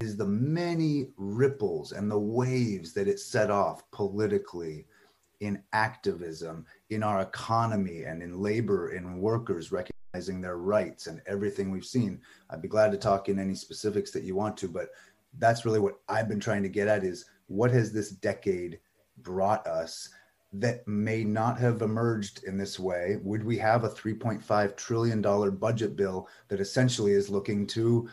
is 0.00 0.16
the 0.16 0.26
many 0.26 1.10
ripples 1.16 1.92
and 1.92 2.10
the 2.10 2.18
waves 2.18 2.92
that 2.94 3.06
it 3.06 3.20
set 3.20 3.52
off 3.52 3.88
politically 3.92 4.86
in 5.40 5.62
activism 5.72 6.66
in 6.90 7.04
our 7.04 7.20
economy 7.20 8.02
and 8.02 8.20
in 8.20 8.40
labor 8.40 8.90
in 8.90 9.20
workers 9.20 9.70
recognizing 9.70 9.97
their 10.12 10.56
rights 10.56 11.06
and 11.06 11.22
everything 11.26 11.70
we've 11.70 11.84
seen. 11.84 12.20
I'd 12.50 12.62
be 12.62 12.68
glad 12.68 12.90
to 12.92 12.98
talk 12.98 13.28
in 13.28 13.38
any 13.38 13.54
specifics 13.54 14.10
that 14.12 14.24
you 14.24 14.34
want 14.34 14.56
to 14.58 14.68
but 14.68 14.88
that's 15.38 15.66
really 15.66 15.78
what 15.78 16.00
i've 16.08 16.28
been 16.28 16.40
trying 16.40 16.62
to 16.62 16.68
get 16.70 16.88
at 16.88 17.04
is 17.04 17.26
what 17.48 17.70
has 17.70 17.92
this 17.92 18.10
decade 18.10 18.80
brought 19.22 19.66
us 19.66 20.08
that 20.52 20.86
may 20.88 21.24
not 21.24 21.58
have 21.58 21.82
emerged 21.82 22.44
in 22.44 22.56
this 22.56 22.78
way? 22.78 23.18
Would 23.22 23.44
we 23.44 23.58
have 23.58 23.84
a 23.84 23.88
3.5 23.88 24.76
trillion 24.76 25.20
dollar 25.20 25.50
budget 25.50 25.96
bill 25.96 26.28
that 26.48 26.60
essentially 26.60 27.12
is 27.12 27.28
looking 27.28 27.66
to 27.68 28.08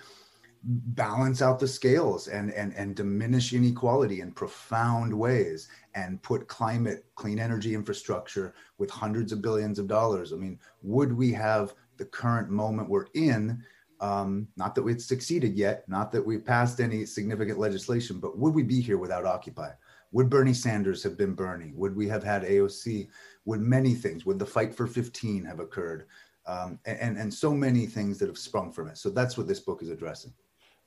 balance 0.63 1.41
out 1.41 1.59
the 1.59 1.67
scales 1.67 2.27
and 2.27 2.51
and 2.51 2.73
and 2.73 2.95
diminish 2.95 3.53
inequality 3.53 4.19
in 4.21 4.31
profound 4.31 5.13
ways 5.13 5.69
and 5.93 6.21
put 6.23 6.47
climate 6.47 7.05
clean 7.15 7.39
energy 7.39 7.75
infrastructure 7.75 8.53
with 8.79 8.89
hundreds 8.89 9.31
of 9.31 9.41
billions 9.41 9.79
of 9.79 9.87
dollars? 9.87 10.33
I 10.33 10.37
mean 10.37 10.59
would 10.81 11.13
we 11.13 11.31
have 11.31 11.73
the 11.97 12.05
current 12.05 12.49
moment 12.49 12.89
we're 12.89 13.07
in 13.13 13.63
um, 14.01 14.47
not 14.57 14.75
that 14.75 14.83
we've 14.83 15.01
succeeded 15.01 15.55
yet 15.55 15.87
not 15.87 16.11
that 16.11 16.25
we've 16.25 16.45
passed 16.45 16.79
any 16.79 17.05
significant 17.05 17.57
legislation 17.59 18.19
but 18.19 18.37
would 18.37 18.53
we 18.53 18.63
be 18.63 18.81
here 18.81 18.97
without 18.97 19.25
occupy? 19.25 19.71
Would 20.11 20.29
bernie 20.29 20.53
sanders 20.53 21.03
have 21.03 21.17
been 21.17 21.33
bernie? 21.33 21.73
Would 21.75 21.95
we 21.95 22.07
have 22.07 22.23
had 22.23 22.43
aoc 22.43 23.09
would 23.45 23.61
many 23.61 23.93
things 23.93 24.25
would 24.25 24.39
the 24.39 24.45
fight 24.45 24.73
for 24.73 24.87
15 24.87 25.45
have 25.45 25.59
occurred? 25.59 26.07
Um, 26.47 26.79
and 26.85 27.17
and 27.17 27.33
so 27.33 27.53
many 27.53 27.87
things 27.87 28.19
that 28.19 28.27
have 28.27 28.37
sprung 28.37 28.71
from 28.71 28.87
it. 28.87 28.97
So 28.97 29.09
that's 29.09 29.35
what 29.35 29.47
this 29.47 29.59
book 29.59 29.81
is 29.81 29.89
addressing. 29.89 30.31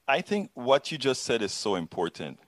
I 0.07 0.23
think 0.23 0.51
what 0.55 0.91
you 0.91 0.97
just 0.97 1.25
said 1.25 1.43
is 1.43 1.53
so 1.53 1.75
important. 1.75 2.39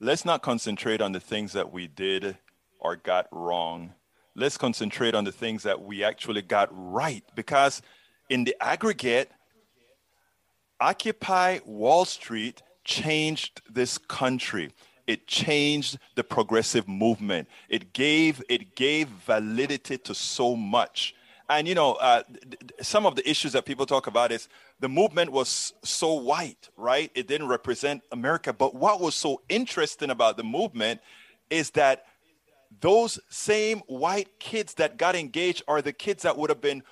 Let's 0.00 0.24
not 0.24 0.42
concentrate 0.42 1.02
on 1.02 1.12
the 1.12 1.20
things 1.20 1.52
that 1.52 1.72
we 1.72 1.86
did 1.88 2.38
or 2.78 2.96
got 2.96 3.26
wrong. 3.32 3.92
Let's 4.38 4.58
concentrate 4.58 5.14
on 5.14 5.24
the 5.24 5.32
things 5.32 5.62
that 5.62 5.80
we 5.82 6.04
actually 6.04 6.42
got 6.42 6.68
right 6.70 7.24
because, 7.34 7.80
in 8.28 8.44
the 8.44 8.54
aggregate, 8.60 9.30
Occupy 10.78 11.60
Wall 11.64 12.04
Street 12.04 12.62
changed 12.84 13.62
this 13.70 13.96
country. 13.96 14.72
It 15.06 15.26
changed 15.26 15.98
the 16.16 16.22
progressive 16.22 16.86
movement. 16.86 17.48
It 17.70 17.94
gave 17.94 18.42
it 18.50 18.76
gave 18.76 19.08
validity 19.08 19.96
to 19.96 20.14
so 20.14 20.54
much. 20.54 21.14
And 21.48 21.66
you 21.66 21.74
know, 21.74 21.94
uh, 21.94 22.24
some 22.82 23.06
of 23.06 23.16
the 23.16 23.26
issues 23.28 23.52
that 23.52 23.64
people 23.64 23.86
talk 23.86 24.06
about 24.06 24.32
is 24.32 24.50
the 24.80 24.88
movement 24.90 25.32
was 25.32 25.72
so 25.82 26.12
white, 26.12 26.68
right? 26.76 27.10
It 27.14 27.26
didn't 27.26 27.48
represent 27.48 28.02
America. 28.12 28.52
But 28.52 28.74
what 28.74 29.00
was 29.00 29.14
so 29.14 29.40
interesting 29.48 30.10
about 30.10 30.36
the 30.36 30.44
movement 30.44 31.00
is 31.48 31.70
that 31.70 32.04
those 32.80 33.18
same 33.28 33.78
white 33.86 34.38
kids 34.38 34.74
that 34.74 34.96
got 34.96 35.14
engaged 35.16 35.62
are 35.68 35.82
the 35.82 35.92
kids 35.92 36.22
that 36.22 36.36
would 36.36 36.50
have 36.50 36.60
been 36.60 36.82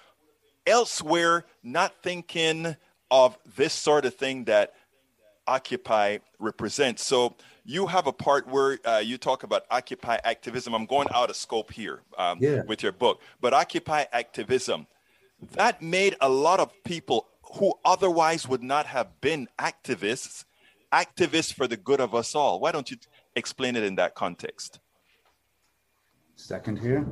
elsewhere, 0.67 1.45
not 1.63 1.95
thinking 2.03 2.77
of 3.11 3.39
this 3.57 3.73
sort 3.73 4.05
of 4.05 4.15
thing 4.15 4.45
that 4.45 4.75
Occupy 5.47 6.19
represents. 6.39 7.05
So 7.05 7.37
you 7.65 7.87
have 7.87 8.07
a 8.07 8.13
part 8.13 8.49
where 8.49 8.79
uh, 8.85 9.03
you 9.05 9.19
talk 9.19 9.43
about 9.43 9.65
Occupy 9.71 10.19
activism. 10.25 10.75
I'm 10.75 10.87
going 10.87 11.09
out 11.15 11.29
of 11.29 11.37
scope 11.37 11.71
here 11.71 12.01
um, 12.17 12.39
yeah. 12.41 12.63
with 12.63 12.83
your 12.83 12.93
book, 12.93 13.21
but 13.41 13.53
Occupy 13.53 14.05
activism 14.13 14.87
that 15.53 15.83
made 15.83 16.17
a 16.21 16.29
lot 16.29 16.61
of 16.61 16.73
people 16.85 17.27
who 17.55 17.75
otherwise 17.85 18.49
would 18.49 18.63
not 18.63 18.87
have 18.87 19.21
been 19.21 19.49
activists, 19.59 20.45
activists 20.93 21.53
for 21.53 21.67
the 21.67 21.77
good 21.77 22.01
of 22.01 22.15
us 22.15 22.35
all. 22.35 22.61
Why 22.61 22.73
don't 22.73 22.91
you 22.91 22.97
explain 23.37 23.77
it 23.77 23.85
in 23.85 23.97
that 23.97 24.15
context? 24.15 24.81
Second 26.37 26.79
here. 26.79 27.07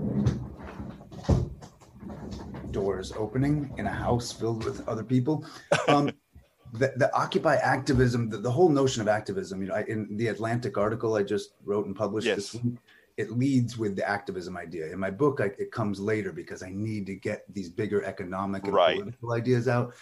Doors 2.71 3.13
opening 3.13 3.73
in 3.79 3.87
a 3.87 3.93
house 3.93 4.33
filled 4.33 4.65
with 4.65 4.87
other 4.89 5.05
people. 5.05 5.45
Um, 5.89 6.11
the, 6.73 6.93
the, 6.97 7.15
Occupy 7.15 7.57
activism, 7.57 8.29
the, 8.29 8.39
the, 8.39 8.51
whole 8.51 8.69
notion 8.69 9.03
of 9.03 9.09
activism, 9.09 9.61
you 9.61 9.69
know, 9.69 9.75
I, 9.75 9.83
in 9.83 10.17
the 10.17 10.29
Atlantic 10.29 10.79
article 10.79 11.15
I 11.15 11.23
just 11.23 11.53
wrote 11.65 11.87
and 11.87 11.95
published 11.95 12.27
yes. 12.27 12.37
this 12.37 12.55
week, 12.55 12.75
it 13.17 13.31
leads 13.31 13.77
with 13.77 13.95
the 13.95 14.09
activism 14.09 14.57
idea. 14.57 14.91
In 14.91 14.99
my 14.99 15.11
book, 15.11 15.41
I, 15.41 15.47
it 15.59 15.71
comes 15.71 16.01
later 16.01 16.33
because 16.33 16.63
I 16.63 16.71
need 16.71 17.07
to 17.07 17.15
get 17.15 17.45
these 17.53 17.69
bigger 17.69 18.03
economic 18.05 18.65
and 18.65 18.73
right. 18.73 18.97
political 18.97 19.33
ideas 19.33 19.69
out. 19.69 19.95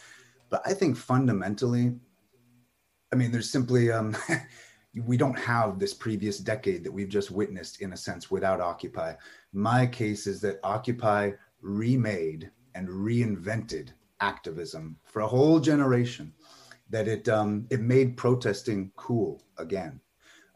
But 0.49 0.63
I 0.65 0.75
think 0.75 0.97
fundamentally, 0.97 1.95
I 3.13 3.17
mean, 3.17 3.33
there's 3.33 3.51
simply 3.51 3.91
um, 3.91 4.17
we 4.95 5.17
don't 5.17 5.39
have 5.39 5.79
this 5.79 5.95
previous 5.95 6.39
decade 6.39 6.83
that 6.85 6.93
we've 6.93 7.09
just 7.09 7.31
witnessed 7.31 7.81
in 7.81 7.93
a 7.93 7.97
sense 7.97 8.31
without 8.31 8.61
Occupy. 8.61 9.15
My 9.53 9.87
case 9.87 10.27
is 10.27 10.41
that 10.41 10.61
Occupy 10.65 11.33
remade 11.63 12.51
and 12.75 12.89
reinvented 12.89 13.91
activism 14.21 14.97
for 15.05 15.21
a 15.21 15.27
whole 15.27 15.61
generation. 15.61 16.33
That 16.89 17.07
it 17.07 17.29
um, 17.29 17.67
it 17.71 17.81
made 17.81 18.17
protesting 18.17 18.91
cool 18.97 19.45
again. 19.59 20.01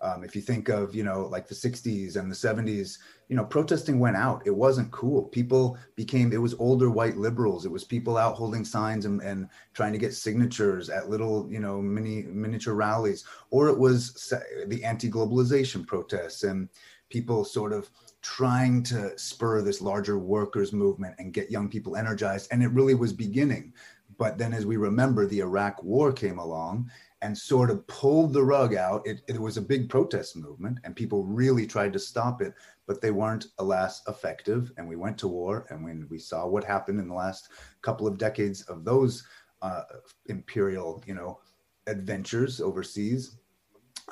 Um, 0.00 0.24
if 0.24 0.34
you 0.34 0.42
think 0.42 0.68
of, 0.68 0.94
you 0.94 1.04
know, 1.04 1.22
like 1.22 1.46
the 1.46 1.54
60s 1.54 2.16
and 2.16 2.30
the 2.30 2.34
70s, 2.34 2.98
you 3.28 3.36
know, 3.36 3.44
protesting 3.44 3.98
went 3.98 4.16
out. 4.16 4.42
It 4.44 4.54
wasn't 4.54 4.90
cool. 4.90 5.24
People 5.24 5.78
became, 5.96 6.32
it 6.32 6.40
was 6.40 6.54
older 6.54 6.90
white 6.90 7.16
liberals. 7.16 7.64
It 7.64 7.72
was 7.72 7.84
people 7.84 8.16
out 8.16 8.36
holding 8.36 8.64
signs 8.64 9.06
and, 9.06 9.20
and 9.22 9.48
trying 9.72 9.92
to 9.92 9.98
get 9.98 10.14
signatures 10.14 10.90
at 10.90 11.08
little, 11.08 11.48
you 11.50 11.60
know, 11.60 11.80
mini 11.80 12.24
miniature 12.24 12.74
rallies. 12.74 13.24
Or 13.50 13.68
it 13.68 13.78
was 13.78 14.32
the 14.66 14.84
anti 14.84 15.10
globalization 15.10 15.86
protests 15.86 16.42
and 16.42 16.68
people 17.08 17.44
sort 17.44 17.72
of 17.72 17.90
trying 18.20 18.82
to 18.82 19.16
spur 19.18 19.62
this 19.62 19.80
larger 19.80 20.18
workers 20.18 20.72
movement 20.72 21.14
and 21.18 21.34
get 21.34 21.50
young 21.50 21.68
people 21.68 21.96
energized. 21.96 22.48
And 22.50 22.62
it 22.62 22.72
really 22.72 22.94
was 22.94 23.12
beginning. 23.12 23.72
But 24.16 24.38
then, 24.38 24.52
as 24.52 24.64
we 24.64 24.76
remember, 24.76 25.26
the 25.26 25.40
Iraq 25.40 25.82
War 25.82 26.12
came 26.12 26.38
along 26.38 26.90
and 27.24 27.36
sort 27.36 27.70
of 27.70 27.86
pulled 27.86 28.34
the 28.34 28.44
rug 28.44 28.74
out. 28.74 29.00
It, 29.06 29.22
it, 29.26 29.40
was 29.40 29.56
a 29.56 29.62
big 29.62 29.88
protest 29.88 30.36
movement, 30.36 30.78
and 30.84 30.94
people 30.94 31.24
really 31.24 31.66
tried 31.66 31.94
to 31.94 31.98
stop 31.98 32.42
it, 32.42 32.52
but 32.86 33.00
they 33.00 33.12
weren't, 33.12 33.46
alas, 33.58 34.02
effective. 34.08 34.70
And 34.76 34.86
we 34.86 34.96
went 34.96 35.16
to 35.18 35.28
war, 35.28 35.66
and 35.70 35.82
when 35.82 36.06
we 36.10 36.18
saw 36.18 36.46
what 36.46 36.64
happened 36.64 37.00
in 37.00 37.08
the 37.08 37.14
last 37.14 37.48
couple 37.80 38.06
of 38.06 38.18
decades 38.18 38.60
of 38.64 38.84
those 38.84 39.26
uh, 39.62 39.84
imperial, 40.26 41.02
you 41.06 41.14
know, 41.14 41.40
adventures 41.86 42.60
overseas, 42.60 43.38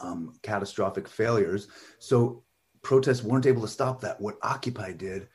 um, 0.01 0.33
catastrophic 0.41 1.07
failures. 1.07 1.69
So 1.99 2.43
protests 2.81 3.23
weren't 3.23 3.45
able 3.45 3.61
to 3.61 3.69
stop 3.69 4.01
that. 4.01 4.19
What 4.23 4.39
Occupy 4.43 4.95
did, 4.95 5.29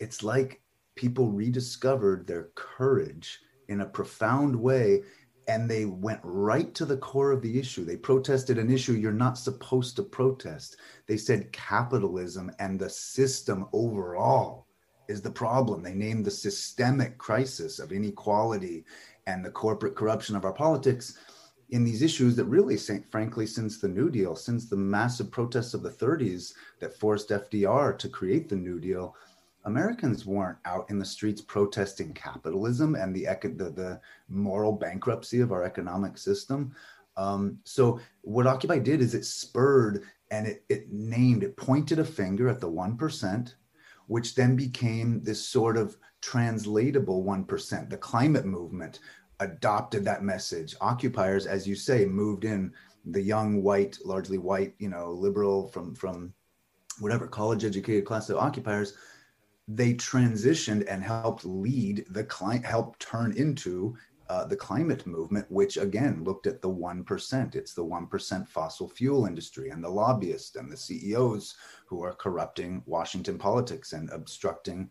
it's 0.00 0.22
like 0.22 0.60
people 0.96 1.30
rediscovered 1.30 2.26
their 2.26 2.50
courage 2.56 3.40
in 3.68 3.80
a 3.80 3.86
profound 3.86 4.54
way 4.54 5.02
and 5.48 5.68
they 5.68 5.84
went 5.84 6.20
right 6.22 6.74
to 6.74 6.84
the 6.84 6.96
core 6.96 7.32
of 7.32 7.42
the 7.42 7.58
issue. 7.58 7.84
They 7.84 7.96
protested 7.96 8.58
an 8.58 8.70
issue 8.70 8.92
you're 8.92 9.12
not 9.12 9.38
supposed 9.38 9.96
to 9.96 10.02
protest. 10.02 10.76
They 11.06 11.16
said 11.16 11.52
capitalism 11.52 12.50
and 12.58 12.78
the 12.78 12.90
system 12.90 13.66
overall 13.72 14.66
is 15.08 15.20
the 15.20 15.30
problem. 15.30 15.82
They 15.82 15.94
named 15.94 16.24
the 16.24 16.30
systemic 16.30 17.18
crisis 17.18 17.78
of 17.78 17.92
inequality 17.92 18.84
and 19.26 19.44
the 19.44 19.50
corporate 19.50 19.96
corruption 19.96 20.36
of 20.36 20.44
our 20.44 20.52
politics 20.52 21.18
in 21.70 21.84
these 21.84 22.02
issues 22.02 22.36
that 22.36 22.44
really, 22.44 22.76
frankly, 23.10 23.46
since 23.46 23.78
the 23.78 23.88
New 23.88 24.10
Deal, 24.10 24.36
since 24.36 24.68
the 24.68 24.76
massive 24.76 25.30
protests 25.30 25.72
of 25.72 25.82
the 25.82 25.90
30s 25.90 26.52
that 26.80 26.98
forced 26.98 27.30
FDR 27.30 27.98
to 27.98 28.08
create 28.08 28.48
the 28.48 28.56
New 28.56 28.78
Deal, 28.78 29.16
Americans 29.64 30.26
weren't 30.26 30.58
out 30.64 30.90
in 30.90 30.98
the 30.98 31.04
streets 31.04 31.40
protesting 31.40 32.12
capitalism 32.12 32.94
and 32.94 33.14
the, 33.14 33.26
the, 33.42 33.70
the 33.70 34.00
moral 34.28 34.72
bankruptcy 34.72 35.40
of 35.40 35.52
our 35.52 35.62
economic 35.64 36.18
system. 36.18 36.74
Um, 37.16 37.58
so 37.64 38.00
what 38.22 38.46
Occupy 38.46 38.78
did 38.80 39.00
is 39.00 39.14
it 39.14 39.24
spurred 39.24 40.04
and 40.30 40.46
it, 40.46 40.64
it 40.68 40.90
named, 40.90 41.42
it 41.42 41.56
pointed 41.56 41.98
a 41.98 42.04
finger 42.04 42.48
at 42.48 42.58
the 42.58 42.70
1%, 42.70 43.54
which 44.06 44.34
then 44.34 44.56
became 44.56 45.22
this 45.22 45.46
sort 45.46 45.76
of 45.76 45.96
translatable 46.20 47.22
1%. 47.22 47.90
The 47.90 47.96
climate 47.96 48.46
movement 48.46 48.98
adopted 49.40 50.04
that 50.04 50.24
message. 50.24 50.74
Occupiers, 50.80 51.46
as 51.46 51.66
you 51.66 51.74
say, 51.74 52.04
moved 52.04 52.44
in 52.44 52.72
the 53.04 53.22
young 53.22 53.62
white, 53.62 53.98
largely 54.04 54.38
white, 54.38 54.74
you 54.78 54.88
know, 54.88 55.12
liberal 55.12 55.68
from, 55.68 55.94
from 55.94 56.32
whatever 56.98 57.26
college 57.26 57.64
educated 57.64 58.04
class 58.04 58.28
of 58.28 58.38
occupiers– 58.38 58.94
they 59.68 59.94
transitioned 59.94 60.84
and 60.88 61.02
helped 61.02 61.44
lead 61.44 62.04
the 62.10 62.24
client, 62.24 62.64
helped 62.64 63.00
turn 63.00 63.32
into 63.36 63.96
uh, 64.28 64.44
the 64.44 64.56
climate 64.56 65.06
movement, 65.06 65.44
which 65.50 65.76
again 65.76 66.24
looked 66.24 66.46
at 66.46 66.62
the 66.62 66.68
1%. 66.68 67.54
It's 67.54 67.74
the 67.74 67.84
1% 67.84 68.48
fossil 68.48 68.88
fuel 68.88 69.26
industry 69.26 69.70
and 69.70 69.84
the 69.84 69.90
lobbyists 69.90 70.56
and 70.56 70.70
the 70.70 70.76
CEOs 70.76 71.54
who 71.86 72.02
are 72.02 72.14
corrupting 72.14 72.82
Washington 72.86 73.36
politics 73.38 73.92
and 73.92 74.08
obstructing 74.10 74.90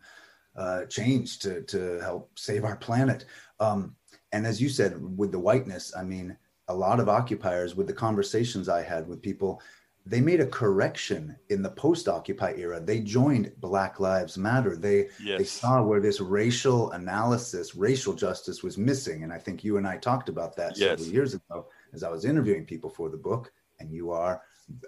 uh, 0.54 0.84
change 0.84 1.38
to, 1.40 1.62
to 1.62 1.98
help 2.00 2.38
save 2.38 2.64
our 2.64 2.76
planet. 2.76 3.24
Um, 3.58 3.96
and 4.32 4.46
as 4.46 4.60
you 4.60 4.68
said, 4.68 4.96
with 5.16 5.32
the 5.32 5.38
whiteness, 5.38 5.92
I 5.96 6.04
mean, 6.04 6.36
a 6.68 6.74
lot 6.74 7.00
of 7.00 7.08
occupiers, 7.08 7.74
with 7.74 7.86
the 7.86 7.92
conversations 7.92 8.68
I 8.68 8.82
had 8.82 9.08
with 9.08 9.22
people, 9.22 9.60
they 10.04 10.20
made 10.20 10.40
a 10.40 10.46
correction 10.46 11.36
in 11.48 11.62
the 11.62 11.70
post-occupy 11.70 12.54
era. 12.56 12.80
They 12.80 13.00
joined 13.00 13.52
black 13.58 14.00
lives 14.00 14.36
matter. 14.36 14.76
They 14.76 15.08
yes. 15.22 15.38
they 15.38 15.44
saw 15.44 15.82
where 15.82 16.00
this 16.00 16.20
racial 16.20 16.90
analysis 16.92 17.76
racial 17.76 18.12
justice 18.12 18.62
was 18.62 18.76
missing. 18.76 19.22
And 19.22 19.32
i 19.32 19.38
think 19.38 19.62
you 19.62 19.76
and 19.76 19.86
i 19.86 19.96
talked 19.96 20.28
about 20.28 20.56
that 20.56 20.76
yes. 20.76 20.98
several 20.98 21.08
years 21.08 21.34
ago 21.34 21.66
as 21.92 22.02
i 22.02 22.08
was 22.08 22.24
interviewing 22.24 22.64
people 22.64 22.90
for 22.90 23.10
the 23.10 23.16
book. 23.16 23.52
And 23.78 23.92
you 23.92 24.10
are 24.10 24.42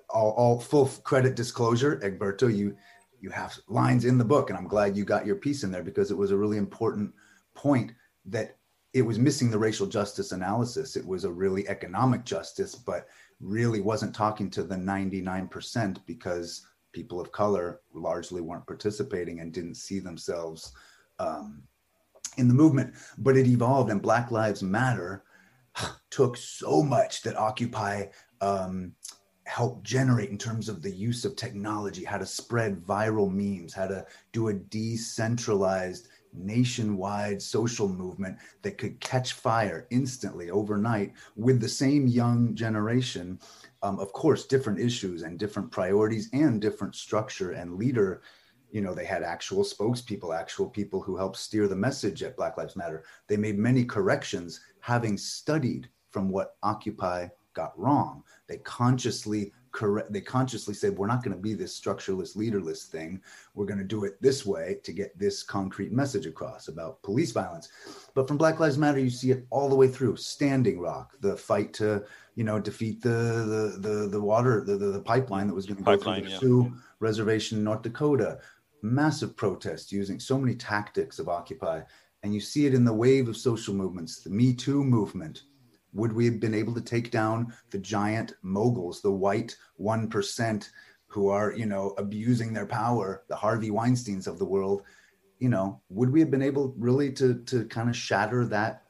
all, 0.08 0.30
all 0.32 0.60
full 0.60 0.86
credit 0.86 1.34
disclosure 1.36 2.00
egberto 2.02 2.54
you 2.54 2.76
you 3.20 3.30
have 3.30 3.56
lines 3.68 4.04
in 4.04 4.18
the 4.18 4.24
book. 4.24 4.50
And 4.50 4.58
i'm 4.58 4.68
glad 4.68 4.96
you 4.96 5.04
got 5.04 5.26
your 5.26 5.36
piece 5.36 5.62
in 5.62 5.70
there 5.70 5.84
because 5.84 6.10
it 6.10 6.16
was 6.16 6.32
a 6.32 6.36
really 6.36 6.58
important 6.58 7.12
point 7.54 7.92
that 8.26 8.56
it 8.92 9.02
was 9.02 9.18
missing 9.18 9.50
the 9.50 9.58
racial 9.58 9.88
justice 9.88 10.30
analysis. 10.30 10.94
It 10.96 11.04
was 11.04 11.24
a 11.24 11.30
really 11.30 11.68
economic 11.68 12.24
justice 12.24 12.74
but 12.74 13.06
really 13.44 13.80
wasn't 13.80 14.14
talking 14.14 14.50
to 14.50 14.62
the 14.62 14.74
99% 14.74 15.98
because 16.06 16.66
people 16.92 17.20
of 17.20 17.30
color 17.30 17.80
largely 17.92 18.40
weren't 18.40 18.66
participating 18.66 19.40
and 19.40 19.52
didn't 19.52 19.74
see 19.74 19.98
themselves 19.98 20.72
um, 21.18 21.62
in 22.38 22.48
the 22.48 22.54
movement. 22.54 22.94
But 23.18 23.36
it 23.36 23.46
evolved, 23.46 23.90
and 23.90 24.00
Black 24.00 24.30
Lives 24.30 24.62
Matter 24.62 25.24
took 26.10 26.36
so 26.36 26.82
much 26.82 27.22
that 27.22 27.36
Occupy 27.36 28.06
um, 28.40 28.92
helped 29.46 29.84
generate 29.84 30.30
in 30.30 30.38
terms 30.38 30.68
of 30.68 30.80
the 30.80 30.90
use 30.90 31.24
of 31.24 31.36
technology, 31.36 32.04
how 32.04 32.16
to 32.16 32.26
spread 32.26 32.80
viral 32.80 33.30
memes, 33.30 33.74
how 33.74 33.86
to 33.86 34.06
do 34.32 34.48
a 34.48 34.54
decentralized 34.54 36.08
nationwide 36.34 37.40
social 37.40 37.88
movement 37.88 38.36
that 38.62 38.78
could 38.78 39.00
catch 39.00 39.32
fire 39.32 39.86
instantly 39.90 40.50
overnight 40.50 41.12
with 41.36 41.60
the 41.60 41.68
same 41.68 42.06
young 42.06 42.54
generation. 42.54 43.38
Um, 43.82 43.98
of 43.98 44.12
course, 44.12 44.46
different 44.46 44.80
issues 44.80 45.22
and 45.22 45.38
different 45.38 45.70
priorities 45.70 46.28
and 46.32 46.60
different 46.60 46.94
structure 46.94 47.52
and 47.52 47.76
leader. 47.76 48.22
You 48.70 48.80
know, 48.80 48.94
they 48.94 49.04
had 49.04 49.22
actual 49.22 49.62
spokespeople, 49.62 50.36
actual 50.36 50.68
people 50.68 51.00
who 51.00 51.16
helped 51.16 51.36
steer 51.36 51.68
the 51.68 51.76
message 51.76 52.22
at 52.22 52.36
Black 52.36 52.56
Lives 52.56 52.76
Matter. 52.76 53.04
They 53.28 53.36
made 53.36 53.58
many 53.58 53.84
corrections, 53.84 54.60
having 54.80 55.16
studied 55.16 55.88
from 56.10 56.28
what 56.28 56.56
Occupy 56.62 57.28
got 57.54 57.78
wrong. 57.78 58.22
They 58.48 58.58
consciously 58.58 59.52
correct 59.74 60.12
they 60.12 60.20
consciously 60.20 60.72
said 60.72 60.96
we're 60.96 61.08
not 61.08 61.22
going 61.22 61.36
to 61.36 61.42
be 61.42 61.52
this 61.52 61.78
structureless 61.78 62.36
leaderless 62.36 62.84
thing. 62.84 63.20
We're 63.54 63.66
going 63.66 63.78
to 63.78 63.84
do 63.84 64.04
it 64.04 64.22
this 64.22 64.46
way 64.46 64.78
to 64.84 64.92
get 64.92 65.18
this 65.18 65.42
concrete 65.42 65.92
message 65.92 66.26
across 66.26 66.68
about 66.68 67.02
police 67.02 67.32
violence. 67.32 67.68
But 68.14 68.28
from 68.28 68.38
black 68.38 68.60
lives 68.60 68.78
matter 68.78 69.00
you 69.00 69.10
see 69.10 69.32
it 69.32 69.46
all 69.50 69.68
the 69.68 69.74
way 69.74 69.88
through. 69.88 70.16
Standing 70.16 70.78
rock 70.78 71.16
the 71.20 71.36
fight 71.36 71.74
to 71.74 72.04
you 72.36 72.44
know 72.44 72.58
defeat 72.58 73.02
the 73.02 73.76
the 73.80 73.88
the, 73.88 74.08
the 74.08 74.20
water 74.20 74.62
the, 74.64 74.76
the, 74.76 74.86
the 74.86 75.00
pipeline 75.00 75.48
that 75.48 75.54
was 75.54 75.66
going 75.66 75.78
to 75.78 75.82
go 75.82 75.96
through 75.96 76.22
the 76.22 76.30
yeah. 76.30 76.38
sioux 76.38 76.72
reservation 77.00 77.58
in 77.58 77.64
north 77.64 77.82
dakota. 77.82 78.38
Massive 78.82 79.36
protests 79.36 79.90
using 79.90 80.20
so 80.20 80.38
many 80.38 80.54
tactics 80.54 81.18
of 81.18 81.28
occupy. 81.28 81.80
And 82.22 82.32
you 82.32 82.40
see 82.40 82.64
it 82.64 82.74
in 82.74 82.84
the 82.84 82.92
wave 82.92 83.28
of 83.28 83.36
social 83.36 83.74
movements 83.74 84.22
the 84.22 84.30
me 84.30 84.54
too 84.54 84.84
movement 84.84 85.42
would 85.94 86.12
we 86.12 86.26
have 86.26 86.40
been 86.40 86.54
able 86.54 86.74
to 86.74 86.80
take 86.80 87.10
down 87.10 87.54
the 87.70 87.78
giant 87.78 88.34
moguls, 88.42 89.00
the 89.00 89.10
white 89.10 89.56
1% 89.80 90.68
who 91.06 91.28
are, 91.28 91.52
you 91.52 91.66
know, 91.66 91.94
abusing 91.96 92.52
their 92.52 92.66
power, 92.66 93.22
the 93.28 93.36
Harvey 93.36 93.70
Weinsteins 93.70 94.26
of 94.26 94.38
the 94.38 94.44
world? 94.44 94.82
You 95.38 95.48
know, 95.48 95.80
would 95.88 96.10
we 96.10 96.20
have 96.20 96.30
been 96.30 96.42
able 96.42 96.74
really 96.76 97.12
to, 97.12 97.42
to 97.44 97.64
kind 97.66 97.88
of 97.88 97.96
shatter 97.96 98.44
that 98.46 98.82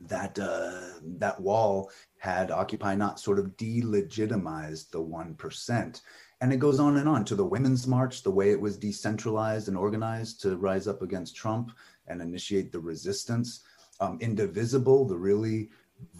that 0.00 0.38
uh, 0.38 0.98
that 1.18 1.40
wall 1.40 1.90
had 2.18 2.50
Occupy 2.50 2.94
not 2.94 3.18
sort 3.18 3.38
of 3.38 3.56
delegitimized 3.56 4.90
the 4.90 5.00
one 5.00 5.34
percent, 5.34 6.02
and 6.40 6.52
it 6.52 6.58
goes 6.58 6.78
on 6.78 6.98
and 6.98 7.08
on 7.08 7.24
to 7.24 7.34
the 7.34 7.44
Women's 7.44 7.86
March, 7.86 8.22
the 8.22 8.30
way 8.30 8.50
it 8.50 8.60
was 8.60 8.76
decentralized 8.76 9.68
and 9.68 9.76
organized 9.76 10.42
to 10.42 10.56
rise 10.56 10.86
up 10.86 11.02
against 11.02 11.34
Trump 11.34 11.72
and 12.08 12.20
initiate 12.20 12.72
the 12.72 12.80
resistance. 12.80 13.62
Um, 14.00 14.18
Indivisible, 14.20 15.06
the 15.06 15.16
really 15.16 15.70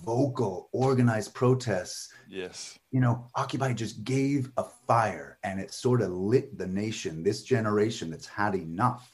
vocal, 0.04 0.68
organized 0.72 1.34
protests. 1.34 2.12
Yes. 2.28 2.78
You 2.90 3.00
know, 3.00 3.28
Occupy 3.34 3.72
just 3.72 4.04
gave 4.04 4.50
a 4.56 4.64
fire 4.86 5.38
and 5.42 5.60
it 5.60 5.72
sort 5.72 6.00
of 6.00 6.10
lit 6.10 6.56
the 6.56 6.66
nation, 6.66 7.22
this 7.22 7.42
generation 7.42 8.10
that's 8.10 8.26
had 8.26 8.54
enough. 8.54 9.12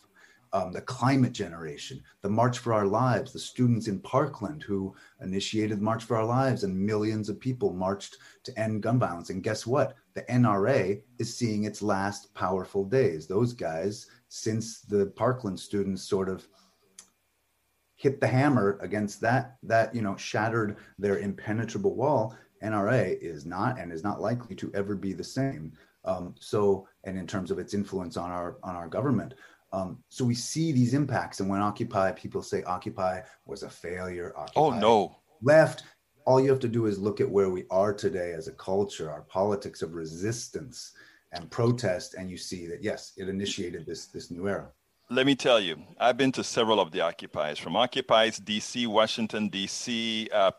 Um, 0.54 0.70
the 0.70 0.82
climate 0.82 1.32
generation, 1.32 2.02
the 2.20 2.28
March 2.28 2.58
for 2.58 2.74
Our 2.74 2.84
Lives, 2.84 3.32
the 3.32 3.38
students 3.38 3.88
in 3.88 3.98
Parkland 4.00 4.62
who 4.62 4.94
initiated 5.22 5.78
the 5.78 5.82
March 5.82 6.04
for 6.04 6.18
Our 6.18 6.26
Lives, 6.26 6.62
and 6.62 6.78
millions 6.78 7.30
of 7.30 7.40
people 7.40 7.72
marched 7.72 8.18
to 8.44 8.60
end 8.60 8.82
gun 8.82 8.98
violence. 8.98 9.30
And 9.30 9.42
guess 9.42 9.66
what? 9.66 9.94
The 10.12 10.20
NRA 10.24 11.00
is 11.18 11.34
seeing 11.34 11.64
its 11.64 11.80
last 11.80 12.34
powerful 12.34 12.84
days. 12.84 13.26
Those 13.26 13.54
guys, 13.54 14.08
since 14.28 14.82
the 14.82 15.06
Parkland 15.16 15.58
students 15.58 16.02
sort 16.02 16.28
of 16.28 16.46
hit 18.02 18.20
the 18.20 18.26
hammer 18.26 18.80
against 18.82 19.20
that 19.20 19.56
that 19.62 19.94
you 19.94 20.02
know 20.02 20.16
shattered 20.16 20.76
their 20.98 21.18
impenetrable 21.18 21.94
wall 21.94 22.36
NRA 22.62 23.16
is 23.20 23.46
not 23.46 23.78
and 23.78 23.92
is 23.92 24.02
not 24.02 24.20
likely 24.20 24.56
to 24.56 24.72
ever 24.74 24.96
be 24.96 25.12
the 25.12 25.24
same. 25.24 25.72
Um, 26.04 26.34
so, 26.40 26.88
and 27.04 27.16
in 27.16 27.28
terms 27.28 27.52
of 27.52 27.60
its 27.60 27.74
influence 27.74 28.16
on 28.16 28.30
our 28.30 28.56
on 28.64 28.74
our 28.74 28.88
government, 28.88 29.34
um, 29.72 29.98
so 30.08 30.24
we 30.24 30.34
see 30.34 30.72
these 30.72 30.94
impacts. 30.94 31.38
And 31.38 31.48
when 31.48 31.60
Occupy, 31.60 32.12
people 32.12 32.42
say 32.42 32.64
Occupy 32.64 33.20
was 33.46 33.62
a 33.62 33.70
failure. 33.70 34.32
Occupy 34.36 34.60
oh 34.60 34.70
no, 34.70 35.16
left. 35.40 35.84
All 36.24 36.40
you 36.40 36.50
have 36.50 36.60
to 36.60 36.68
do 36.68 36.86
is 36.86 36.98
look 36.98 37.20
at 37.20 37.30
where 37.30 37.50
we 37.50 37.64
are 37.70 37.92
today 37.92 38.32
as 38.32 38.48
a 38.48 38.52
culture, 38.52 39.10
our 39.10 39.22
politics 39.22 39.82
of 39.82 39.94
resistance 39.94 40.92
and 41.32 41.50
protest, 41.50 42.14
and 42.14 42.30
you 42.30 42.36
see 42.36 42.66
that 42.66 42.82
yes, 42.82 43.12
it 43.16 43.28
initiated 43.28 43.86
this 43.86 44.06
this 44.06 44.30
new 44.30 44.48
era. 44.48 44.70
Let 45.12 45.26
me 45.26 45.34
tell 45.34 45.60
you, 45.60 45.76
I've 46.00 46.16
been 46.16 46.32
to 46.32 46.42
several 46.42 46.80
of 46.80 46.90
the 46.90 47.02
occupies, 47.02 47.58
from 47.58 47.76
occupies 47.76 48.40
DC, 48.40 48.86
Washington 48.86 49.50
DC, 49.50 50.32
uh, 50.32 50.52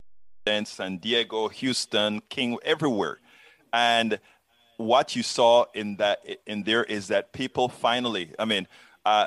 San 0.46 0.98
Diego, 0.98 1.48
Houston, 1.48 2.20
King, 2.28 2.56
everywhere, 2.64 3.18
and 3.72 4.20
what 4.76 5.16
you 5.16 5.24
saw 5.24 5.64
in 5.74 5.96
that 5.96 6.24
in 6.46 6.62
there 6.62 6.84
is 6.84 7.08
that 7.08 7.32
people 7.32 7.68
finally, 7.68 8.32
I 8.38 8.44
mean, 8.44 8.68
uh, 9.04 9.26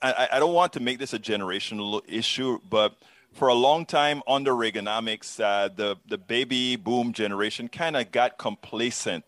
I, 0.00 0.28
I 0.34 0.38
don't 0.38 0.54
want 0.54 0.72
to 0.74 0.80
make 0.80 1.00
this 1.00 1.12
a 1.12 1.18
generational 1.18 2.00
issue, 2.06 2.60
but 2.70 2.94
for 3.32 3.48
a 3.48 3.54
long 3.54 3.84
time 3.84 4.22
under 4.28 4.52
Reaganomics, 4.52 5.40
uh, 5.40 5.70
the 5.74 5.96
the 6.06 6.18
baby 6.18 6.76
boom 6.76 7.12
generation 7.12 7.66
kind 7.66 7.96
of 7.96 8.12
got 8.12 8.38
complacent 8.38 9.24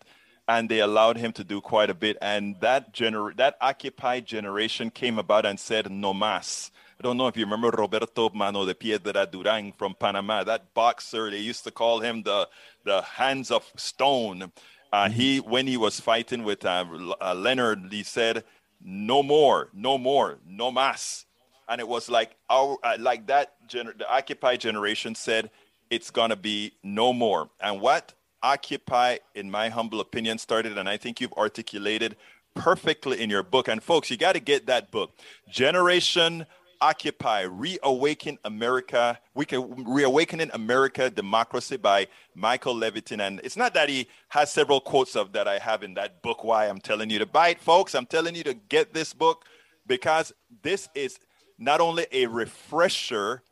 and 0.51 0.67
they 0.67 0.81
allowed 0.81 1.15
him 1.15 1.31
to 1.31 1.45
do 1.45 1.61
quite 1.61 1.89
a 1.89 1.93
bit. 1.93 2.17
And 2.21 2.59
that 2.59 2.93
gener- 2.93 3.35
that 3.37 3.55
Occupy 3.61 4.19
generation 4.19 4.89
came 4.91 5.17
about 5.17 5.45
and 5.45 5.57
said 5.57 5.89
no 5.89 6.13
mas. 6.13 6.71
I 6.99 7.03
don't 7.03 7.15
know 7.17 7.27
if 7.27 7.37
you 7.37 7.45
remember 7.45 7.69
Roberto 7.69 8.29
Mano 8.33 8.65
de 8.65 8.75
Piedra 8.75 9.25
Duran 9.25 9.71
from 9.71 9.95
Panama, 9.95 10.43
that 10.43 10.73
boxer. 10.73 11.31
They 11.31 11.39
used 11.39 11.63
to 11.63 11.71
call 11.71 12.01
him 12.01 12.23
the 12.23 12.49
the 12.83 13.01
hands 13.01 13.49
of 13.49 13.63
stone. 13.77 14.51
Uh, 14.91 15.09
he 15.09 15.39
when 15.39 15.67
he 15.67 15.77
was 15.77 16.01
fighting 16.01 16.43
with 16.43 16.65
uh, 16.65 16.85
uh, 17.21 17.33
Leonard, 17.33 17.87
he 17.89 18.03
said, 18.03 18.43
"No 18.83 19.23
more, 19.23 19.69
no 19.73 19.97
more, 19.97 20.39
no 20.45 20.69
mas." 20.69 21.25
And 21.69 21.79
it 21.79 21.87
was 21.87 22.09
like 22.09 22.35
our 22.49 22.77
uh, 22.83 22.97
like 22.99 23.27
that. 23.27 23.55
Gener- 23.69 23.97
the 23.97 24.07
Occupy 24.17 24.57
generation 24.57 25.15
said, 25.15 25.49
"It's 25.89 26.11
gonna 26.11 26.35
be 26.35 26.73
no 26.83 27.13
more." 27.13 27.49
And 27.61 27.79
what 27.79 28.13
Occupy, 28.43 29.17
in 29.35 29.51
my 29.51 29.69
humble 29.69 29.99
opinion, 29.99 30.37
started, 30.37 30.77
and 30.77 30.89
I 30.89 30.97
think 30.97 31.21
you've 31.21 31.33
articulated 31.33 32.15
perfectly 32.55 33.21
in 33.21 33.29
your 33.29 33.43
book. 33.43 33.67
And 33.67 33.81
folks, 33.81 34.09
you 34.09 34.17
got 34.17 34.33
to 34.33 34.39
get 34.39 34.65
that 34.65 34.91
book, 34.91 35.11
Generation 35.49 36.45
Occupy, 36.81 37.41
Reawaken 37.41 38.39
America, 38.43 39.19
we 39.35 39.45
can 39.45 39.85
Reawakening 39.85 40.49
America 40.53 41.11
Democracy 41.11 41.77
by 41.77 42.07
Michael 42.33 42.73
Levitin. 42.73 43.21
And 43.21 43.39
it's 43.43 43.55
not 43.55 43.75
that 43.75 43.87
he 43.87 44.07
has 44.29 44.51
several 44.51 44.79
quotes 44.81 45.15
of 45.15 45.31
that 45.33 45.47
I 45.47 45.59
have 45.59 45.83
in 45.83 45.93
that 45.93 46.23
book. 46.23 46.43
Why 46.43 46.67
I'm 46.67 46.79
telling 46.79 47.11
you 47.11 47.19
to 47.19 47.27
buy 47.27 47.49
it, 47.49 47.61
folks. 47.61 47.93
I'm 47.93 48.07
telling 48.07 48.33
you 48.33 48.43
to 48.45 48.55
get 48.55 48.95
this 48.95 49.13
book 49.13 49.45
because 49.85 50.33
this 50.63 50.89
is 50.95 51.19
not 51.59 51.81
only 51.81 52.07
a 52.11 52.25
refresher 52.25 53.43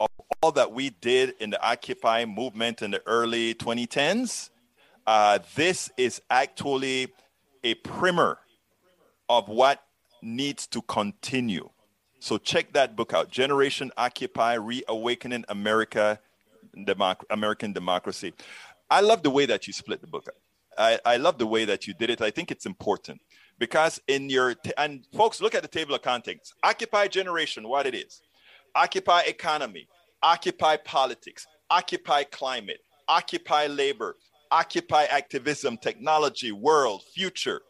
of 0.00 0.08
all 0.42 0.52
that 0.52 0.72
we 0.72 0.90
did 0.90 1.34
in 1.38 1.50
the 1.50 1.62
Occupy 1.62 2.24
movement 2.24 2.82
in 2.82 2.90
the 2.90 3.02
early 3.06 3.54
2010s, 3.54 4.50
uh, 5.06 5.38
this 5.54 5.90
is 5.96 6.20
actually 6.30 7.08
a 7.62 7.74
primer 7.74 8.38
of 9.28 9.48
what 9.48 9.84
needs 10.22 10.66
to 10.68 10.82
continue. 10.82 11.68
So 12.18 12.38
check 12.38 12.72
that 12.72 12.96
book 12.96 13.12
out 13.12 13.30
Generation 13.30 13.92
Occupy 13.96 14.54
Reawakening 14.54 15.44
America, 15.48 16.18
Democ- 16.76 17.24
American 17.30 17.72
Democracy. 17.72 18.32
I 18.90 19.00
love 19.00 19.22
the 19.22 19.30
way 19.30 19.46
that 19.46 19.66
you 19.66 19.72
split 19.72 20.00
the 20.00 20.06
book. 20.06 20.28
I, 20.76 20.98
I 21.04 21.16
love 21.18 21.38
the 21.38 21.46
way 21.46 21.64
that 21.66 21.86
you 21.86 21.94
did 21.94 22.10
it. 22.10 22.20
I 22.20 22.30
think 22.30 22.50
it's 22.50 22.66
important 22.66 23.20
because 23.58 24.00
in 24.08 24.30
your, 24.30 24.54
t- 24.54 24.72
and 24.78 25.04
folks, 25.14 25.40
look 25.40 25.54
at 25.54 25.62
the 25.62 25.68
table 25.68 25.94
of 25.94 26.02
contents 26.02 26.54
Occupy 26.62 27.08
Generation, 27.08 27.68
what 27.68 27.86
it 27.86 27.94
is 27.94 28.22
occupy 28.74 29.22
economy, 29.22 29.88
occupy 30.22 30.76
politics, 30.76 31.46
occupy 31.70 32.24
climate, 32.24 32.80
occupy 33.08 33.66
labor, 33.66 34.16
occupy 34.50 35.04
activism, 35.04 35.76
technology, 35.76 36.52
world, 36.52 37.02
future. 37.14 37.62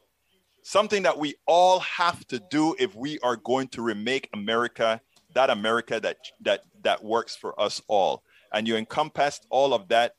Something 0.62 1.03
that 1.05 1.18
we 1.18 1.34
all 1.46 1.80
have 1.80 2.26
to 2.28 2.38
do 2.51 2.74
if 2.78 2.94
we 2.94 3.18
are 3.20 3.36
going 3.36 3.68
to 3.68 3.82
remake 3.82 4.28
America, 4.34 5.01
that 5.34 5.51
America 5.51 6.01
that 6.01 6.18
that 6.40 6.61
that 6.82 7.03
works 7.03 7.36
for 7.36 7.59
us 7.61 7.80
all. 7.88 8.22
And 8.53 8.66
you 8.66 8.76
encompassed 8.76 9.46
all 9.51 9.72
of 9.72 9.88
that 9.88 10.16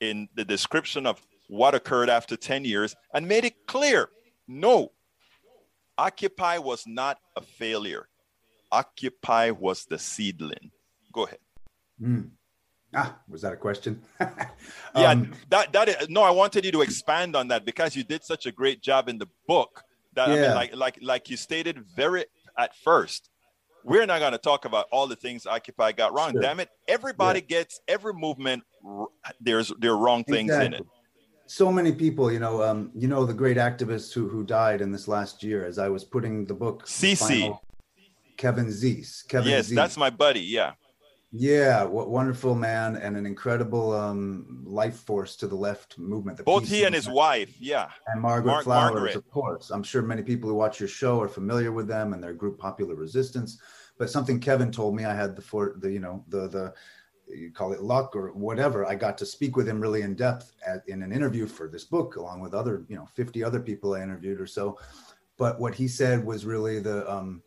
in 0.00 0.28
the 0.34 0.44
description 0.44 1.06
of 1.06 1.20
what 1.48 1.74
occurred 1.74 2.08
after 2.08 2.36
10 2.36 2.64
years 2.64 2.96
and 3.12 3.28
made 3.28 3.44
it 3.44 3.66
clear 3.66 4.08
no, 4.48 4.92
Occupy 5.96 6.58
was 6.58 6.86
not 6.86 7.18
a 7.36 7.40
failure. 7.40 8.08
Occupy 8.74 9.50
was 9.50 9.84
the 9.84 9.98
seedling. 9.98 10.70
Go 11.12 11.26
ahead. 11.26 11.38
Mm. 12.00 12.30
Ah, 12.94 13.16
was 13.28 13.42
that 13.42 13.52
a 13.52 13.56
question? 13.56 14.02
yeah, 14.20 15.10
um, 15.10 15.32
that 15.50 15.72
that 15.72 15.88
is, 15.88 16.08
no, 16.08 16.22
I 16.22 16.30
wanted 16.30 16.64
you 16.64 16.72
to 16.72 16.82
expand 16.82 17.34
on 17.36 17.48
that 17.48 17.64
because 17.64 17.94
you 17.96 18.04
did 18.04 18.24
such 18.24 18.46
a 18.46 18.52
great 18.52 18.82
job 18.82 19.08
in 19.08 19.18
the 19.18 19.28
book. 19.46 19.82
That 20.14 20.28
yeah. 20.28 20.34
I 20.34 20.40
mean, 20.40 20.54
like 20.54 20.76
like 20.76 20.98
like 21.02 21.30
you 21.30 21.36
stated 21.36 21.84
very 21.96 22.24
at 22.58 22.74
first. 22.76 23.30
We're 23.84 24.06
not 24.06 24.20
going 24.20 24.32
to 24.32 24.38
talk 24.38 24.64
about 24.64 24.86
all 24.90 25.06
the 25.06 25.16
things 25.16 25.46
Occupy 25.46 25.92
got 25.92 26.14
wrong. 26.14 26.32
Sure. 26.32 26.40
Damn 26.40 26.60
it! 26.60 26.70
Everybody 26.88 27.40
yeah. 27.40 27.58
gets 27.58 27.80
every 27.86 28.14
movement. 28.14 28.62
There's 29.40 29.72
there 29.78 29.92
are 29.92 29.98
wrong 29.98 30.24
things 30.24 30.50
exactly. 30.50 30.66
in 30.66 30.74
it. 30.74 30.86
So 31.46 31.70
many 31.70 31.92
people, 31.92 32.32
you 32.32 32.38
know, 32.38 32.62
um, 32.62 32.90
you 32.94 33.08
know 33.08 33.26
the 33.26 33.34
great 33.34 33.58
activists 33.58 34.12
who 34.12 34.28
who 34.28 34.42
died 34.44 34.80
in 34.80 34.90
this 34.90 35.06
last 35.06 35.42
year. 35.42 35.66
As 35.66 35.78
I 35.78 35.88
was 35.88 36.04
putting 36.04 36.46
the 36.46 36.54
book, 36.54 36.86
CC, 36.86 37.58
Kevin 38.36 38.66
Zeese. 38.66 39.26
Kevin 39.28 39.50
yes, 39.50 39.68
Zeese. 39.68 39.74
that's 39.74 39.96
my 39.96 40.10
buddy. 40.10 40.40
Yeah. 40.40 40.72
Yeah, 41.36 41.82
what 41.82 42.10
wonderful 42.10 42.54
man 42.54 42.94
and 42.94 43.16
an 43.16 43.26
incredible 43.26 43.92
um, 43.92 44.62
life 44.64 45.00
force 45.00 45.34
to 45.36 45.48
the 45.48 45.56
left 45.56 45.98
movement. 45.98 46.36
The 46.36 46.44
Both 46.44 46.68
he 46.68 46.84
and 46.84 46.94
his 46.94 47.08
wife, 47.08 47.56
yeah, 47.58 47.88
and 48.06 48.22
Margaret 48.22 48.52
Mar- 48.52 48.62
Flowers, 48.62 48.92
Margaret. 48.92 49.16
of 49.16 49.28
course. 49.30 49.70
I'm 49.70 49.82
sure 49.82 50.00
many 50.00 50.22
people 50.22 50.48
who 50.48 50.54
watch 50.54 50.78
your 50.78 50.88
show 50.88 51.20
are 51.20 51.28
familiar 51.28 51.72
with 51.72 51.88
them 51.88 52.12
and 52.12 52.22
their 52.22 52.34
group 52.34 52.56
Popular 52.56 52.94
Resistance. 52.94 53.60
But 53.98 54.10
something 54.10 54.38
Kevin 54.38 54.70
told 54.70 54.94
me, 54.94 55.06
I 55.06 55.14
had 55.14 55.34
the 55.34 55.42
for 55.42 55.74
the 55.80 55.90
you 55.90 55.98
know 55.98 56.24
the 56.28 56.46
the 56.46 56.74
you 57.26 57.50
call 57.50 57.72
it 57.72 57.82
luck 57.82 58.14
or 58.14 58.32
whatever. 58.32 58.86
I 58.86 58.94
got 58.94 59.18
to 59.18 59.26
speak 59.26 59.56
with 59.56 59.68
him 59.68 59.80
really 59.80 60.02
in 60.02 60.14
depth 60.14 60.52
at, 60.64 60.88
in 60.88 61.02
an 61.02 61.10
interview 61.10 61.48
for 61.48 61.66
this 61.66 61.84
book, 61.84 62.14
along 62.14 62.42
with 62.42 62.54
other 62.54 62.84
you 62.88 62.94
know 62.94 63.06
50 63.06 63.42
other 63.42 63.58
people 63.58 63.94
I 63.94 64.02
interviewed 64.02 64.40
or 64.40 64.46
so. 64.46 64.78
But 65.36 65.58
what 65.58 65.74
he 65.74 65.88
said 65.88 66.24
was 66.24 66.46
really 66.46 66.78
the 66.78 67.10
um, 67.12 67.42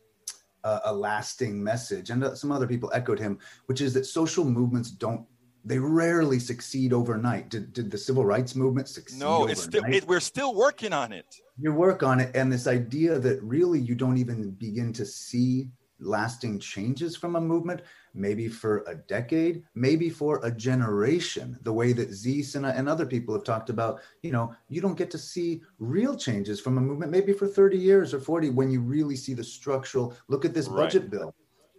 a, 0.64 0.80
a 0.86 0.92
lasting 0.94 1.62
message. 1.62 2.10
And 2.10 2.24
uh, 2.24 2.34
some 2.34 2.52
other 2.52 2.66
people 2.66 2.90
echoed 2.94 3.18
him, 3.18 3.38
which 3.66 3.80
is 3.80 3.94
that 3.94 4.06
social 4.06 4.44
movements 4.44 4.90
don't 4.90 5.26
they 5.64 5.78
rarely 5.78 6.38
succeed 6.38 6.92
overnight. 6.92 7.50
Did, 7.50 7.72
did 7.72 7.90
the 7.90 7.98
civil 7.98 8.24
rights 8.24 8.54
movement 8.54 8.88
succeed? 8.88 9.20
No, 9.20 9.46
it's 9.46 9.64
still 9.64 9.84
it, 9.84 10.06
we're 10.06 10.20
still 10.20 10.54
working 10.54 10.92
on 10.92 11.12
it. 11.12 11.26
You 11.58 11.72
work 11.72 12.02
on 12.02 12.20
it, 12.20 12.34
and 12.34 12.50
this 12.50 12.66
idea 12.66 13.18
that 13.18 13.42
really 13.42 13.78
you 13.78 13.94
don't 13.94 14.16
even 14.16 14.52
begin 14.52 14.92
to 14.94 15.04
see 15.04 15.68
lasting 16.00 16.58
changes 16.58 17.16
from 17.16 17.36
a 17.36 17.40
movement, 17.40 17.82
maybe 18.14 18.48
for 18.48 18.84
a 18.86 18.94
decade, 18.94 19.64
maybe 19.74 20.10
for 20.10 20.40
a 20.44 20.50
generation, 20.50 21.58
the 21.62 21.72
way 21.72 21.92
that 21.92 22.10
Zeese 22.10 22.54
and, 22.54 22.66
uh, 22.66 22.72
and 22.74 22.88
other 22.88 23.06
people 23.06 23.34
have 23.34 23.44
talked 23.44 23.70
about, 23.70 24.00
you 24.22 24.32
know, 24.32 24.54
you 24.68 24.80
don't 24.80 24.98
get 24.98 25.10
to 25.12 25.18
see 25.18 25.62
real 25.78 26.16
changes 26.16 26.60
from 26.60 26.78
a 26.78 26.80
movement, 26.80 27.12
maybe 27.12 27.32
for 27.32 27.46
30 27.46 27.76
years 27.76 28.14
or 28.14 28.20
40, 28.20 28.50
when 28.50 28.70
you 28.70 28.80
really 28.80 29.16
see 29.16 29.34
the 29.34 29.44
structural, 29.44 30.14
look 30.28 30.44
at 30.44 30.54
this 30.54 30.68
budget 30.68 31.10
bill. 31.10 31.34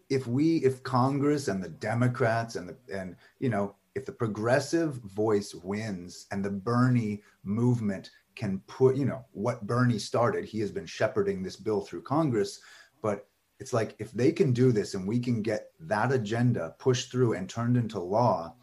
If 0.10 0.26
we, 0.26 0.58
if 0.58 0.82
Congress 0.84 1.50
and 1.50 1.64
the 1.64 1.70
Democrats 1.70 2.56
and 2.56 2.70
the, 2.70 2.78
and, 2.92 3.16
you 3.40 3.50
know, 3.50 3.76
if 3.96 4.06
the 4.06 4.12
progressive 4.12 4.96
voice 4.96 5.54
wins 5.54 6.26
and 6.32 6.44
the 6.44 6.50
Bernie 6.50 7.22
movement 7.44 8.12
can 8.36 8.62
put, 8.68 8.96
you 8.96 9.06
know, 9.06 9.26
what 9.32 9.68
Bernie 9.68 10.00
started, 10.00 10.46
he 10.46 10.60
has 10.62 10.72
been 10.72 10.86
shepherding 10.86 11.44
this 11.44 11.58
bill 11.58 11.82
through 11.82 12.04
Congress, 12.04 12.62
but 13.02 13.28
it's 13.60 13.74
like 13.74 13.96
if 14.00 14.12
they 14.12 14.32
can 14.32 14.54
do 14.54 14.72
this 14.72 14.94
and 14.94 15.08
we 15.08 15.20
can 15.20 15.42
get 15.42 15.72
that 15.82 16.12
agenda 16.12 16.76
pushed 16.80 17.12
through 17.12 17.34
and 17.34 17.50
turned 17.50 17.78
into 17.78 18.00
law, 18.00 18.56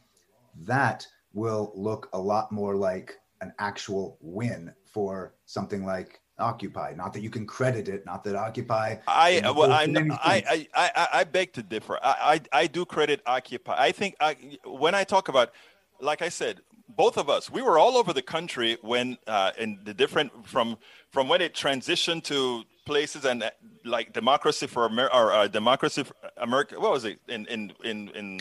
that 0.62 1.06
will 1.34 1.72
look 1.74 2.08
a 2.14 2.18
lot 2.18 2.50
more 2.50 2.74
like 2.74 3.18
an 3.42 3.52
actual 3.58 4.16
win 4.20 4.72
for 4.84 5.34
something 5.44 5.84
like 5.84 6.20
Occupy. 6.38 6.92
Not 6.94 7.12
that 7.14 7.20
you 7.20 7.30
can 7.30 7.46
credit 7.46 7.88
it, 7.88 8.04
not 8.04 8.22
that 8.24 8.36
Occupy. 8.36 8.96
I 9.08 9.40
well, 9.52 9.72
I, 9.72 9.84
I, 9.84 10.42
I 10.50 10.68
I 10.74 11.08
I 11.20 11.24
beg 11.24 11.52
to 11.54 11.62
differ. 11.62 11.98
I 12.02 12.40
I, 12.52 12.60
I 12.62 12.66
do 12.66 12.84
credit 12.84 13.22
Occupy. 13.26 13.74
I 13.76 13.92
think 13.92 14.16
I, 14.20 14.36
when 14.64 14.94
I 14.94 15.04
talk 15.04 15.28
about, 15.28 15.52
like 16.00 16.20
I 16.20 16.28
said, 16.28 16.60
both 16.88 17.16
of 17.16 17.30
us, 17.30 17.50
we 17.50 17.62
were 17.62 17.78
all 17.78 17.96
over 17.96 18.12
the 18.12 18.22
country 18.22 18.76
when 18.82 19.16
uh, 19.26 19.52
in 19.58 19.78
the 19.84 19.94
different 19.94 20.46
from 20.46 20.76
from 21.10 21.28
when 21.28 21.40
it 21.40 21.54
transitioned 21.54 22.22
to 22.24 22.64
places 22.86 23.24
and 23.24 23.42
uh, 23.42 23.50
like 23.84 24.12
democracy 24.12 24.66
for 24.66 24.86
America 24.86 25.14
or 25.14 25.32
uh, 25.32 25.48
democracy 25.48 26.04
for 26.04 26.14
America. 26.38 26.80
What 26.80 26.92
was 26.92 27.04
it 27.04 27.20
in 27.28 27.44
in 27.46 27.72
in 27.84 28.08
in 28.16 28.40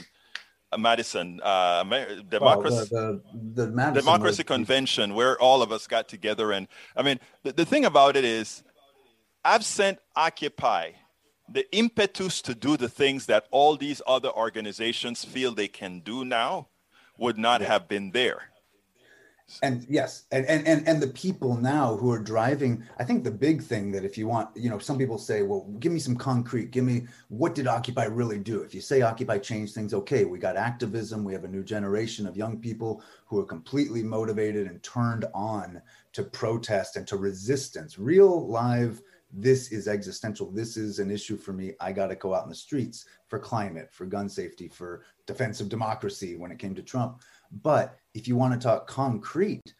Madison, 0.77 1.39
uh, 1.41 1.83
democracy, 2.29 2.89
well, 2.91 3.21
the, 3.53 3.65
the, 3.65 3.65
the 3.67 3.91
democracy 3.91 4.43
was, 4.43 4.57
convention, 4.57 5.13
where 5.13 5.39
all 5.39 5.61
of 5.61 5.71
us 5.71 5.87
got 5.87 6.09
together. 6.09 6.51
And 6.51 6.67
I 6.97 7.01
mean, 7.01 7.19
the, 7.43 7.53
the 7.53 7.65
thing 7.65 7.85
about 7.85 8.17
it 8.17 8.25
is, 8.25 8.63
absent 9.45 9.99
Occupy, 10.15 10.91
the 11.47 11.65
impetus 11.73 12.41
to 12.41 12.55
do 12.55 12.75
the 12.75 12.89
things 12.89 13.27
that 13.27 13.45
all 13.51 13.77
these 13.77 14.01
other 14.05 14.29
organizations 14.29 15.23
feel 15.23 15.53
they 15.53 15.69
can 15.69 16.01
do 16.01 16.25
now 16.25 16.67
would 17.17 17.37
not 17.37 17.61
yeah. 17.61 17.67
have 17.67 17.87
been 17.87 18.11
there 18.11 18.49
and 19.61 19.85
yes 19.87 20.23
and, 20.31 20.45
and 20.47 20.67
and 20.67 20.87
and 20.87 21.01
the 21.01 21.07
people 21.07 21.55
now 21.55 21.95
who 21.95 22.11
are 22.11 22.19
driving 22.19 22.83
i 22.97 23.03
think 23.03 23.23
the 23.23 23.29
big 23.29 23.61
thing 23.61 23.91
that 23.91 24.03
if 24.03 24.17
you 24.17 24.27
want 24.27 24.49
you 24.55 24.71
know 24.71 24.79
some 24.79 24.97
people 24.97 25.19
say 25.19 25.43
well 25.43 25.65
give 25.79 25.91
me 25.91 25.99
some 25.99 26.15
concrete. 26.15 26.71
Give 26.71 26.83
me 26.83 27.05
what 27.29 27.55
did 27.55 27.67
occupy 27.67 28.05
really 28.05 28.39
do? 28.39 28.61
If 28.61 28.73
you 28.73 28.81
say 28.81 29.01
occupy 29.01 29.37
changed 29.37 29.73
things 29.73 29.93
okay 29.93 30.25
we 30.25 30.39
got 30.39 30.57
activism. 30.57 31.23
We 31.23 31.33
have 31.33 31.43
a 31.43 31.49
new 31.49 31.63
generation 31.63 32.25
of 32.27 32.37
young 32.37 32.57
people 32.57 33.03
who 33.25 33.39
are 33.39 33.45
completely 33.45 34.03
motivated 34.03 34.67
and 34.67 34.81
turned 34.81 35.25
on 35.33 35.81
to 36.13 36.23
protest 36.23 36.95
and 36.95 37.07
to 37.07 37.17
resistance. 37.17 37.99
Real 37.99 38.47
live 38.47 39.01
this 39.37 39.71
is 39.73 39.87
existential. 39.89 40.49
This 40.49 40.77
is 40.77 40.99
an 40.99 41.11
issue 41.11 41.35
for 41.35 41.51
me. 41.51 41.73
I 41.81 41.91
got 41.91 42.07
to 42.07 42.15
go 42.15 42.33
out 42.33 42.43
in 42.43 42.49
the 42.49 42.55
streets 42.55 43.05
for 43.27 43.37
climate 43.37 43.89
for 43.91 44.05
gun 44.05 44.29
safety 44.29 44.67
for 44.67 45.03
defense 45.25 45.59
of 45.59 45.67
democracy 45.67 46.35
when 46.35 46.51
it 46.51 46.59
came 46.59 46.75
to 46.75 46.83
trump 46.83 47.21
but 47.61 47.97
if 48.13 48.27
you 48.27 48.35
want 48.35 48.53
to 48.53 48.59
talk 48.59 48.87
concrete, 48.87 49.73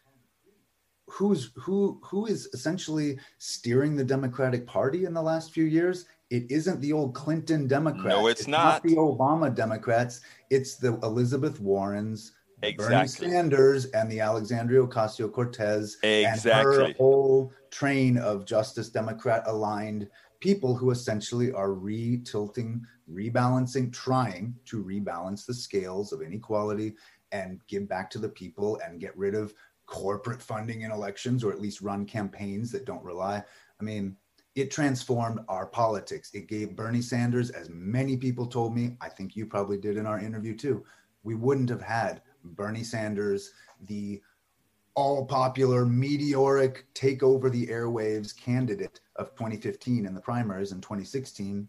who's 1.08 1.50
who 1.56 2.00
who 2.02 2.26
is 2.26 2.46
essentially 2.52 3.18
steering 3.38 3.96
the 3.96 4.04
Democratic 4.04 4.66
Party 4.66 5.04
in 5.04 5.14
the 5.14 5.22
last 5.22 5.52
few 5.52 5.64
years? 5.64 6.06
It 6.28 6.50
isn't 6.50 6.80
the 6.80 6.92
old 6.92 7.14
Clinton 7.14 7.68
Democrats. 7.68 8.08
No, 8.08 8.26
it's, 8.26 8.40
it's 8.40 8.48
not. 8.48 8.64
not. 8.64 8.82
the 8.82 8.96
Obama 8.96 9.54
Democrats. 9.54 10.20
It's 10.50 10.76
the 10.76 10.94
Elizabeth 11.04 11.60
Warrens, 11.60 12.32
exactly. 12.62 13.26
Bernie 13.26 13.32
Sanders, 13.32 13.84
and 13.86 14.10
the 14.10 14.20
Alexandria 14.20 14.82
Ocasio 14.84 15.32
Cortez, 15.32 15.96
exactly. 16.02 16.50
and 16.50 16.88
her 16.88 16.92
whole 16.94 17.52
train 17.70 18.18
of 18.18 18.44
Justice 18.44 18.88
Democrat 18.88 19.44
aligned 19.46 20.08
people 20.40 20.74
who 20.74 20.90
essentially 20.90 21.52
are 21.52 21.72
re-tilting, 21.72 22.84
rebalancing, 23.10 23.92
trying 23.92 24.54
to 24.66 24.82
rebalance 24.82 25.46
the 25.46 25.54
scales 25.54 26.12
of 26.12 26.22
inequality 26.22 26.94
and 27.32 27.60
give 27.66 27.88
back 27.88 28.10
to 28.10 28.18
the 28.18 28.28
people 28.28 28.80
and 28.84 29.00
get 29.00 29.16
rid 29.16 29.34
of 29.34 29.54
corporate 29.86 30.42
funding 30.42 30.82
in 30.82 30.90
elections 30.90 31.44
or 31.44 31.52
at 31.52 31.60
least 31.60 31.80
run 31.80 32.04
campaigns 32.04 32.70
that 32.72 32.84
don't 32.84 33.04
rely. 33.04 33.42
I 33.80 33.84
mean, 33.84 34.16
it 34.54 34.70
transformed 34.70 35.40
our 35.48 35.66
politics. 35.66 36.30
It 36.32 36.48
gave 36.48 36.74
Bernie 36.74 37.02
Sanders, 37.02 37.50
as 37.50 37.68
many 37.68 38.16
people 38.16 38.46
told 38.46 38.74
me, 38.74 38.96
I 39.00 39.08
think 39.08 39.36
you 39.36 39.46
probably 39.46 39.76
did 39.76 39.96
in 39.96 40.06
our 40.06 40.18
interview 40.18 40.56
too, 40.56 40.84
we 41.22 41.34
wouldn't 41.34 41.68
have 41.68 41.82
had 41.82 42.22
Bernie 42.42 42.84
Sanders, 42.84 43.52
the 43.86 44.22
all 44.94 45.26
popular, 45.26 45.84
meteoric, 45.84 46.86
take 46.94 47.22
over 47.22 47.50
the 47.50 47.66
airwaves 47.66 48.34
candidate 48.34 49.00
of 49.16 49.34
2015 49.34 50.06
in 50.06 50.14
the 50.14 50.20
primaries 50.20 50.72
in 50.72 50.80
2016, 50.80 51.68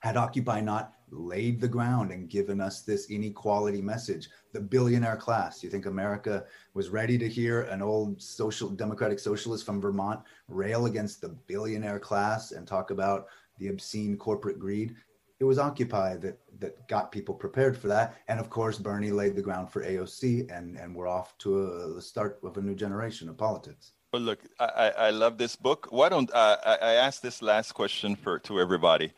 had 0.00 0.16
Occupy 0.16 0.60
not 0.60 0.92
laid 1.10 1.60
the 1.60 1.68
ground 1.68 2.10
and 2.10 2.28
given 2.28 2.60
us 2.60 2.82
this 2.82 3.10
inequality 3.10 3.80
message. 3.80 4.28
The 4.52 4.60
billionaire 4.60 5.16
class. 5.16 5.62
You 5.62 5.70
think 5.70 5.86
America 5.86 6.44
was 6.74 6.90
ready 6.90 7.18
to 7.18 7.28
hear 7.28 7.62
an 7.62 7.82
old 7.82 8.20
social 8.20 8.68
democratic 8.68 9.18
socialist 9.18 9.64
from 9.64 9.80
Vermont 9.80 10.20
rail 10.48 10.86
against 10.86 11.20
the 11.20 11.28
billionaire 11.28 11.98
class 11.98 12.52
and 12.52 12.66
talk 12.66 12.90
about 12.90 13.26
the 13.58 13.68
obscene 13.68 14.16
corporate 14.16 14.58
greed? 14.58 14.94
It 15.40 15.44
was 15.44 15.58
Occupy 15.58 16.16
that 16.16 16.40
that 16.58 16.88
got 16.88 17.12
people 17.12 17.34
prepared 17.34 17.76
for 17.76 17.86
that, 17.86 18.16
and 18.26 18.40
of 18.40 18.50
course, 18.50 18.76
Bernie 18.76 19.12
laid 19.12 19.36
the 19.36 19.42
ground 19.42 19.70
for 19.70 19.84
AOC, 19.84 20.50
and 20.50 20.76
and 20.76 20.92
we're 20.92 21.06
off 21.06 21.38
to 21.38 21.62
a, 21.62 21.94
the 21.94 22.02
start 22.02 22.40
of 22.42 22.56
a 22.56 22.60
new 22.60 22.74
generation 22.74 23.28
of 23.28 23.36
politics. 23.36 23.92
Well, 24.12 24.22
look, 24.22 24.40
I, 24.58 24.92
I 24.96 25.10
love 25.10 25.36
this 25.36 25.54
book. 25.54 25.86
Why 25.90 26.08
don't 26.08 26.30
uh, 26.32 26.56
I, 26.64 26.76
I 26.76 26.92
ask 26.94 27.20
this 27.20 27.42
last 27.42 27.72
question 27.72 28.16
for 28.16 28.38
to 28.40 28.58
everybody? 28.58 29.12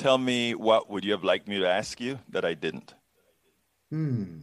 Tell 0.00 0.18
me 0.18 0.54
what 0.54 0.90
would 0.90 1.04
you 1.04 1.12
have 1.12 1.24
liked 1.24 1.46
me 1.46 1.58
to 1.58 1.68
ask 1.68 2.00
you 2.00 2.18
that 2.30 2.44
I 2.44 2.54
didn't? 2.54 2.94
Hmm. 3.90 4.38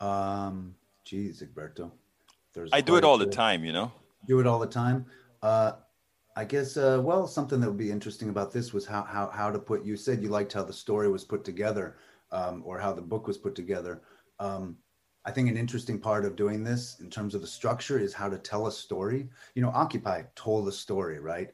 Um. 0.00 0.76
Geez, 1.04 1.42
Egberto. 1.42 1.90
There's 2.54 2.70
I 2.72 2.80
do 2.80 2.96
it 2.96 3.04
all 3.04 3.18
the 3.18 3.26
time, 3.26 3.64
you 3.64 3.72
know. 3.72 3.92
Do 4.26 4.40
it 4.40 4.46
all 4.46 4.58
the 4.58 4.66
time. 4.66 5.06
Uh, 5.42 5.72
I 6.36 6.44
guess. 6.44 6.76
Uh, 6.76 7.00
well, 7.02 7.26
something 7.26 7.60
that 7.60 7.68
would 7.68 7.78
be 7.78 7.90
interesting 7.90 8.28
about 8.28 8.52
this 8.52 8.72
was 8.72 8.86
how 8.86 9.02
how 9.02 9.28
how 9.28 9.50
to 9.50 9.58
put. 9.58 9.84
You 9.84 9.96
said 9.96 10.22
you 10.22 10.28
liked 10.28 10.52
how 10.52 10.62
the 10.62 10.72
story 10.72 11.10
was 11.10 11.24
put 11.24 11.44
together, 11.44 11.96
um, 12.30 12.62
or 12.64 12.78
how 12.78 12.92
the 12.92 13.02
book 13.02 13.26
was 13.26 13.38
put 13.38 13.54
together. 13.54 14.02
Um, 14.38 14.76
I 15.24 15.30
think 15.30 15.48
an 15.48 15.56
interesting 15.56 16.00
part 16.00 16.24
of 16.24 16.36
doing 16.36 16.64
this 16.64 16.98
in 17.00 17.08
terms 17.08 17.34
of 17.34 17.40
the 17.40 17.46
structure 17.46 17.98
is 17.98 18.12
how 18.12 18.28
to 18.28 18.38
tell 18.38 18.66
a 18.66 18.72
story. 18.72 19.28
You 19.54 19.62
know, 19.62 19.70
Occupy 19.70 20.22
told 20.34 20.66
a 20.68 20.72
story, 20.72 21.20
right? 21.20 21.50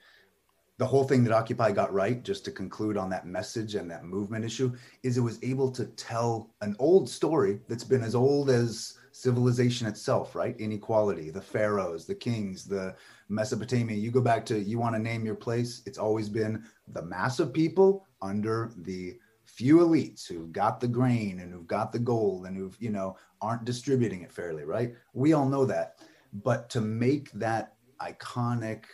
The 0.79 0.87
whole 0.87 1.05
thing 1.05 1.25
that 1.25 1.33
Occupy 1.33 1.73
got 1.73 1.93
right, 1.93 2.23
just 2.23 2.45
to 2.45 2.53
conclude 2.53 2.97
on 2.97 3.11
that 3.11 3.27
message 3.27 3.75
and 3.75 3.91
that 3.91 4.05
movement 4.05 4.45
issue, 4.45 4.73
is 5.03 5.19
it 5.19 5.23
was 5.23 5.39
able 5.43 5.71
to 5.73 5.87
tell 5.87 6.55
an 6.61 6.77
old 6.79 7.11
story 7.11 7.61
that's 7.69 7.85
been 7.85 8.03
as 8.03 8.15
old 8.15 8.49
as 8.49 8.95
civilization 9.11 9.89
itself, 9.89 10.37
right? 10.37 10.59
Inequality, 10.61 11.31
the 11.31 11.41
pharaohs, 11.41 12.07
the 12.07 12.15
kings, 12.15 12.65
the 12.65 12.95
Mesopotamia. 13.29 13.97
You 13.97 14.13
go 14.13 14.21
back 14.21 14.47
to, 14.47 14.59
you 14.59 14.79
want 14.79 14.95
to 14.95 15.03
name 15.03 15.25
your 15.25 15.35
place, 15.35 15.83
it's 15.85 15.99
always 15.99 16.29
been 16.29 16.65
the 16.93 17.03
mass 17.03 17.41
of 17.41 17.53
people 17.53 18.07
under 18.23 18.71
the 18.79 19.19
few 19.45 19.79
elites 19.79 20.29
who 20.29 20.47
got 20.49 20.79
the 20.79 20.87
grain 20.87 21.41
and 21.41 21.53
who've 21.53 21.67
got 21.67 21.91
the 21.91 21.99
gold 21.99 22.47
and 22.47 22.57
who've, 22.57 22.77
you 22.79 22.91
know, 22.91 23.17
aren't 23.41 23.65
distributing 23.65 24.23
it 24.23 24.33
fairly, 24.33 24.63
right? 24.63 24.95
We 25.13 25.33
all 25.33 25.49
know 25.49 25.65
that. 25.65 25.97
But 26.33 26.71
to 26.71 26.81
make 26.81 27.33
that 27.33 27.75
iconic, 28.01 28.85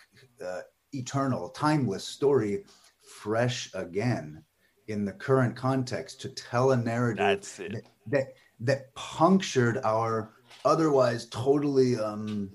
uh, 0.42 0.60
eternal, 0.94 1.48
timeless 1.50 2.04
story 2.04 2.64
fresh 3.02 3.70
again 3.74 4.42
in 4.88 5.04
the 5.04 5.12
current 5.12 5.56
context 5.56 6.20
to 6.20 6.28
tell 6.28 6.72
a 6.72 6.76
narrative 6.76 7.48
that, 7.70 7.82
that, 8.06 8.34
that 8.60 8.94
punctured 8.94 9.78
our 9.84 10.32
otherwise 10.64 11.26
totally 11.26 11.96
um, 11.96 12.50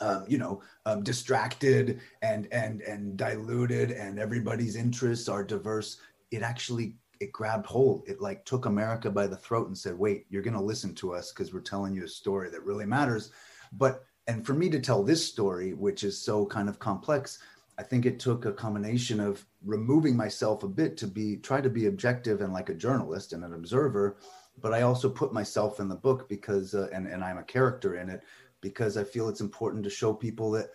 um, 0.00 0.24
you 0.26 0.38
know 0.38 0.62
um, 0.86 1.02
distracted 1.02 2.00
and 2.22 2.48
and 2.52 2.80
and 2.82 3.16
diluted 3.16 3.90
and 3.90 4.18
everybody's 4.18 4.76
interests 4.76 5.28
are 5.28 5.44
diverse. 5.44 5.98
It 6.30 6.42
actually 6.42 6.96
it 7.20 7.32
grabbed 7.32 7.66
hold. 7.66 8.04
It 8.06 8.20
like 8.20 8.44
took 8.44 8.66
america 8.66 9.10
by 9.10 9.26
the 9.26 9.36
throat 9.36 9.68
and 9.68 9.76
said 9.76 9.98
wait 9.98 10.26
you're 10.30 10.42
going 10.42 10.54
to 10.54 10.62
listen 10.62 10.94
to 10.96 11.12
us 11.12 11.32
because 11.32 11.52
we're 11.52 11.60
telling 11.60 11.94
you 11.94 12.04
a 12.04 12.08
story 12.08 12.50
that 12.50 12.64
really 12.64 12.86
matters. 12.86 13.30
But 13.72 14.04
and 14.26 14.46
for 14.46 14.54
me 14.54 14.70
to 14.70 14.80
tell 14.80 15.02
this 15.02 15.26
story 15.26 15.74
which 15.74 16.02
is 16.02 16.20
so 16.20 16.46
kind 16.46 16.68
of 16.68 16.78
complex 16.78 17.38
I 17.80 17.82
think 17.82 18.04
it 18.04 18.20
took 18.20 18.44
a 18.44 18.52
combination 18.52 19.20
of 19.20 19.46
removing 19.64 20.14
myself 20.14 20.64
a 20.64 20.68
bit 20.68 20.98
to 20.98 21.06
be 21.06 21.38
try 21.38 21.62
to 21.62 21.70
be 21.70 21.86
objective 21.86 22.42
and 22.42 22.52
like 22.52 22.68
a 22.68 22.74
journalist 22.74 23.32
and 23.32 23.42
an 23.42 23.54
observer, 23.54 24.18
but 24.60 24.74
I 24.74 24.82
also 24.82 25.08
put 25.08 25.32
myself 25.32 25.80
in 25.80 25.88
the 25.88 25.94
book 25.94 26.28
because 26.28 26.74
uh, 26.74 26.88
and 26.92 27.06
and 27.06 27.24
I'm 27.24 27.38
a 27.38 27.42
character 27.42 27.96
in 27.96 28.10
it 28.10 28.20
because 28.60 28.98
I 28.98 29.04
feel 29.04 29.30
it's 29.30 29.40
important 29.40 29.82
to 29.84 29.90
show 29.90 30.12
people 30.12 30.50
that 30.50 30.68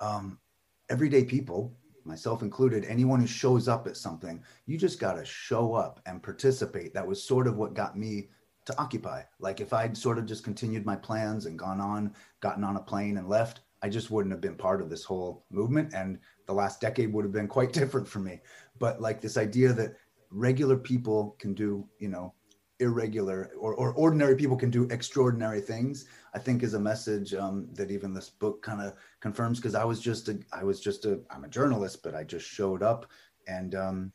um, 0.00 0.38
everyday 0.88 1.22
people, 1.22 1.76
myself 2.06 2.40
included, 2.40 2.86
anyone 2.86 3.20
who 3.20 3.26
shows 3.26 3.68
up 3.68 3.86
at 3.86 3.98
something, 3.98 4.42
you 4.64 4.78
just 4.78 4.98
got 4.98 5.16
to 5.18 5.26
show 5.26 5.74
up 5.74 6.00
and 6.06 6.22
participate. 6.22 6.94
That 6.94 7.06
was 7.06 7.22
sort 7.22 7.46
of 7.46 7.58
what 7.58 7.74
got 7.74 7.98
me 7.98 8.30
to 8.64 8.80
occupy. 8.80 9.20
Like 9.38 9.60
if 9.60 9.74
I'd 9.74 9.98
sort 9.98 10.16
of 10.16 10.24
just 10.24 10.44
continued 10.44 10.86
my 10.86 10.96
plans 10.96 11.44
and 11.44 11.58
gone 11.58 11.82
on, 11.82 12.14
gotten 12.40 12.64
on 12.64 12.76
a 12.76 12.80
plane 12.80 13.18
and 13.18 13.28
left, 13.28 13.60
I 13.82 13.88
just 13.88 14.10
wouldn't 14.10 14.32
have 14.32 14.40
been 14.40 14.56
part 14.56 14.80
of 14.80 14.90
this 14.90 15.04
whole 15.04 15.44
movement. 15.50 15.94
And 15.94 16.18
the 16.46 16.52
last 16.52 16.80
decade 16.80 17.12
would 17.12 17.24
have 17.24 17.32
been 17.32 17.48
quite 17.48 17.72
different 17.80 18.08
for 18.08 18.20
me. 18.20 18.40
But 18.78 19.00
like 19.00 19.20
this 19.20 19.36
idea 19.36 19.72
that 19.72 19.96
regular 20.30 20.76
people 20.76 21.36
can 21.38 21.54
do, 21.54 21.86
you 21.98 22.08
know, 22.08 22.34
irregular 22.80 23.50
or, 23.58 23.74
or 23.74 23.92
ordinary 23.94 24.36
people 24.36 24.56
can 24.56 24.70
do 24.70 24.84
extraordinary 24.90 25.60
things, 25.60 26.06
I 26.34 26.38
think 26.38 26.62
is 26.62 26.74
a 26.74 26.80
message 26.80 27.34
um, 27.34 27.68
that 27.72 27.90
even 27.90 28.14
this 28.14 28.30
book 28.30 28.62
kind 28.62 28.80
of 28.80 28.94
confirms. 29.20 29.58
Because 29.58 29.74
I 29.74 29.84
was 29.84 30.00
just 30.00 30.28
a, 30.28 30.38
I 30.52 30.64
was 30.64 30.80
just 30.80 31.04
a, 31.04 31.20
I'm 31.30 31.44
a 31.44 31.48
journalist, 31.48 32.02
but 32.02 32.14
I 32.14 32.24
just 32.24 32.46
showed 32.46 32.82
up 32.82 33.06
and 33.46 33.74
um, 33.74 34.12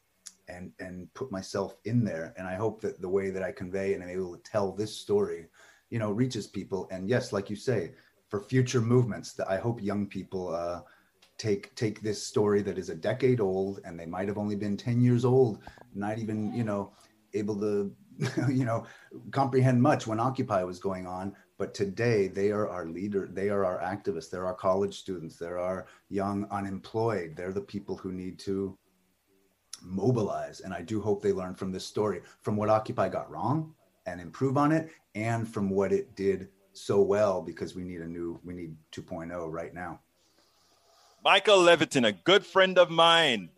and 0.47 0.72
and 0.80 1.14
put 1.14 1.32
myself 1.32 1.76
in 1.86 2.03
there. 2.03 2.34
And 2.38 2.47
I 2.47 2.55
hope 2.55 2.82
that 2.82 3.01
the 3.01 3.09
way 3.09 3.30
that 3.30 3.43
I 3.43 3.51
convey 3.51 3.93
and 3.93 4.03
I'm 4.03 4.09
able 4.09 4.36
to 4.36 4.43
tell 4.43 4.72
this 4.72 4.95
story, 4.95 5.47
you 5.89 5.99
know, 5.99 6.11
reaches 6.11 6.47
people. 6.47 6.88
And 6.91 7.09
yes, 7.09 7.34
like 7.34 7.49
you 7.49 7.55
say, 7.55 7.93
for 8.34 8.40
future 8.40 8.82
movements, 8.82 9.34
that 9.34 9.48
I 9.48 9.58
hope 9.58 9.80
young 9.80 10.08
people. 10.08 10.56
Uh, 10.56 10.82
take 11.38 11.74
take 11.76 12.02
this 12.02 12.26
story 12.26 12.64
that 12.64 12.80
is 12.80 12.90
a 12.90 12.96
decade 12.96 13.40
old 13.40 13.80
and 13.86 14.00
they 14.00 14.06
might 14.06 14.28
have 14.28 14.38
only 14.38 14.56
been 14.56 14.78
10 14.78 15.02
years 15.02 15.26
old 15.26 15.58
not 15.96 16.20
even 16.20 16.54
you 16.54 16.64
know 16.64 16.94
able 17.34 17.60
to 17.60 17.92
you 18.48 18.66
know 18.66 18.86
comprehend 19.32 19.82
much 19.82 20.06
when 20.06 20.20
occupy 20.20 20.62
was 20.64 20.80
going 20.80 21.08
on 21.08 21.36
but 21.58 21.74
today 21.74 22.28
they 22.28 22.52
are 22.52 22.70
our 22.70 22.86
leader 22.86 23.28
they 23.34 23.50
are 23.50 23.66
our 23.66 23.80
activists 23.80 24.30
they're 24.30 24.46
our 24.46 24.54
college 24.54 24.96
students 25.00 25.38
they're 25.38 25.58
our 25.58 25.88
young 26.10 26.46
unemployed 26.52 27.34
they're 27.36 27.52
the 27.52 27.60
people 27.74 27.98
who 27.98 28.12
need 28.12 28.38
to 28.38 28.78
mobilize 29.82 30.60
and 30.60 30.72
i 30.72 30.84
do 30.84 31.02
hope 31.02 31.20
they 31.20 31.34
learn 31.34 31.56
from 31.56 31.72
this 31.72 31.86
story 31.86 32.22
from 32.42 32.56
what 32.56 32.70
occupy 32.70 33.10
got 33.10 33.30
wrong 33.30 33.74
and 34.06 34.22
improve 34.22 34.56
on 34.56 34.72
it 34.72 34.92
and 35.16 35.52
from 35.52 35.68
what 35.68 35.92
it 35.92 36.16
did 36.16 36.48
so 36.74 37.01
well 37.01 37.41
because 37.41 37.76
we 37.76 37.84
need 37.84 38.01
a 38.01 38.07
new 38.07 38.39
we 38.43 38.53
need 38.53 38.76
2.0 38.91 39.51
right 39.51 39.74
now 39.74 39.99
michael 41.24 41.59
levitin 41.59 42.07
a 42.07 42.11
good 42.11 42.45
friend 42.45 42.78
of 42.78 42.89
mine 42.89 43.49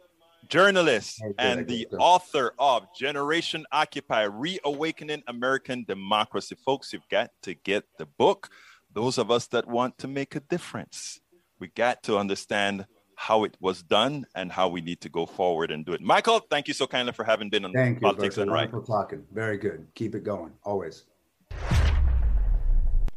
journalist 0.49 1.21
and 1.39 1.67
the 1.67 1.87
author 1.97 2.53
of 2.59 2.83
generation 2.95 3.65
occupy 3.71 4.23
reawakening 4.23 5.23
american 5.27 5.83
democracy 5.87 6.55
folks 6.63 6.93
you've 6.93 7.09
got 7.09 7.31
to 7.41 7.53
get 7.53 7.83
the 7.97 8.05
book 8.05 8.49
those 8.93 9.17
of 9.17 9.31
us 9.31 9.47
that 9.47 9.67
want 9.67 9.97
to 9.97 10.07
make 10.07 10.35
a 10.35 10.39
difference 10.41 11.19
we 11.59 11.67
got 11.69 12.03
to 12.03 12.17
understand 12.17 12.85
how 13.15 13.43
it 13.45 13.55
was 13.59 13.81
done 13.81 14.25
and 14.35 14.51
how 14.51 14.67
we 14.67 14.81
need 14.81 15.01
to 15.01 15.09
go 15.09 15.25
forward 15.25 15.71
and 15.71 15.85
do 15.85 15.93
it. 15.93 16.01
Michael, 16.01 16.39
thank 16.49 16.67
you 16.67 16.73
so 16.73 16.85
kindly 16.85 17.13
for 17.13 17.23
having 17.23 17.49
been 17.49 17.65
on 17.65 17.73
thank 17.73 18.01
Politics 18.01 18.37
you, 18.37 18.43
and 18.43 18.51
Right. 18.51 18.69
for 18.69 18.81
talking. 18.81 19.25
Very 19.33 19.57
good. 19.57 19.87
Keep 19.95 20.15
it 20.15 20.23
going. 20.23 20.51
Always. 20.63 21.05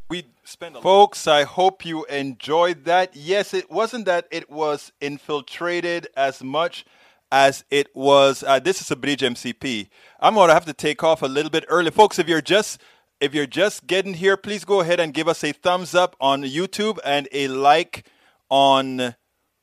We 0.09 0.25
spent 0.43 0.81
folks, 0.81 1.27
I 1.27 1.43
hope 1.43 1.85
you 1.85 2.03
enjoyed 2.05 2.85
that. 2.85 3.15
Yes, 3.15 3.53
it 3.53 3.69
wasn't 3.69 4.05
that 4.05 4.27
it 4.31 4.49
was 4.49 4.91
infiltrated 4.99 6.07
as 6.17 6.43
much 6.43 6.83
as 7.31 7.63
it 7.69 7.95
was 7.95 8.43
uh, 8.43 8.57
this 8.57 8.81
is 8.81 8.89
a 8.89 8.95
bridge 8.95 9.21
MCP. 9.21 9.87
I'm 10.19 10.33
going 10.33 10.47
to 10.47 10.55
have 10.55 10.65
to 10.65 10.73
take 10.73 11.03
off 11.03 11.21
a 11.21 11.27
little 11.27 11.51
bit 11.51 11.63
early. 11.67 11.91
Folks, 11.91 12.17
if 12.17 12.27
you're 12.27 12.41
just 12.41 12.81
if 13.19 13.35
you're 13.35 13.45
just 13.45 13.85
getting 13.85 14.15
here, 14.15 14.35
please 14.35 14.65
go 14.65 14.79
ahead 14.79 14.99
and 14.99 15.13
give 15.13 15.27
us 15.27 15.43
a 15.43 15.51
thumbs 15.51 15.93
up 15.93 16.15
on 16.19 16.41
YouTube 16.41 16.97
and 17.05 17.27
a 17.31 17.47
like 17.47 18.07
on 18.49 19.13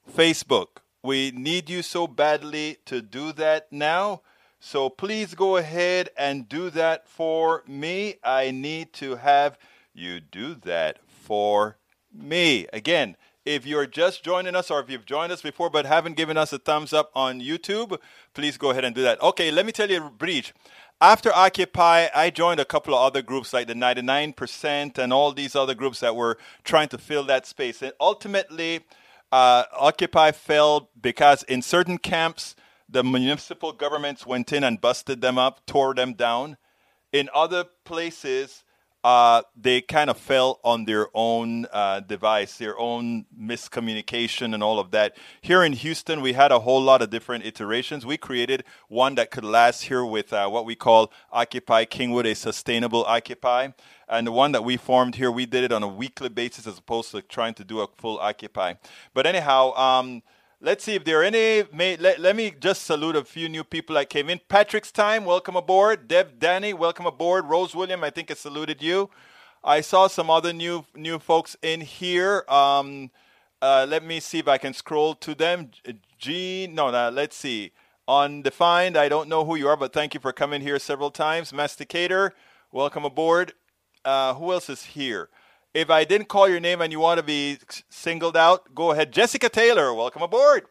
Facebook. 0.09 0.79
We 1.03 1.33
need 1.33 1.69
you 1.69 1.83
so 1.83 2.07
badly 2.07 2.77
to 2.85 3.03
do 3.03 3.33
that 3.33 3.73
now. 3.73 4.23
So 4.61 4.91
please 4.91 5.35
go 5.35 5.57
ahead 5.57 6.11
and 6.17 6.49
do 6.49 6.71
that 6.71 7.09
for 7.09 7.65
me. 7.67 8.15
I 8.23 8.53
need 8.53 8.93
to 8.95 9.17
have 9.17 9.59
you 9.97 10.21
do 10.21 10.55
that 10.55 10.99
for 11.09 11.79
me. 12.13 12.67
Again, 12.73 13.17
if 13.45 13.65
you're 13.65 13.87
just 13.87 14.25
joining 14.25 14.57
us 14.57 14.71
or 14.71 14.81
if 14.81 14.91
you've 14.91 15.07
joined 15.07 15.33
us 15.33 15.41
before 15.41 15.71
but 15.71 15.87
haven't 15.87 16.17
given 16.17 16.37
us 16.37 16.53
a 16.53 16.59
thumbs 16.59 16.93
up 16.93 17.11
on 17.15 17.41
YouTube, 17.41 17.99
please 18.35 18.59
go 18.59 18.71
ahead 18.71 18.85
and 18.85 18.95
do 18.95 19.03
that. 19.03 19.23
Okay, 19.23 19.51
let 19.51 19.65
me 19.65 19.73
tell 19.73 19.91
you 19.91 20.11
brief. 20.11 20.53
After 21.01 21.33
Occupy, 21.33 22.09
I 22.15 22.31
joined 22.31 22.59
a 22.59 22.65
couple 22.65 22.95
of 22.95 23.03
other 23.03 23.23
groups 23.23 23.53
like 23.53 23.67
the 23.67 23.75
99% 23.75 24.99
and 24.99 25.13
all 25.13 25.33
these 25.33 25.55
other 25.55 25.75
groups 25.75 26.01
that 26.01 26.17
were 26.17 26.39
trying 26.65 26.89
to 26.89 26.99
fill 26.99 27.25
that 27.25 27.47
space. 27.47 27.83
And 27.83 27.93
ultimately, 28.01 28.81
uh, 29.31 29.65
Occupy 29.79 30.33
fell 30.33 30.91
because 31.01 31.43
in 31.45 31.63
certain 31.63 31.99
camps, 31.99 32.57
the 32.89 33.05
municipal 33.05 33.73
governments 33.73 34.27
went 34.27 34.53
in 34.53 34.65
and 34.65 34.81
busted 34.81 35.21
them 35.21 35.39
up, 35.39 35.67
tore 35.67 35.95
them 35.95 36.15
down. 36.15 36.57
In 37.13 37.29
other 37.35 37.65
places, 37.85 38.65
uh, 39.07 39.41
they 39.55 39.81
kind 39.81 40.11
of 40.11 40.19
fell 40.19 40.59
on 40.65 40.85
their 40.85 41.07
own 41.15 41.65
uh, 41.73 42.01
device, 42.01 42.59
their 42.59 42.77
own 42.77 43.25
miscommunication, 43.41 44.53
and 44.53 44.65
all 44.65 44.81
of 44.81 44.91
that. 44.91 45.17
Here 45.41 45.63
in 45.63 45.75
Houston, 45.75 46.21
we 46.21 46.33
had 46.33 46.51
a 46.51 46.59
whole 46.59 46.83
lot 46.83 47.03
of 47.03 47.09
different 47.09 47.47
iterations. 47.47 48.05
We 48.05 48.17
created 48.17 48.65
one 48.89 49.15
that 49.15 49.31
could 49.31 49.45
last 49.45 49.83
here 49.83 50.05
with 50.05 50.33
uh, 50.33 50.49
what 50.49 50.65
we 50.65 50.75
call 50.75 51.13
Occupy 51.31 51.85
Kingwood, 51.85 52.29
a 52.29 52.35
sustainable 52.35 53.05
Occupy. 53.05 53.69
And 54.09 54.27
the 54.27 54.33
one 54.33 54.51
that 54.51 54.65
we 54.65 54.77
formed 54.77 55.15
here, 55.15 55.31
we 55.31 55.47
did 55.47 55.63
it 55.63 55.71
on 55.71 55.85
a 55.85 55.89
weekly 55.89 56.29
basis 56.29 56.67
as 56.67 56.77
opposed 56.77 57.13
to 57.13 57.23
trying 57.23 57.55
to 57.55 57.65
do 57.65 57.83
a 57.83 57.87
full 57.87 58.19
Occupy. 58.19 58.75
But 59.15 59.25
anyhow, 59.25 59.73
um, 59.77 60.25
Let's 60.59 60.85
see 60.85 60.95
if 60.95 61.05
there 61.05 61.21
are 61.21 61.23
any. 61.23 61.65
May, 61.71 61.99
let, 61.99 62.19
let 62.19 62.35
me 62.35 62.51
just 62.51 62.85
salute 62.85 63.15
a 63.15 63.25
few 63.25 63.47
new 63.47 63.63
people 63.63 63.95
that 63.97 64.09
came 64.09 64.31
in. 64.31 64.41
Patrick's 64.49 64.91
time, 64.91 65.27
welcome 65.27 65.55
aboard. 65.55 66.09
Dev 66.09 66.39
Danny, 66.39 66.73
welcome 66.73 67.05
aboard. 67.05 67.45
Rose 67.45 67.75
William, 67.75 68.03
I 68.03 68.09
think 68.09 68.31
I 68.31 68.35
saluted 68.35 68.83
you. 68.83 69.11
I 69.63 69.83
saw 69.83 70.07
some 70.07 70.31
other 70.31 70.55
new 70.55 70.87
new 70.95 71.19
folks 71.19 71.59
in 71.61 71.83
here. 71.83 72.43
Um, 72.49 73.11
uh, 73.61 73.85
let 73.87 74.03
me 74.03 74.19
see 74.19 74.39
if 74.39 74.49
I 74.49 74.57
can 74.57 74.73
scroll 74.73 75.15
to 75.17 75.35
them. 75.35 75.73
Gene, 76.19 76.75
no, 76.75 76.91
no, 76.91 77.11
let's 77.11 77.37
see. 77.37 77.73
Undefined, 78.09 78.97
I 78.97 79.11
don't 79.11 79.29
know 79.29 79.45
who 79.45 79.57
you 79.57 79.69
are, 79.69 79.77
but 79.77 79.93
thank 79.93 80.15
you 80.15 80.21
for 80.21 80.33
coming 80.33 80.63
here 80.63 80.79
several 80.79 81.11
times. 81.11 81.53
Masticator, 81.53 82.31
welcome 82.73 83.05
aboard. 83.05 83.53
Uh, 84.07 84.33
who 84.33 84.53
else 84.53 84.71
is 84.71 84.85
here? 84.85 85.29
If 85.77 85.91
I 85.91 86.05
didn't 86.05 86.29
call 86.29 86.49
your 86.49 86.59
name 86.59 86.81
and 86.81 86.91
you 86.91 87.01
want 87.01 87.19
to 87.19 87.23
be 87.23 87.59
singled 87.91 88.35
out, 88.35 88.75
go 88.75 88.93
ahead. 88.93 89.13
Jessica 89.13 89.51
Taylor, 89.51 89.93
welcome 89.93 90.23
aboard. 90.23 90.63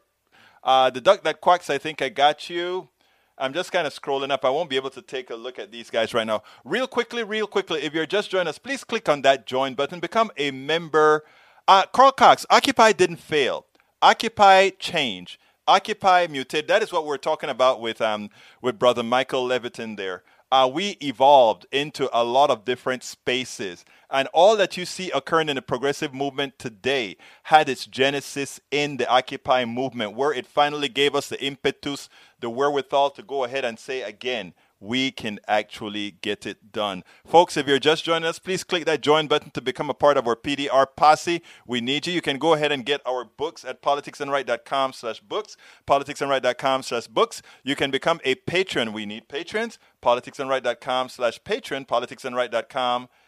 Uh, 0.64 0.90
the 0.90 1.00
duck 1.00 1.24
that 1.26 1.42
quacks, 1.42 1.70
I 1.70 1.78
think 1.78 2.02
I 2.02 2.10
got 2.10 2.50
you. 2.50 2.90
I'm 3.38 3.54
just 3.54 3.72
kind 3.72 3.86
of 3.86 3.94
scrolling 3.94 4.32
up. 4.32 4.44
I 4.44 4.50
won't 4.50 4.68
be 4.68 4.78
able 4.78 4.90
to 4.90 5.04
take 5.04 5.30
a 5.30 5.36
look 5.36 5.60
at 5.60 5.72
these 5.72 5.92
guys 5.92 6.16
right 6.16 6.26
now. 6.26 6.42
Real 6.64 6.88
quickly, 6.88 7.22
real 7.22 7.46
quickly, 7.46 7.84
if 7.84 7.94
you're 7.94 8.08
just 8.08 8.32
joining 8.32 8.48
us, 8.48 8.58
please 8.58 8.84
click 8.84 9.08
on 9.08 9.22
that 9.22 9.46
join 9.46 9.76
button. 9.76 10.00
Become 10.00 10.32
a 10.38 10.50
member. 10.50 11.24
Uh, 11.68 11.86
Carl 11.94 12.12
Cox, 12.12 12.44
Occupy 12.50 12.94
didn't 12.94 13.18
fail. 13.18 13.68
Occupy 14.02 14.72
change. 14.80 15.40
Occupy 15.68 16.26
mutate. 16.26 16.68
That 16.68 16.82
is 16.82 16.92
what 16.92 17.06
we're 17.06 17.18
talking 17.18 17.52
about 17.52 17.80
with 17.80 18.02
um 18.02 18.32
with 18.60 18.80
brother 18.80 19.04
Michael 19.04 19.48
Levitin 19.48 19.98
there 19.98 20.24
uh, 20.52 20.70
we 20.72 20.92
evolved 21.02 21.66
into 21.72 22.10
a 22.18 22.24
lot 22.24 22.50
of 22.50 22.66
different 22.66 23.04
spaces. 23.04 23.84
And 24.16 24.30
all 24.30 24.56
that 24.56 24.78
you 24.78 24.86
see 24.86 25.12
occurring 25.12 25.50
in 25.50 25.58
the 25.58 25.62
progressive 25.62 26.14
movement 26.14 26.58
today 26.58 27.18
had 27.44 27.68
its 27.68 27.86
genesis 27.86 28.62
in 28.72 28.96
the 28.96 29.10
Occupy 29.10 29.66
movement, 29.66 30.16
where 30.16 30.32
it 30.32 30.48
finally 30.48 30.88
gave 30.88 31.14
us 31.16 31.28
the 31.28 31.44
impetus, 31.44 32.08
the 32.40 32.50
wherewithal 32.50 33.10
to 33.10 33.22
go 33.22 33.44
ahead 33.44 33.66
and 33.66 33.78
say 33.78 34.04
again, 34.04 34.54
we 34.80 35.12
can 35.12 35.42
actually 35.50 36.12
get 36.12 36.46
it 36.46 36.72
done. 36.72 37.04
Folks, 37.28 37.58
if 37.58 37.68
you're 37.68 37.78
just 37.78 38.06
joining 38.06 38.26
us, 38.26 38.40
please 38.40 38.64
click 38.64 38.86
that 38.86 39.02
join 39.02 39.28
button 39.28 39.52
to 39.52 39.62
become 39.62 39.90
a 39.90 39.94
part 39.94 40.16
of 40.16 40.30
our 40.30 40.38
PDR 40.38 40.88
posse. 40.96 41.42
We 41.68 41.82
need 41.82 42.08
you. 42.08 42.14
You 42.14 42.22
can 42.22 42.38
go 42.38 42.54
ahead 42.54 42.72
and 42.72 42.86
get 42.86 43.02
our 43.06 43.26
books 43.26 43.66
at 43.66 43.82
politicsdoneright.com 43.82 44.94
slash 44.94 45.20
books, 45.20 45.58
politicsdoneright.com 45.86 46.84
slash 46.84 47.08
books. 47.08 47.42
You 47.66 47.76
can 47.76 47.92
become 47.92 48.22
a 48.24 48.36
patron. 48.36 48.94
We 48.94 49.06
need 49.06 49.28
patrons. 49.28 49.78
politicsdoneright.com 50.02 51.10
slash 51.10 51.44
patron, 51.44 51.84
politicsdoneright.com 51.84 53.10
slash 53.10 53.25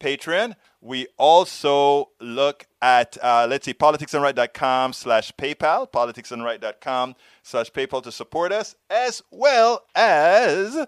Patreon. 0.00 0.54
We 0.80 1.06
also 1.16 2.10
look 2.20 2.66
at, 2.82 3.16
uh, 3.22 3.46
let's 3.48 3.64
see, 3.64 3.74
politicsdoneright.com 3.74 4.92
slash 4.92 5.32
PayPal, 5.32 5.90
politicsdoneright.com 5.90 7.14
slash 7.42 7.70
PayPal 7.70 8.02
to 8.02 8.12
support 8.12 8.52
us, 8.52 8.74
as 8.90 9.22
well 9.30 9.84
as 9.94 10.86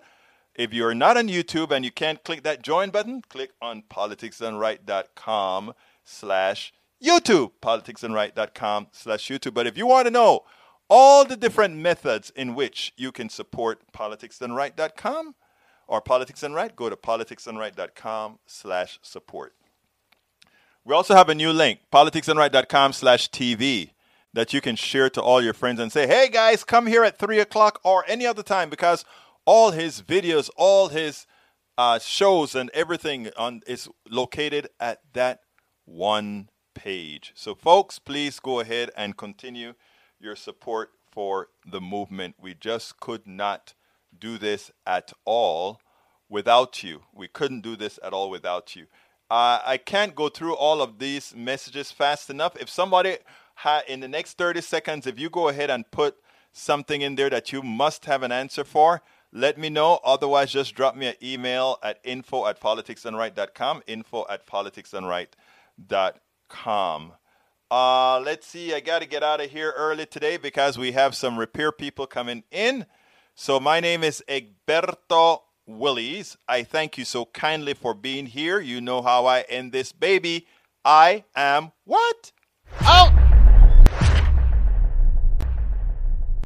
if 0.55 0.75
you're 0.75 0.95
not 0.95 1.17
on 1.17 1.29
YouTube 1.29 1.71
and 1.71 1.85
you 1.85 1.91
can't 1.91 2.23
click 2.25 2.43
that 2.43 2.63
join 2.63 2.91
button, 2.91 3.23
click 3.29 3.53
on 3.63 3.85
politicsdoneright.com 3.91 5.73
slash 6.05 6.73
YouTube, 7.03 7.53
politicsdoneright.com 7.63 8.89
slash 8.93 9.29
YouTube. 9.29 9.55
But 9.55 9.67
if 9.67 9.77
you 9.79 9.87
want 9.87 10.07
to 10.07 10.11
know 10.11 10.45
all 10.89 11.25
the 11.25 11.37
different 11.37 11.77
methods 11.77 12.31
in 12.31 12.55
which 12.55 12.93
you 12.97 13.13
can 13.13 13.29
support 13.29 13.81
politicsdoneright.com, 13.93 15.35
or 15.87 16.01
Politics 16.01 16.41
Done 16.41 16.53
Right, 16.53 16.75
go 16.75 16.89
to 16.89 16.97
politicsdoneright.com 16.97 18.39
slash 18.47 18.99
support. 19.03 19.55
We 20.85 20.95
also 20.95 21.15
have 21.15 21.29
a 21.29 21.35
new 21.35 21.53
link, 21.53 21.81
politicsdoneright.com 21.93 22.93
slash 22.93 23.31
TV, 23.31 23.91
that 24.33 24.53
you 24.53 24.61
can 24.61 24.77
share 24.77 25.11
to 25.11 25.23
all 25.23 25.43
your 25.43 25.55
friends 25.55 25.81
and 25.81 25.91
say, 25.91 26.07
hey 26.07 26.29
guys, 26.29 26.63
come 26.63 26.87
here 26.87 27.05
at 27.05 27.19
3 27.19 27.39
o'clock 27.39 27.81
or 27.85 28.05
any 28.07 28.27
other 28.27 28.43
time 28.43 28.69
because 28.69 29.05
all 29.45 29.71
his 29.71 30.03
videos, 30.03 30.51
all 30.57 30.89
his 30.89 31.27
uh, 31.79 31.99
shows 31.99 32.55
and 32.55 32.71
everything 32.75 33.31
on 33.37 33.63
is 33.67 33.89
located 34.09 34.69
at 34.79 35.01
that 35.13 35.41
one 35.85 36.51
page. 36.75 37.33
So 37.35 37.55
folks, 37.55 37.99
please 37.99 38.39
go 38.41 38.61
ahead 38.61 38.91
and 38.97 39.17
continue 39.17 39.75
your 40.21 40.37
support 40.37 40.91
for 41.11 41.49
the 41.67 41.81
movement. 41.81 42.37
We 42.41 42.55
just 42.55 43.01
could 43.01 43.27
not 43.27 43.75
do 44.21 44.39
this 44.39 44.71
at 44.87 45.13
all 45.25 45.81
without 46.29 46.83
you. 46.83 47.03
We 47.13 47.29
couldn't 47.29 47.61
do 47.61 47.77
this 47.77 47.99
at 48.03 48.13
all 48.13 48.31
without 48.31 48.77
you. 48.77 48.87
Uh, 49.31 49.61
I 49.65 49.79
can't 49.79 50.15
go 50.15 50.29
through 50.29 50.55
all 50.55 50.81
of 50.81 50.99
these 50.99 51.35
messages 51.35 51.91
fast 51.91 52.31
enough. 52.31 52.57
If 52.61 52.69
somebody 52.69 53.19
ha- 53.57 53.83
in 53.89 54.01
the 54.01 54.09
next 54.09 54.39
30 54.39 54.61
seconds, 54.61 55.07
if 55.07 55.19
you 55.19 55.31
go 55.31 55.49
ahead 55.49 55.71
and 55.71 55.91
put 55.91 56.17
something 56.53 57.03
in 57.03 57.17
there 57.17 57.31
that 57.31 57.53
you 57.53 57.63
must 57.63 58.05
have 58.05 58.23
an 58.23 58.33
answer 58.33 58.65
for, 58.65 59.03
let 59.33 59.59
me 59.59 59.69
know. 59.69 60.01
Otherwise, 60.05 60.53
just 60.53 60.75
drop 60.75 60.97
me 60.97 61.09
an 61.09 61.15
email 61.23 61.79
at 61.83 61.99
info 62.05 62.47
at 62.47 62.61
politicsdoneright.com, 62.61 63.83
info 63.87 64.25
at 64.31 64.47
politicsdoneright.com. 64.47 67.13
Uh, 67.69 68.21
let's 68.21 68.47
see, 68.47 68.73
I 68.73 68.79
got 68.81 69.01
to 69.01 69.09
get 69.09 69.25
out 69.25 69.41
of 69.41 69.51
here 69.51 69.75
early 69.77 70.07
today 70.07 70.37
because 70.37 70.79
we 70.79 70.93
have 70.93 71.17
some 71.17 71.37
repair 71.37 71.73
people 71.73 72.07
coming 72.07 72.45
in. 72.53 72.87
So 73.39 73.61
my 73.61 73.81
name 73.81 74.03
is 74.03 74.25
Egberto 74.29 75.43
Willies. 75.67 76.39
I 76.49 76.63
thank 76.63 76.97
you 76.97 77.05
so 77.05 77.27
kindly 77.27 77.75
for 77.75 77.93
being 77.93 78.25
here. 78.25 78.61
You 78.61 78.81
know 78.81 79.03
how 79.03 79.27
I 79.27 79.43
end 79.43 79.73
this 79.73 79.93
baby. 79.93 80.47
I 80.87 81.25
am 81.37 81.73
what? 81.85 82.33
Out! 82.81 83.26